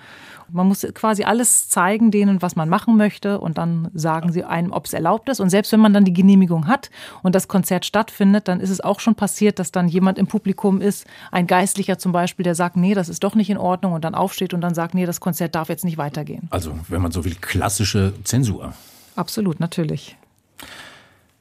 Man 0.50 0.68
muss 0.68 0.86
quasi 0.94 1.24
alles 1.24 1.70
zeigen 1.70 2.10
denen, 2.10 2.42
was 2.42 2.56
man 2.56 2.68
machen 2.68 2.98
möchte 2.98 3.40
und 3.40 3.60
dann 3.60 3.90
sagen 3.94 4.32
sie 4.32 4.44
einem, 4.44 4.72
ob 4.72 4.86
es 4.86 4.94
erlaubt 4.94 5.30
ist. 5.30 5.40
Und 5.40 5.52
selbst 5.52 5.72
wenn 5.72 5.80
man 5.80 5.94
dann 5.94 6.06
die 6.06 6.14
Genehmigung 6.14 6.68
hat 6.68 6.90
und 7.22 7.36
das 7.36 7.48
Konzert 7.48 7.86
stattfindet, 7.86 8.48
dann 8.48 8.60
ist 8.60 8.72
es 8.72 8.82
auch 8.82 9.00
schon 9.00 9.14
passiert, 9.14 9.60
dass 9.60 9.72
dann 9.72 9.88
jemand 9.88 10.18
im 10.18 10.26
Publikum 10.26 10.82
ist, 10.82 11.06
ein 11.32 11.46
Geistlicher 11.46 12.00
zum 12.00 12.12
Beispiel, 12.12 12.44
der 12.44 12.56
sagt, 12.56 12.76
nee, 12.76 12.96
das 12.96 13.10
ist 13.10 13.24
doch 13.24 13.36
nicht 13.36 13.52
in 13.52 13.58
Ordnung 13.58 13.94
und 13.94 14.04
dann 14.04 14.16
aufsteht 14.16 14.54
und 14.56 14.62
dann 14.62 14.74
sagt, 14.74 14.96
nee, 14.96 15.06
das 15.06 15.20
Konzert 15.20 15.54
darf 15.54 15.70
jetzt 15.70 15.86
nicht 15.86 15.98
weitergehen. 15.98 16.48
Also, 16.50 16.78
wenn 16.90 17.02
man 17.04 17.12
so 17.12 17.24
will, 17.24 17.36
klassische 17.36 18.14
Zensur. 18.24 18.74
Absolut, 19.16 19.60
natürlich. 19.60 20.18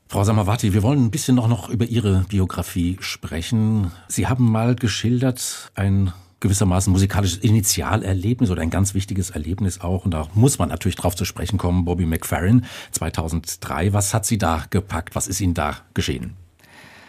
Frau 0.09 0.23
Samawati, 0.23 0.73
wir 0.73 0.83
wollen 0.83 1.07
ein 1.07 1.11
bisschen 1.11 1.35
noch, 1.35 1.49
noch 1.49 1.69
über 1.69 1.87
Ihre 1.87 2.25
Biografie 2.29 2.99
sprechen. 3.01 3.91
Sie 4.07 4.27
haben 4.29 4.51
mal 4.51 4.77
geschildert, 4.77 5.73
ein 5.75 6.13
gewissermaßen 6.41 6.93
musikalisches 6.93 7.39
Initialerlebnis 7.39 8.51
oder 8.51 8.63
ein 8.63 8.71
ganz 8.71 8.95
wichtiges 8.95 9.31
Erlebnis 9.31 9.81
auch. 9.81 10.05
Und 10.05 10.13
da 10.13 10.29
muss 10.35 10.59
man 10.59 10.69
natürlich 10.69 10.97
drauf 10.97 11.17
zu 11.17 11.25
sprechen 11.25 11.59
kommen. 11.59 11.85
Bobby 11.85 12.05
McFerrin 12.05 12.67
2003. 12.93 13.93
Was 13.93 14.13
hat 14.13 14.27
Sie 14.27 14.39
da 14.39 14.65
gepackt? 14.71 15.17
Was 15.17 15.27
ist 15.27 15.41
Ihnen 15.41 15.55
da 15.55 15.79
geschehen? 15.95 16.37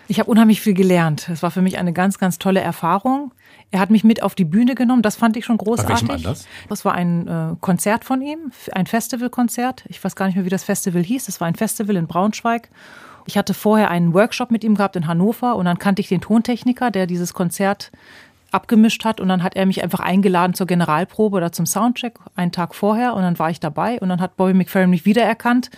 Ich 0.07 0.19
habe 0.19 0.29
unheimlich 0.31 0.61
viel 0.61 0.73
gelernt. 0.73 1.29
Es 1.29 1.43
war 1.43 1.51
für 1.51 1.61
mich 1.61 1.77
eine 1.77 1.91
ganz, 1.91 2.17
ganz 2.17 2.39
tolle 2.39 2.61
Erfahrung. 2.61 3.33
Er 3.71 3.79
hat 3.79 3.89
mich 3.89 4.03
mit 4.03 4.23
auf 4.23 4.35
die 4.35 4.45
Bühne 4.45 4.75
genommen, 4.75 5.01
das 5.01 5.15
fand 5.15 5.35
ich 5.37 5.45
schon 5.45 5.57
großartig. 5.57 6.07
Bei 6.07 6.13
welchem 6.13 6.25
Anlass? 6.27 6.47
Das 6.69 6.85
war 6.85 6.93
ein 6.93 7.27
äh, 7.27 7.55
Konzert 7.59 8.05
von 8.05 8.21
ihm, 8.21 8.51
ein 8.71 8.85
Festivalkonzert. 8.85 9.83
Ich 9.89 10.01
weiß 10.03 10.15
gar 10.15 10.27
nicht 10.27 10.35
mehr, 10.35 10.45
wie 10.45 10.49
das 10.49 10.63
Festival 10.63 11.03
hieß. 11.03 11.25
Das 11.25 11.41
war 11.41 11.47
ein 11.47 11.55
Festival 11.55 11.95
in 11.95 12.07
Braunschweig. 12.07 12.69
Ich 13.25 13.37
hatte 13.37 13.53
vorher 13.53 13.89
einen 13.89 14.13
Workshop 14.13 14.51
mit 14.51 14.63
ihm 14.63 14.75
gehabt 14.75 14.95
in 14.95 15.07
Hannover 15.07 15.55
und 15.55 15.65
dann 15.65 15.79
kannte 15.79 15.99
ich 15.99 16.07
den 16.07 16.21
Tontechniker, 16.21 16.91
der 16.91 17.07
dieses 17.07 17.33
Konzert 17.33 17.91
abgemischt 18.51 19.03
hat 19.03 19.19
und 19.19 19.27
dann 19.27 19.43
hat 19.43 19.55
er 19.55 19.65
mich 19.65 19.83
einfach 19.83 19.99
eingeladen 19.99 20.53
zur 20.53 20.67
Generalprobe 20.67 21.37
oder 21.37 21.51
zum 21.51 21.65
Soundcheck 21.65 22.19
einen 22.35 22.51
Tag 22.51 22.73
vorher 22.73 23.13
und 23.13 23.21
dann 23.21 23.37
war 23.37 23.49
ich 23.49 23.59
dabei 23.59 23.99
und 23.99 24.09
dann 24.09 24.21
hat 24.21 24.37
Bobby 24.37 24.53
McFerrin 24.53 24.89
mich 24.89 25.05
wiedererkannt, 25.05 25.69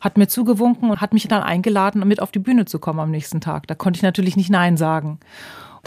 hat 0.00 0.18
mir 0.18 0.28
zugewunken 0.28 0.90
und 0.90 1.00
hat 1.00 1.14
mich 1.14 1.26
dann 1.28 1.42
eingeladen, 1.42 2.06
mit 2.06 2.20
auf 2.20 2.30
die 2.30 2.38
Bühne 2.38 2.66
zu 2.66 2.78
kommen 2.78 3.00
am 3.00 3.10
nächsten 3.10 3.40
Tag. 3.40 3.66
Da 3.66 3.74
konnte 3.74 3.96
ich 3.96 4.02
natürlich 4.02 4.36
nicht 4.36 4.50
Nein 4.50 4.76
sagen. 4.76 5.18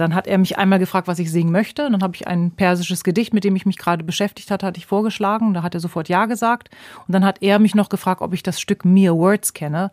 Dann 0.01 0.15
hat 0.15 0.27
er 0.27 0.37
mich 0.37 0.57
einmal 0.57 0.79
gefragt, 0.79 1.07
was 1.07 1.19
ich 1.19 1.31
singen 1.31 1.51
möchte. 1.51 1.85
Und 1.85 1.93
dann 1.93 2.03
habe 2.03 2.15
ich 2.15 2.27
ein 2.27 2.51
persisches 2.51 3.03
Gedicht, 3.03 3.33
mit 3.33 3.43
dem 3.43 3.55
ich 3.55 3.65
mich 3.65 3.77
gerade 3.77 4.03
beschäftigt 4.03 4.51
hatte, 4.51 4.65
hatte 4.65 4.79
ich 4.79 4.85
vorgeschlagen. 4.85 5.53
Da 5.53 5.63
hat 5.63 5.73
er 5.73 5.79
sofort 5.79 6.09
Ja 6.09 6.25
gesagt. 6.25 6.69
Und 7.07 7.13
dann 7.13 7.23
hat 7.23 7.41
er 7.41 7.59
mich 7.59 7.75
noch 7.75 7.89
gefragt, 7.89 8.21
ob 8.21 8.33
ich 8.33 8.43
das 8.43 8.59
Stück 8.59 8.83
Mere 8.83 9.15
Words 9.15 9.53
kenne. 9.53 9.91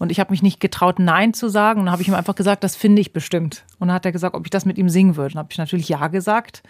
Und 0.00 0.10
ich 0.10 0.18
habe 0.18 0.30
mich 0.30 0.42
nicht 0.42 0.60
getraut, 0.60 0.98
Nein 0.98 1.34
zu 1.34 1.50
sagen. 1.50 1.78
Und 1.78 1.86
dann 1.86 1.92
habe 1.92 2.00
ich 2.00 2.08
ihm 2.08 2.14
einfach 2.14 2.34
gesagt, 2.34 2.64
das 2.64 2.74
finde 2.74 3.02
ich 3.02 3.12
bestimmt. 3.12 3.64
Und 3.78 3.88
dann 3.88 3.94
hat 3.94 4.06
er 4.06 4.12
gesagt, 4.12 4.34
ob 4.34 4.46
ich 4.46 4.50
das 4.50 4.64
mit 4.64 4.78
ihm 4.78 4.88
singen 4.88 5.14
würde. 5.14 5.34
Dann 5.34 5.40
habe 5.40 5.48
ich 5.52 5.58
natürlich 5.58 5.90
Ja 5.90 6.08
gesagt 6.08 6.62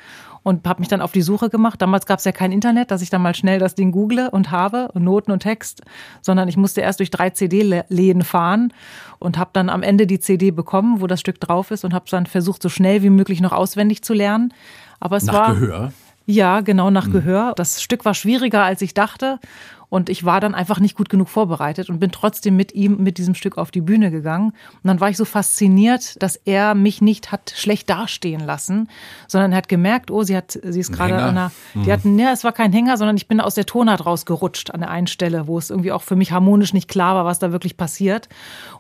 und 0.42 0.66
habe 0.66 0.80
mich 0.80 0.88
dann 0.88 1.00
auf 1.00 1.12
die 1.12 1.22
Suche 1.22 1.48
gemacht. 1.48 1.80
Damals 1.80 2.06
gab 2.06 2.18
es 2.18 2.24
ja 2.24 2.32
kein 2.32 2.50
Internet, 2.50 2.90
dass 2.90 3.02
ich 3.02 3.08
dann 3.08 3.22
mal 3.22 3.36
schnell 3.36 3.60
das 3.60 3.76
Ding 3.76 3.92
google 3.92 4.28
und 4.32 4.50
habe, 4.50 4.88
und 4.94 5.04
Noten 5.04 5.30
und 5.30 5.44
Text, 5.44 5.82
sondern 6.22 6.48
ich 6.48 6.56
musste 6.56 6.80
erst 6.80 6.98
durch 6.98 7.10
drei 7.10 7.30
CD-Läden 7.30 8.24
fahren 8.24 8.72
und 9.20 9.38
habe 9.38 9.50
dann 9.52 9.68
am 9.68 9.84
Ende 9.84 10.08
die 10.08 10.18
CD 10.18 10.50
bekommen, 10.50 11.00
wo 11.00 11.06
das 11.06 11.20
Stück 11.20 11.38
drauf 11.38 11.70
ist 11.70 11.84
und 11.84 11.94
habe 11.94 12.06
dann 12.10 12.26
versucht, 12.26 12.60
so 12.60 12.68
schnell 12.68 13.04
wie 13.04 13.10
möglich 13.10 13.40
noch 13.40 13.52
auswendig 13.52 14.02
zu 14.02 14.12
lernen. 14.12 14.52
Aber 14.98 15.16
es 15.16 15.24
Nach 15.24 15.34
war 15.34 15.54
Gehör? 15.54 15.92
ja, 16.26 16.62
genau 16.62 16.90
nach 16.90 17.10
Gehör. 17.12 17.52
Das 17.54 17.80
Stück 17.80 18.04
war 18.04 18.14
schwieriger, 18.14 18.64
als 18.64 18.82
ich 18.82 18.92
dachte. 18.92 19.38
Und 19.90 20.08
ich 20.08 20.24
war 20.24 20.40
dann 20.40 20.54
einfach 20.54 20.80
nicht 20.80 20.96
gut 20.96 21.08
genug 21.08 21.28
vorbereitet 21.28 21.90
und 21.90 21.98
bin 21.98 22.12
trotzdem 22.12 22.56
mit 22.56 22.72
ihm 22.74 22.96
mit 22.98 23.18
diesem 23.18 23.34
Stück 23.34 23.58
auf 23.58 23.70
die 23.70 23.80
Bühne 23.80 24.10
gegangen. 24.10 24.50
Und 24.50 24.84
dann 24.84 25.00
war 25.00 25.10
ich 25.10 25.16
so 25.16 25.24
fasziniert, 25.24 26.22
dass 26.22 26.36
er 26.36 26.74
mich 26.74 27.02
nicht 27.02 27.32
hat 27.32 27.52
schlecht 27.54 27.90
dastehen 27.90 28.40
lassen, 28.40 28.88
sondern 29.26 29.52
er 29.52 29.58
hat 29.58 29.68
gemerkt, 29.68 30.10
oh, 30.10 30.22
sie 30.22 30.36
hat, 30.36 30.58
sie 30.62 30.80
ist 30.80 30.92
gerade 30.92 31.16
an 31.16 31.30
einer, 31.30 31.52
die 31.74 31.92
hat, 31.92 32.04
ne, 32.04 32.30
es 32.32 32.44
war 32.44 32.52
kein 32.52 32.72
Hänger, 32.72 32.96
sondern 32.96 33.16
ich 33.16 33.26
bin 33.26 33.40
aus 33.40 33.54
der 33.54 33.66
Tonart 33.66 34.06
rausgerutscht 34.06 34.70
an 34.70 34.80
der 34.80 34.90
einen 34.90 35.08
Stelle, 35.08 35.46
wo 35.48 35.58
es 35.58 35.70
irgendwie 35.70 35.92
auch 35.92 36.02
für 36.02 36.16
mich 36.16 36.32
harmonisch 36.32 36.72
nicht 36.72 36.88
klar 36.88 37.16
war, 37.16 37.24
was 37.24 37.40
da 37.40 37.50
wirklich 37.50 37.76
passiert. 37.76 38.28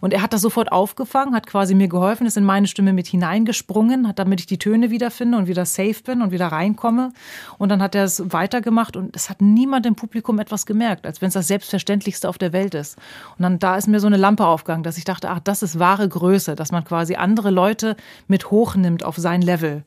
Und 0.00 0.14
er 0.14 0.22
hat 0.22 0.32
das 0.32 0.40
sofort 0.40 0.70
aufgefangen, 0.70 1.34
hat 1.34 1.46
quasi 1.46 1.74
mir 1.74 1.88
geholfen, 1.88 2.26
ist 2.26 2.36
in 2.36 2.44
meine 2.44 2.68
Stimme 2.68 2.92
mit 2.92 3.08
hineingesprungen, 3.08 4.06
hat 4.06 4.20
damit 4.20 4.40
ich 4.40 4.46
die 4.46 4.58
Töne 4.58 4.90
wiederfinde 4.90 5.36
und 5.36 5.48
wieder 5.48 5.66
safe 5.66 6.02
bin 6.04 6.22
und 6.22 6.30
wieder 6.30 6.46
reinkomme. 6.46 7.12
Und 7.58 7.68
dann 7.68 7.82
hat 7.82 7.96
er 7.96 8.04
es 8.04 8.32
weitergemacht 8.32 8.96
und 8.96 9.16
es 9.16 9.28
hat 9.28 9.42
niemand 9.42 9.86
im 9.86 9.96
Publikum 9.96 10.38
etwas 10.38 10.66
gemerkt, 10.66 10.99
als 11.06 11.20
wenn 11.20 11.28
es 11.28 11.34
das 11.34 11.48
Selbstverständlichste 11.48 12.28
auf 12.28 12.38
der 12.38 12.52
Welt 12.52 12.74
ist. 12.74 12.96
Und 13.38 13.42
dann 13.42 13.58
da 13.58 13.76
ist 13.76 13.88
mir 13.88 14.00
so 14.00 14.06
eine 14.06 14.16
Lampe 14.16 14.46
aufgegangen, 14.46 14.82
dass 14.82 14.98
ich 14.98 15.04
dachte, 15.04 15.30
ach, 15.30 15.40
das 15.40 15.62
ist 15.62 15.78
wahre 15.78 16.08
Größe, 16.08 16.56
dass 16.56 16.72
man 16.72 16.84
quasi 16.84 17.14
andere 17.14 17.50
Leute 17.50 17.96
mit 18.28 18.50
hochnimmt 18.50 19.04
auf 19.04 19.16
sein 19.16 19.42
Level. 19.42 19.82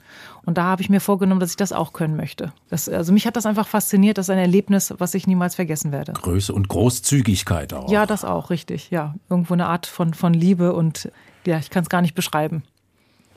Und 0.45 0.57
da 0.57 0.63
habe 0.63 0.81
ich 0.81 0.89
mir 0.89 0.99
vorgenommen, 0.99 1.39
dass 1.39 1.51
ich 1.51 1.57
das 1.57 1.71
auch 1.71 1.93
können 1.93 2.15
möchte. 2.15 2.51
Das, 2.69 2.89
also 2.89 3.13
mich 3.13 3.25
hat 3.25 3.35
das 3.35 3.45
einfach 3.45 3.67
fasziniert, 3.67 4.17
das 4.17 4.25
ist 4.25 4.31
ein 4.31 4.39
Erlebnis, 4.39 4.93
was 4.97 5.13
ich 5.13 5.25
niemals 5.25 5.55
vergessen 5.55 5.91
werde. 5.91 6.13
Größe 6.13 6.53
und 6.53 6.67
Großzügigkeit 6.67 7.73
auch. 7.73 7.89
Ja, 7.89 8.05
das 8.05 8.25
auch, 8.25 8.49
richtig. 8.49 8.91
Ja, 8.91 9.15
irgendwo 9.29 9.53
eine 9.53 9.67
Art 9.67 9.85
von, 9.85 10.13
von 10.13 10.33
Liebe 10.33 10.73
und 10.73 11.09
ja, 11.45 11.57
ich 11.57 11.69
kann 11.69 11.83
es 11.83 11.89
gar 11.89 12.01
nicht 12.01 12.15
beschreiben. 12.15 12.63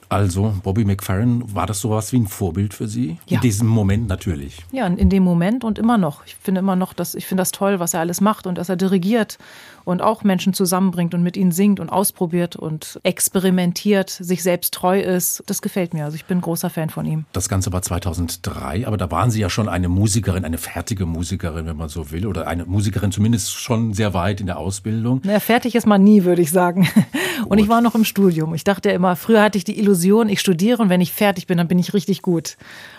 Also, 0.08 0.54
Bobby 0.62 0.84
McFerrin, 0.84 1.42
war 1.54 1.66
das 1.66 1.80
sowas 1.80 2.12
wie 2.12 2.18
ein 2.18 2.26
Vorbild 2.26 2.74
für 2.74 2.86
Sie? 2.88 3.18
Ja. 3.26 3.36
In 3.36 3.40
diesem 3.40 3.66
Moment 3.66 4.08
natürlich. 4.08 4.64
Ja, 4.72 4.86
in 4.86 5.10
dem 5.10 5.22
Moment 5.22 5.64
und 5.64 5.78
immer 5.78 5.98
noch. 5.98 6.24
Ich 6.26 6.36
finde 6.36 6.60
immer 6.60 6.76
noch, 6.76 6.92
dass 6.92 7.14
ich 7.14 7.26
finde 7.26 7.40
das 7.40 7.52
toll, 7.52 7.80
was 7.80 7.94
er 7.94 8.00
alles 8.00 8.20
macht 8.20 8.46
und 8.46 8.56
dass 8.56 8.68
er 8.68 8.76
dirigiert 8.76 9.38
und 9.84 10.02
auch 10.02 10.24
Menschen 10.24 10.52
zusammenbringt 10.52 11.14
und 11.14 11.22
mit 11.22 11.36
ihnen 11.36 11.52
singt 11.52 11.80
und 11.80 11.90
ausprobiert 11.90 12.56
und 12.56 12.98
experimentiert, 13.04 14.10
sich 14.10 14.42
selbst 14.42 14.74
treu 14.74 15.00
ist. 15.00 15.42
Das 15.46 15.62
gefällt 15.62 15.94
mir. 15.94 16.04
Also 16.04 16.16
ich 16.16 16.24
bin 16.24 16.40
großer 16.40 16.70
Fan 16.70 16.90
von 16.90 17.06
ihm. 17.06 17.24
Das 17.32 17.48
Ganze 17.48 17.72
war 17.72 17.82
2003, 17.82 18.86
aber 18.86 18.96
da 18.96 19.10
waren 19.10 19.30
Sie 19.30 19.40
ja 19.40 19.48
schon 19.48 19.68
eine 19.68 19.88
Musikerin, 19.88 20.44
eine 20.44 20.58
fertige 20.58 21.06
Musikerin, 21.06 21.66
wenn 21.66 21.76
man 21.76 21.88
so 21.88 22.10
will, 22.10 22.26
oder 22.26 22.48
eine 22.48 22.64
Musikerin 22.64 23.12
zumindest 23.12 23.52
schon 23.52 23.94
sehr 23.94 24.12
weit 24.12 24.40
in 24.40 24.46
der 24.46 24.58
Ausbildung. 24.58 25.20
Na, 25.24 25.38
fertig 25.40 25.74
ist 25.74 25.86
man 25.86 26.02
nie, 26.02 26.24
würde 26.24 26.42
ich 26.42 26.50
sagen. 26.50 26.88
Und 27.46 27.58
ich 27.58 27.68
war 27.68 27.80
noch 27.80 27.94
im 27.94 28.04
Studium. 28.04 28.54
Ich 28.54 28.64
dachte 28.64 28.88
ja 28.88 28.94
immer, 28.94 29.14
früher 29.14 29.42
hatte 29.42 29.58
ich 29.58 29.64
die 29.64 29.78
Illusion, 29.78 29.95
ich 30.04 30.40
studiere 30.40 30.82
und 30.82 30.88
wenn 30.88 31.00
ich 31.00 31.12
fertig 31.12 31.46
bin, 31.46 31.58
dann 31.58 31.68
bin 31.68 31.78
ich 31.78 31.94
richtig 31.94 32.22
gut. 32.22 32.56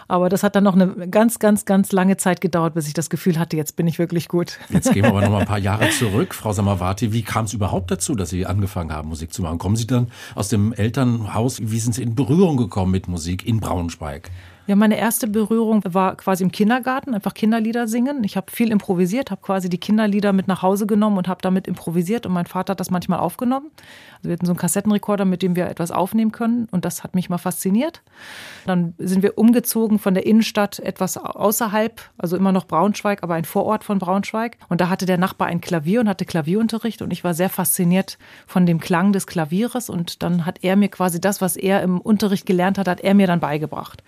Aber 0.08 0.30
das 0.30 0.44
hat 0.44 0.56
dann 0.56 0.64
noch 0.64 0.76
eine 0.76 1.08
ganz, 1.10 1.40
ganz, 1.40 1.66
ganz 1.66 1.92
lange 1.92 2.18
Zeit 2.18 2.42
gedauert, 2.42 2.74
bis 2.74 2.88
ich 2.88 2.94
das 2.94 3.10
Gefühl 3.10 3.40
hatte, 3.40 3.58
jetzt 3.58 3.76
bin 3.76 3.88
ich 3.88 4.00
wirklich 4.00 4.28
gut. 4.28 4.58
Jetzt 4.70 4.94
gehen 4.94 5.04
wir 5.04 5.10
aber 5.10 5.22
noch 5.22 5.32
mal 5.32 5.40
ein 5.40 5.46
paar 5.46 5.58
Jahre 5.68 5.90
zurück. 5.90 6.34
Frau 6.34 6.54
Samawati, 6.54 7.14
wie 7.14 7.24
kam 7.24 7.46
es 7.46 7.54
überhaupt 7.54 7.92
dazu, 7.92 8.16
dass 8.16 8.30
Sie 8.30 8.46
angefangen 8.46 8.92
haben, 8.92 9.10
Musik 9.10 9.34
zu 9.34 9.42
machen? 9.42 9.58
Kommen 9.58 9.76
Sie 9.76 9.88
dann 9.88 10.08
aus 10.36 10.50
dem 10.50 10.74
Elternhaus? 10.74 11.60
Wie 11.62 11.80
sind 11.80 11.94
Sie 11.94 12.04
in 12.04 12.16
Berührung 12.16 12.58
gekommen 12.58 12.92
mit 12.92 13.08
Musik 13.08 13.46
in 13.46 13.60
Braunschweig? 13.60 14.32
Ja, 14.68 14.76
meine 14.76 14.98
erste 14.98 15.28
Berührung 15.28 15.82
war 15.86 16.18
quasi 16.18 16.44
im 16.44 16.52
Kindergarten, 16.52 17.14
einfach 17.14 17.34
Kinderlieder 17.34 17.88
singen. 17.88 18.26
Ich 18.26 18.36
habe 18.36 18.52
viel 18.52 18.70
improvisiert, 18.70 19.32
habe 19.32 19.40
quasi 19.42 19.70
die 19.70 19.78
Kinderlieder 19.78 20.34
mit 20.34 20.50
nach 20.50 20.62
Hause 20.62 20.86
genommen 20.86 21.18
und 21.18 21.30
habe 21.30 21.42
damit 21.42 21.70
improvisiert 21.70 22.26
und 22.26 22.34
mein 22.34 22.48
Vater 22.48 22.72
hat 22.72 22.82
das 22.82 22.92
manchmal 22.92 23.20
aufgenommen. 23.20 23.72
Also 24.18 24.28
wir 24.28 24.34
hatten 24.34 24.46
so 24.46 24.52
einen 24.52 24.60
Kassettenrekorder, 24.60 25.24
mit 25.24 25.42
dem 25.42 25.56
wir 25.56 25.70
etwas 25.70 25.92
aufnehmen 25.92 26.34
können 26.34 26.68
und 26.70 26.84
das 26.84 27.06
hat 27.06 27.16
mich 27.16 27.30
mal 27.30 27.38
fasziniert. 27.38 28.02
Dann 28.66 28.94
sind 28.98 29.24
wir 29.24 29.38
umgezogen 29.38 30.00
von 30.00 30.14
der 30.14 30.26
Innenstadt 30.26 30.80
etwas 30.80 31.16
außerhalb, 31.16 32.02
also 32.18 32.36
immer 32.36 32.52
noch 32.52 32.66
Braunschweig, 32.66 33.24
aber 33.24 33.36
ein 33.36 33.46
Vorort 33.46 33.86
von 33.86 34.00
Braunschweig 34.00 34.58
und 34.68 34.82
da 34.82 34.90
hatte 34.90 35.06
der 35.06 35.18
Nachbar 35.18 35.48
ein 35.48 35.62
Klavier 35.62 36.02
und 36.02 36.10
hatte 36.10 36.26
Klavierunterricht 36.26 37.02
und 37.02 37.14
ich 37.14 37.24
war 37.24 37.34
sehr 37.34 37.50
fasziniert 37.50 38.18
von 38.46 38.66
dem 38.66 38.82
Klang 38.82 39.14
des 39.14 39.28
Klavieres 39.28 39.90
und 39.90 40.24
dann 40.24 40.46
hat 40.46 40.66
er 40.66 40.76
mir 40.76 40.90
quasi 40.90 41.22
das, 41.22 41.40
was 41.40 41.56
er 41.56 41.84
im 41.84 42.02
Unterricht 42.02 42.46
gelernt 42.46 42.78
hat, 42.78 42.90
hat 42.90 43.00
er 43.00 43.14
mir 43.14 43.28
dann 43.28 43.40
beigebracht. 43.40 44.04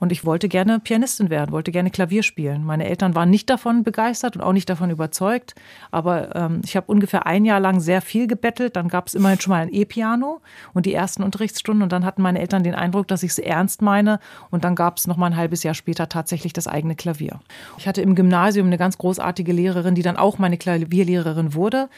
Und 0.00 0.12
ich 0.12 0.24
wollte 0.24 0.48
gerne 0.48 0.80
Pianistin 0.80 1.28
werden, 1.28 1.52
wollte 1.52 1.70
gerne 1.70 1.90
Klavier 1.90 2.22
spielen. 2.22 2.64
Meine 2.64 2.88
Eltern 2.88 3.14
waren 3.14 3.28
nicht 3.28 3.50
davon 3.50 3.84
begeistert 3.84 4.34
und 4.34 4.42
auch 4.42 4.54
nicht 4.54 4.68
davon 4.68 4.90
überzeugt. 4.90 5.54
Aber 5.90 6.34
ähm, 6.34 6.62
ich 6.64 6.74
habe 6.74 6.86
ungefähr 6.90 7.26
ein 7.26 7.44
Jahr 7.44 7.60
lang 7.60 7.80
sehr 7.80 8.00
viel 8.00 8.26
gebettelt. 8.26 8.76
Dann 8.76 8.88
gab 8.88 9.06
es 9.06 9.14
immerhin 9.14 9.38
schon 9.38 9.50
mal 9.52 9.60
ein 9.60 9.72
E-Piano 9.72 10.40
und 10.72 10.86
die 10.86 10.94
ersten 10.94 11.22
Unterrichtsstunden. 11.22 11.82
Und 11.82 11.92
dann 11.92 12.06
hatten 12.06 12.22
meine 12.22 12.40
Eltern 12.40 12.62
den 12.62 12.74
Eindruck, 12.74 13.08
dass 13.08 13.22
ich 13.22 13.32
es 13.32 13.38
ernst 13.38 13.82
meine. 13.82 14.20
Und 14.50 14.64
dann 14.64 14.74
gab 14.74 14.96
es 14.96 15.06
noch 15.06 15.18
mal 15.18 15.26
ein 15.26 15.36
halbes 15.36 15.62
Jahr 15.62 15.74
später 15.74 16.08
tatsächlich 16.08 16.54
das 16.54 16.66
eigene 16.66 16.96
Klavier. 16.96 17.38
Ich 17.76 17.86
hatte 17.86 18.00
im 18.00 18.14
Gymnasium 18.14 18.68
eine 18.68 18.78
ganz 18.78 18.96
großartige 18.96 19.52
Lehrerin, 19.52 19.94
die 19.94 20.02
dann 20.02 20.16
auch 20.16 20.38
meine 20.38 20.56
Klavierlehrerin 20.56 21.52
wurde. 21.52 21.90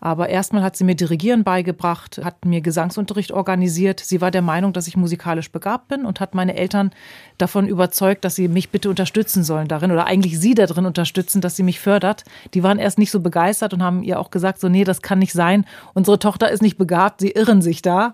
Aber 0.00 0.28
erstmal 0.28 0.62
hat 0.62 0.76
sie 0.76 0.84
mir 0.84 0.94
Dirigieren 0.94 1.44
beigebracht, 1.44 2.20
hat 2.22 2.44
mir 2.44 2.60
Gesangsunterricht 2.60 3.32
organisiert. 3.32 4.00
Sie 4.00 4.20
war 4.20 4.30
der 4.30 4.42
Meinung, 4.42 4.72
dass 4.72 4.86
ich 4.86 4.96
musikalisch 4.96 5.50
begabt 5.50 5.88
bin 5.88 6.04
und 6.04 6.20
hat 6.20 6.34
meine 6.34 6.56
Eltern 6.56 6.90
davon 7.38 7.66
überzeugt, 7.66 8.24
dass 8.24 8.34
sie 8.34 8.48
mich 8.48 8.70
bitte 8.70 8.90
unterstützen 8.90 9.44
sollen 9.44 9.68
darin 9.68 9.92
oder 9.92 10.06
eigentlich 10.06 10.38
sie 10.38 10.54
darin 10.54 10.86
unterstützen, 10.86 11.40
dass 11.40 11.56
sie 11.56 11.62
mich 11.62 11.80
fördert. 11.80 12.24
Die 12.54 12.62
waren 12.62 12.78
erst 12.78 12.98
nicht 12.98 13.10
so 13.10 13.20
begeistert 13.20 13.72
und 13.74 13.82
haben 13.82 14.02
ihr 14.02 14.20
auch 14.20 14.30
gesagt, 14.30 14.60
so 14.60 14.68
nee, 14.68 14.84
das 14.84 15.02
kann 15.02 15.18
nicht 15.18 15.32
sein. 15.32 15.64
Unsere 15.94 16.18
Tochter 16.18 16.50
ist 16.50 16.62
nicht 16.62 16.78
begabt, 16.78 17.20
sie 17.20 17.30
irren 17.30 17.62
sich 17.62 17.82
da. 17.82 18.12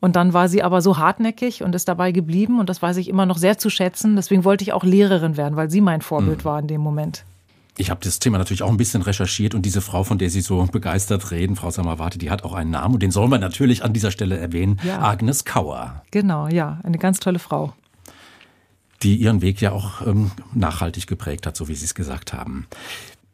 Und 0.00 0.16
dann 0.16 0.32
war 0.32 0.48
sie 0.48 0.62
aber 0.62 0.80
so 0.80 0.96
hartnäckig 0.96 1.62
und 1.62 1.74
ist 1.74 1.88
dabei 1.88 2.12
geblieben 2.12 2.60
und 2.60 2.68
das 2.68 2.80
weiß 2.80 2.98
ich 2.98 3.08
immer 3.08 3.26
noch 3.26 3.36
sehr 3.36 3.58
zu 3.58 3.68
schätzen. 3.68 4.16
Deswegen 4.16 4.44
wollte 4.44 4.62
ich 4.62 4.72
auch 4.72 4.84
Lehrerin 4.84 5.36
werden, 5.36 5.56
weil 5.56 5.70
sie 5.70 5.80
mein 5.80 6.02
Vorbild 6.02 6.40
mhm. 6.40 6.44
war 6.44 6.58
in 6.60 6.68
dem 6.68 6.80
Moment. 6.80 7.24
Ich 7.80 7.90
habe 7.90 8.00
das 8.02 8.18
Thema 8.18 8.38
natürlich 8.38 8.64
auch 8.64 8.70
ein 8.70 8.76
bisschen 8.76 9.02
recherchiert 9.02 9.54
und 9.54 9.62
diese 9.62 9.80
Frau, 9.80 10.02
von 10.02 10.18
der 10.18 10.30
Sie 10.30 10.40
so 10.40 10.64
begeistert 10.64 11.30
reden, 11.30 11.54
Frau 11.54 11.70
Samawati, 11.70 12.18
die 12.18 12.28
hat 12.28 12.42
auch 12.42 12.52
einen 12.52 12.72
Namen 12.72 12.94
und 12.94 13.02
den 13.04 13.12
sollen 13.12 13.30
wir 13.30 13.38
natürlich 13.38 13.84
an 13.84 13.92
dieser 13.92 14.10
Stelle 14.10 14.36
erwähnen. 14.36 14.80
Ja. 14.82 15.00
Agnes 15.00 15.44
Kauer. 15.44 16.02
Genau, 16.10 16.48
ja, 16.48 16.80
eine 16.82 16.98
ganz 16.98 17.20
tolle 17.20 17.38
Frau. 17.38 17.72
Die 19.04 19.14
ihren 19.14 19.42
Weg 19.42 19.60
ja 19.60 19.70
auch 19.70 20.04
ähm, 20.04 20.32
nachhaltig 20.52 21.06
geprägt 21.06 21.46
hat, 21.46 21.56
so 21.56 21.68
wie 21.68 21.76
Sie 21.76 21.84
es 21.84 21.94
gesagt 21.94 22.32
haben. 22.32 22.66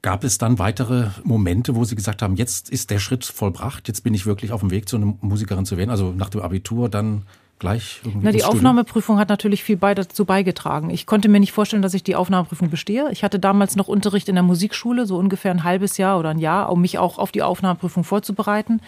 Gab 0.03 0.25
es 0.25 0.37
dann 0.37 0.59
weitere 0.59 1.09
Momente, 1.25 1.75
wo 1.75 1.85
Sie 1.85 1.95
gesagt 1.95 2.21
haben, 2.21 2.37
jetzt 2.37 2.69
ist 2.69 2.91
der 2.91 2.99
Schritt 2.99 3.25
vollbracht, 3.25 3.89
jetzt 3.89 4.05
bin 4.05 4.13
ich 4.13 4.27
wirklich 4.27 4.53
auf 4.53 4.61
dem 4.61 4.71
Weg 4.71 4.91
zu 4.91 4.97
einer 4.97 5.15
Musikerin 5.23 5.65
zu 5.65 5.79
werden? 5.79 5.89
Also 5.89 6.13
nach 6.13 6.29
dem 6.29 6.43
Abitur 6.43 6.91
dann 6.91 7.23
gleich 7.59 8.01
irgendwie? 8.05 8.25
Na, 8.25 8.33
die 8.33 8.45
Aufnahmeprüfung 8.45 9.19
hat 9.19 9.29
natürlich 9.29 9.63
viel 9.63 9.77
bei, 9.77 9.95
dazu 9.95 10.25
beigetragen. 10.25 10.91
Ich 10.91 11.07
konnte 11.07 11.29
mir 11.29 11.41
nicht 11.41 11.53
vorstellen, 11.53 11.83
dass 11.83 11.95
ich 11.95 12.03
die 12.03 12.17
Aufnahmeprüfung 12.17 12.71
bestehe. 12.71 13.11
Ich 13.13 13.25
hatte 13.25 13.39
damals 13.39 13.77
noch 13.77 13.89
Unterricht 13.89 14.29
in 14.29 14.35
der 14.35 14.43
Musikschule, 14.43 15.07
so 15.07 15.17
ungefähr 15.17 15.51
ein 15.51 15.65
halbes 15.65 15.97
Jahr 15.97 16.19
oder 16.19 16.31
ein 16.31 16.39
Jahr, 16.39 16.71
um 16.71 16.81
mich 16.81 16.99
auch 16.99 17.19
auf 17.19 17.33
die 17.33 17.43
Aufnahmeprüfung 17.43 18.05
vorzubereiten. 18.05 18.81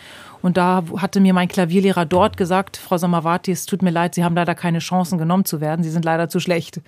Und 0.43 0.57
da 0.57 0.83
hatte 0.99 1.21
mir 1.21 1.33
mein 1.33 1.49
Klavierlehrer 1.49 2.07
dort 2.07 2.37
gesagt, 2.37 2.77
Frau 2.77 2.99
Samavati, 2.99 3.51
es 3.51 3.67
tut 3.67 3.83
mir 3.83 3.91
leid, 3.91 4.14
Sie 4.14 4.25
haben 4.25 4.35
leider 4.35 4.55
keine 4.55 4.81
Chancen 4.81 5.19
genommen 5.19 5.45
zu 5.45 5.61
werden. 5.61 5.83
Sie 5.83 5.91
sind 5.91 6.05
leider 6.05 6.29
zu 6.29 6.41
schlecht. 6.41 6.81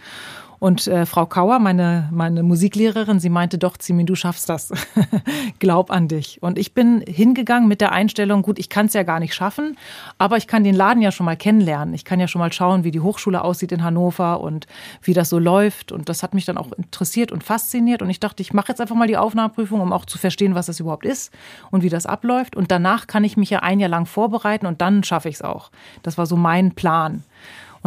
Und 0.61 0.87
äh, 0.89 1.07
Frau 1.07 1.27
Kauer, 1.27 1.59
meine, 1.59 2.09
meine 2.11 2.43
Musiklehrerin, 2.43 3.21
sie 3.21 3.29
meinte 3.29 3.59
doch, 3.59 3.77
Zimin, 3.77 4.07
du 4.07 4.17
schaffst 4.17 4.49
das. 4.49 4.73
Glaub 5.61 5.91
an 5.91 6.09
dich. 6.09 6.43
Und 6.43 6.59
ich 6.59 6.75
bin 6.75 7.03
hingegangen 7.07 7.69
mit 7.69 7.81
der 7.81 7.93
Einstellung, 7.93 8.43
gut, 8.43 8.59
ich 8.59 8.69
kann 8.69 8.87
es 8.87 8.93
ja 8.93 9.05
gar 9.05 9.21
nicht 9.21 9.35
schaffen, 9.35 9.77
aber 10.19 10.37
ich 10.37 10.49
kann 10.49 10.65
den 10.65 10.75
Laden 10.75 11.01
ja 11.01 11.13
schon 11.13 11.27
mal 11.27 11.37
kennenlernen. 11.37 11.95
Ich 11.95 12.05
kann 12.05 12.19
ja 12.19 12.27
schon 12.27 12.41
mal 12.41 12.53
schauen, 12.53 12.83
wie 12.83 12.91
die 12.91 13.01
Hochschule 13.01 13.43
aussieht 13.43 13.71
in 13.71 13.85
Hannover 13.85 14.41
und 14.41 14.67
wie 15.03 15.15
das 15.15 15.29
so 15.29 15.39
läuft. 15.39 15.93
Und 15.93 16.09
das 16.09 16.23
hat 16.23 16.35
mich 16.35 16.45
dann 16.45 16.59
auch 16.59 16.73
interessiert 16.73 17.31
und 17.31 17.45
fasziniert. 17.45 18.03
Und 18.03 18.11
ich 18.11 18.19
dachte, 18.19 18.43
ich 18.43 18.53
mache 18.53 18.69
jetzt 18.69 18.81
einfach 18.81 18.97
mal 18.97 19.09
die 19.09 19.17
Aufnahmeprüfung, 19.17 19.81
um 19.81 19.93
auch 19.93 20.07
zu 20.07 20.19
verstehen, 20.19 20.55
was 20.57 20.67
das 20.67 20.81
überhaupt 20.81 21.07
ist 21.07 21.33
und 21.71 21.83
wie 21.83 21.89
das 21.89 22.05
abläuft. 22.05 22.57
Und 22.57 22.73
danach 22.73 23.07
kann 23.07 23.23
ich 23.23 23.37
mich 23.37 23.51
ja 23.51 23.61
ein 23.61 23.79
Jahr 23.79 23.91
lang 23.91 24.07
vorbereiten 24.07 24.67
und 24.67 24.81
dann 24.81 25.05
schaffe 25.05 25.29
ich 25.29 25.37
es 25.37 25.43
auch. 25.43 25.71
Das 26.03 26.19
war 26.19 26.27
so 26.27 26.37
mein 26.37 26.73
Plan. 26.73 27.23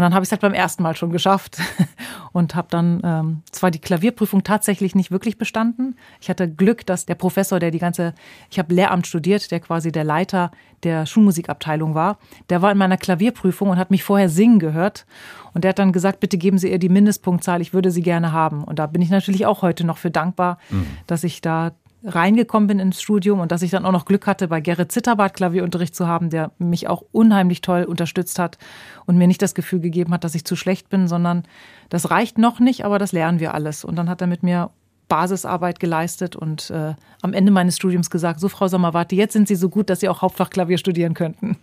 Und 0.01 0.05
dann 0.05 0.15
habe 0.15 0.23
ich 0.23 0.29
es 0.29 0.31
halt 0.31 0.41
beim 0.41 0.55
ersten 0.55 0.81
Mal 0.81 0.95
schon 0.95 1.11
geschafft 1.11 1.59
und 2.31 2.55
habe 2.55 2.67
dann 2.71 3.01
ähm, 3.03 3.43
zwar 3.51 3.69
die 3.69 3.77
Klavierprüfung 3.77 4.41
tatsächlich 4.41 4.95
nicht 4.95 5.11
wirklich 5.11 5.37
bestanden. 5.37 5.95
Ich 6.19 6.27
hatte 6.27 6.49
Glück, 6.49 6.87
dass 6.87 7.05
der 7.05 7.13
Professor, 7.13 7.59
der 7.59 7.69
die 7.69 7.77
ganze, 7.77 8.15
ich 8.49 8.57
habe 8.57 8.73
Lehramt 8.73 9.05
studiert, 9.05 9.51
der 9.51 9.59
quasi 9.59 9.91
der 9.91 10.03
Leiter 10.03 10.49
der 10.81 11.05
Schulmusikabteilung 11.05 11.93
war, 11.93 12.17
der 12.49 12.63
war 12.63 12.71
in 12.71 12.79
meiner 12.79 12.97
Klavierprüfung 12.97 13.69
und 13.69 13.77
hat 13.77 13.91
mich 13.91 14.03
vorher 14.03 14.27
singen 14.27 14.57
gehört. 14.57 15.05
Und 15.53 15.65
der 15.65 15.69
hat 15.69 15.77
dann 15.77 15.91
gesagt, 15.91 16.19
bitte 16.19 16.39
geben 16.39 16.57
Sie 16.57 16.71
ihr 16.71 16.79
die 16.79 16.89
Mindestpunktzahl, 16.89 17.61
ich 17.61 17.71
würde 17.71 17.91
sie 17.91 18.01
gerne 18.01 18.31
haben. 18.31 18.63
Und 18.63 18.79
da 18.79 18.87
bin 18.87 19.03
ich 19.03 19.11
natürlich 19.11 19.45
auch 19.45 19.61
heute 19.61 19.83
noch 19.83 19.99
für 19.99 20.09
dankbar, 20.09 20.57
mhm. 20.71 20.87
dass 21.05 21.23
ich 21.23 21.41
da 21.41 21.73
reingekommen 22.03 22.67
bin 22.67 22.79
ins 22.79 23.01
Studium 23.01 23.39
und 23.39 23.51
dass 23.51 23.61
ich 23.61 23.71
dann 23.71 23.85
auch 23.85 23.91
noch 23.91 24.05
Glück 24.05 24.27
hatte, 24.27 24.47
bei 24.47 24.61
Gerrit 24.61 24.91
Zitterbart 24.91 25.33
Klavierunterricht 25.33 25.95
zu 25.95 26.07
haben, 26.07 26.29
der 26.29 26.51
mich 26.57 26.87
auch 26.87 27.03
unheimlich 27.11 27.61
toll 27.61 27.83
unterstützt 27.83 28.39
hat 28.39 28.57
und 29.05 29.17
mir 29.17 29.27
nicht 29.27 29.41
das 29.41 29.55
Gefühl 29.55 29.79
gegeben 29.79 30.13
hat, 30.13 30.23
dass 30.23 30.35
ich 30.35 30.45
zu 30.45 30.55
schlecht 30.55 30.89
bin, 30.89 31.07
sondern 31.07 31.43
das 31.89 32.09
reicht 32.09 32.37
noch 32.37 32.59
nicht, 32.59 32.85
aber 32.85 32.97
das 32.97 33.11
lernen 33.11 33.39
wir 33.39 33.53
alles. 33.53 33.83
Und 33.83 33.95
dann 33.95 34.09
hat 34.09 34.21
er 34.21 34.27
mit 34.27 34.43
mir 34.43 34.71
Basisarbeit 35.11 35.81
geleistet 35.81 36.37
und 36.37 36.69
äh, 36.69 36.93
am 37.21 37.33
Ende 37.33 37.51
meines 37.51 37.75
Studiums 37.75 38.09
gesagt, 38.09 38.39
so 38.39 38.47
Frau 38.47 38.69
Sommerwarte, 38.69 39.13
jetzt 39.13 39.33
sind 39.33 39.45
Sie 39.45 39.55
so 39.55 39.67
gut, 39.67 39.89
dass 39.89 39.99
Sie 39.99 40.07
auch 40.07 40.21
Hauptfachklavier 40.21 40.77
studieren 40.77 41.13
könnten. 41.13 41.57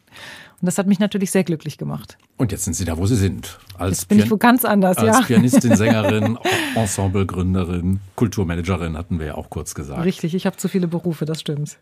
Und 0.61 0.67
das 0.67 0.77
hat 0.77 0.87
mich 0.89 0.99
natürlich 0.99 1.31
sehr 1.31 1.45
glücklich 1.45 1.79
gemacht. 1.79 2.19
Und 2.37 2.51
jetzt 2.51 2.65
sind 2.65 2.75
Sie 2.75 2.85
da, 2.85 2.99
wo 2.99 3.07
Sie 3.07 3.15
sind. 3.15 3.59
Als 3.77 3.99
jetzt 3.99 4.09
bin 4.09 4.19
Pian 4.19 4.27
ich 4.27 4.31
wo 4.31 4.37
ganz 4.37 4.65
anders, 4.65 4.99
als 4.99 5.07
ja. 5.07 5.19
Als 5.19 5.27
Pianistin, 5.27 5.77
Sängerin, 5.77 6.39
Ensemblegründerin, 6.75 8.01
Kulturmanagerin 8.17 8.97
hatten 8.97 9.21
wir 9.21 9.27
ja 9.27 9.35
auch 9.37 9.51
kurz 9.51 9.75
gesagt. 9.75 10.05
Richtig, 10.05 10.35
ich 10.35 10.47
habe 10.47 10.57
zu 10.57 10.69
viele 10.69 10.89
Berufe, 10.89 11.27
das 11.27 11.41
stimmt. 11.41 11.79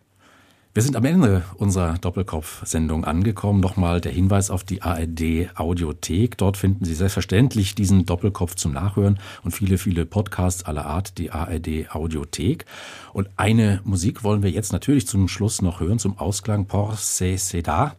Wir 0.76 0.82
sind 0.82 0.94
am 0.94 1.06
Ende 1.06 1.42
unserer 1.56 1.96
Doppelkopf-Sendung 1.96 3.06
angekommen. 3.06 3.60
Nochmal 3.60 4.02
der 4.02 4.12
Hinweis 4.12 4.50
auf 4.50 4.62
die 4.62 4.82
ARD 4.82 5.48
Audiothek. 5.54 6.36
Dort 6.36 6.58
finden 6.58 6.84
Sie 6.84 6.94
selbstverständlich 6.94 7.74
diesen 7.74 8.04
Doppelkopf 8.04 8.56
zum 8.56 8.74
Nachhören 8.74 9.18
und 9.42 9.52
viele, 9.52 9.78
viele 9.78 10.04
Podcasts 10.04 10.64
aller 10.66 10.84
Art, 10.84 11.16
die 11.16 11.30
ARD 11.30 11.94
Audiothek. 11.94 12.66
Und 13.14 13.30
eine 13.38 13.80
Musik 13.84 14.22
wollen 14.22 14.42
wir 14.42 14.50
jetzt 14.50 14.70
natürlich 14.70 15.06
zum 15.06 15.28
Schluss 15.28 15.62
noch 15.62 15.80
hören, 15.80 15.98
zum 15.98 16.18
Ausklang 16.18 16.66
Por 16.66 16.96
se 16.96 17.38
seda. 17.38 17.96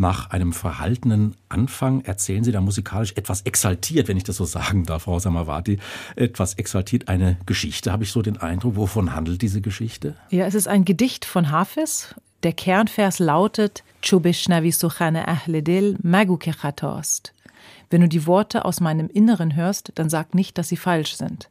Nach 0.00 0.30
einem 0.30 0.52
verhaltenen 0.52 1.34
Anfang 1.48 2.02
erzählen 2.02 2.44
Sie 2.44 2.52
da 2.52 2.60
musikalisch 2.60 3.14
etwas 3.16 3.42
exaltiert, 3.42 4.06
wenn 4.06 4.16
ich 4.16 4.22
das 4.22 4.36
so 4.36 4.44
sagen 4.44 4.84
darf, 4.84 5.02
Frau 5.02 5.18
Samavati, 5.18 5.80
etwas 6.14 6.54
exaltiert 6.54 7.08
eine 7.08 7.36
Geschichte, 7.46 7.90
habe 7.90 8.04
ich 8.04 8.12
so 8.12 8.22
den 8.22 8.36
Eindruck. 8.36 8.76
Wovon 8.76 9.16
handelt 9.16 9.42
diese 9.42 9.60
Geschichte? 9.60 10.14
Ja, 10.30 10.46
es 10.46 10.54
ist 10.54 10.68
ein 10.68 10.84
Gedicht 10.84 11.24
von 11.24 11.50
Hafiz. 11.50 12.14
Der 12.44 12.52
Kernvers 12.52 13.18
lautet 13.18 13.82
Wenn 17.90 18.00
du 18.00 18.08
die 18.08 18.26
Worte 18.26 18.64
aus 18.64 18.80
meinem 18.80 19.08
Inneren 19.08 19.56
hörst, 19.56 19.92
dann 19.96 20.08
sag 20.08 20.34
nicht, 20.34 20.56
dass 20.56 20.68
sie 20.68 20.76
falsch 20.76 21.16
sind. 21.16 21.50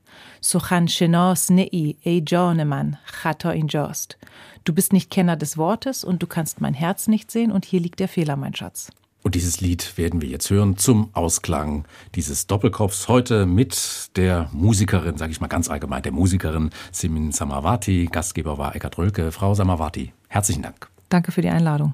Du 4.63 4.73
bist 4.73 4.93
nicht 4.93 5.11
Kenner 5.11 5.35
des 5.35 5.57
Wortes 5.57 6.03
und 6.05 6.23
du 6.23 6.27
kannst 6.27 6.61
mein 6.61 6.73
Herz 6.73 7.07
nicht 7.09 7.31
sehen 7.31 7.51
und 7.51 7.65
hier 7.65 7.81
liegt 7.81 7.99
der 7.99 8.07
Fehler, 8.07 8.37
mein 8.37 8.55
Schatz. 8.55 8.89
Und 9.23 9.35
dieses 9.35 9.59
Lied 9.59 9.97
werden 9.97 10.21
wir 10.21 10.29
jetzt 10.29 10.49
hören 10.49 10.77
zum 10.77 11.09
Ausklang 11.11 11.83
dieses 12.15 12.47
Doppelkopfs. 12.47 13.09
Heute 13.09 13.45
mit 13.45 14.15
der 14.15 14.49
Musikerin, 14.53 15.17
sage 15.17 15.33
ich 15.33 15.41
mal 15.41 15.47
ganz 15.47 15.69
allgemein, 15.69 16.01
der 16.01 16.13
Musikerin 16.13 16.69
Simin 16.93 17.33
Samavati. 17.33 18.07
Gastgeber 18.09 18.57
war 18.57 18.73
Eckhard 18.73 18.97
Rölke. 18.97 19.33
Frau 19.33 19.53
Samavati, 19.53 20.13
herzlichen 20.27 20.61
Dank. 20.61 20.89
Danke 21.09 21.31
für 21.31 21.41
die 21.41 21.49
Einladung. 21.49 21.93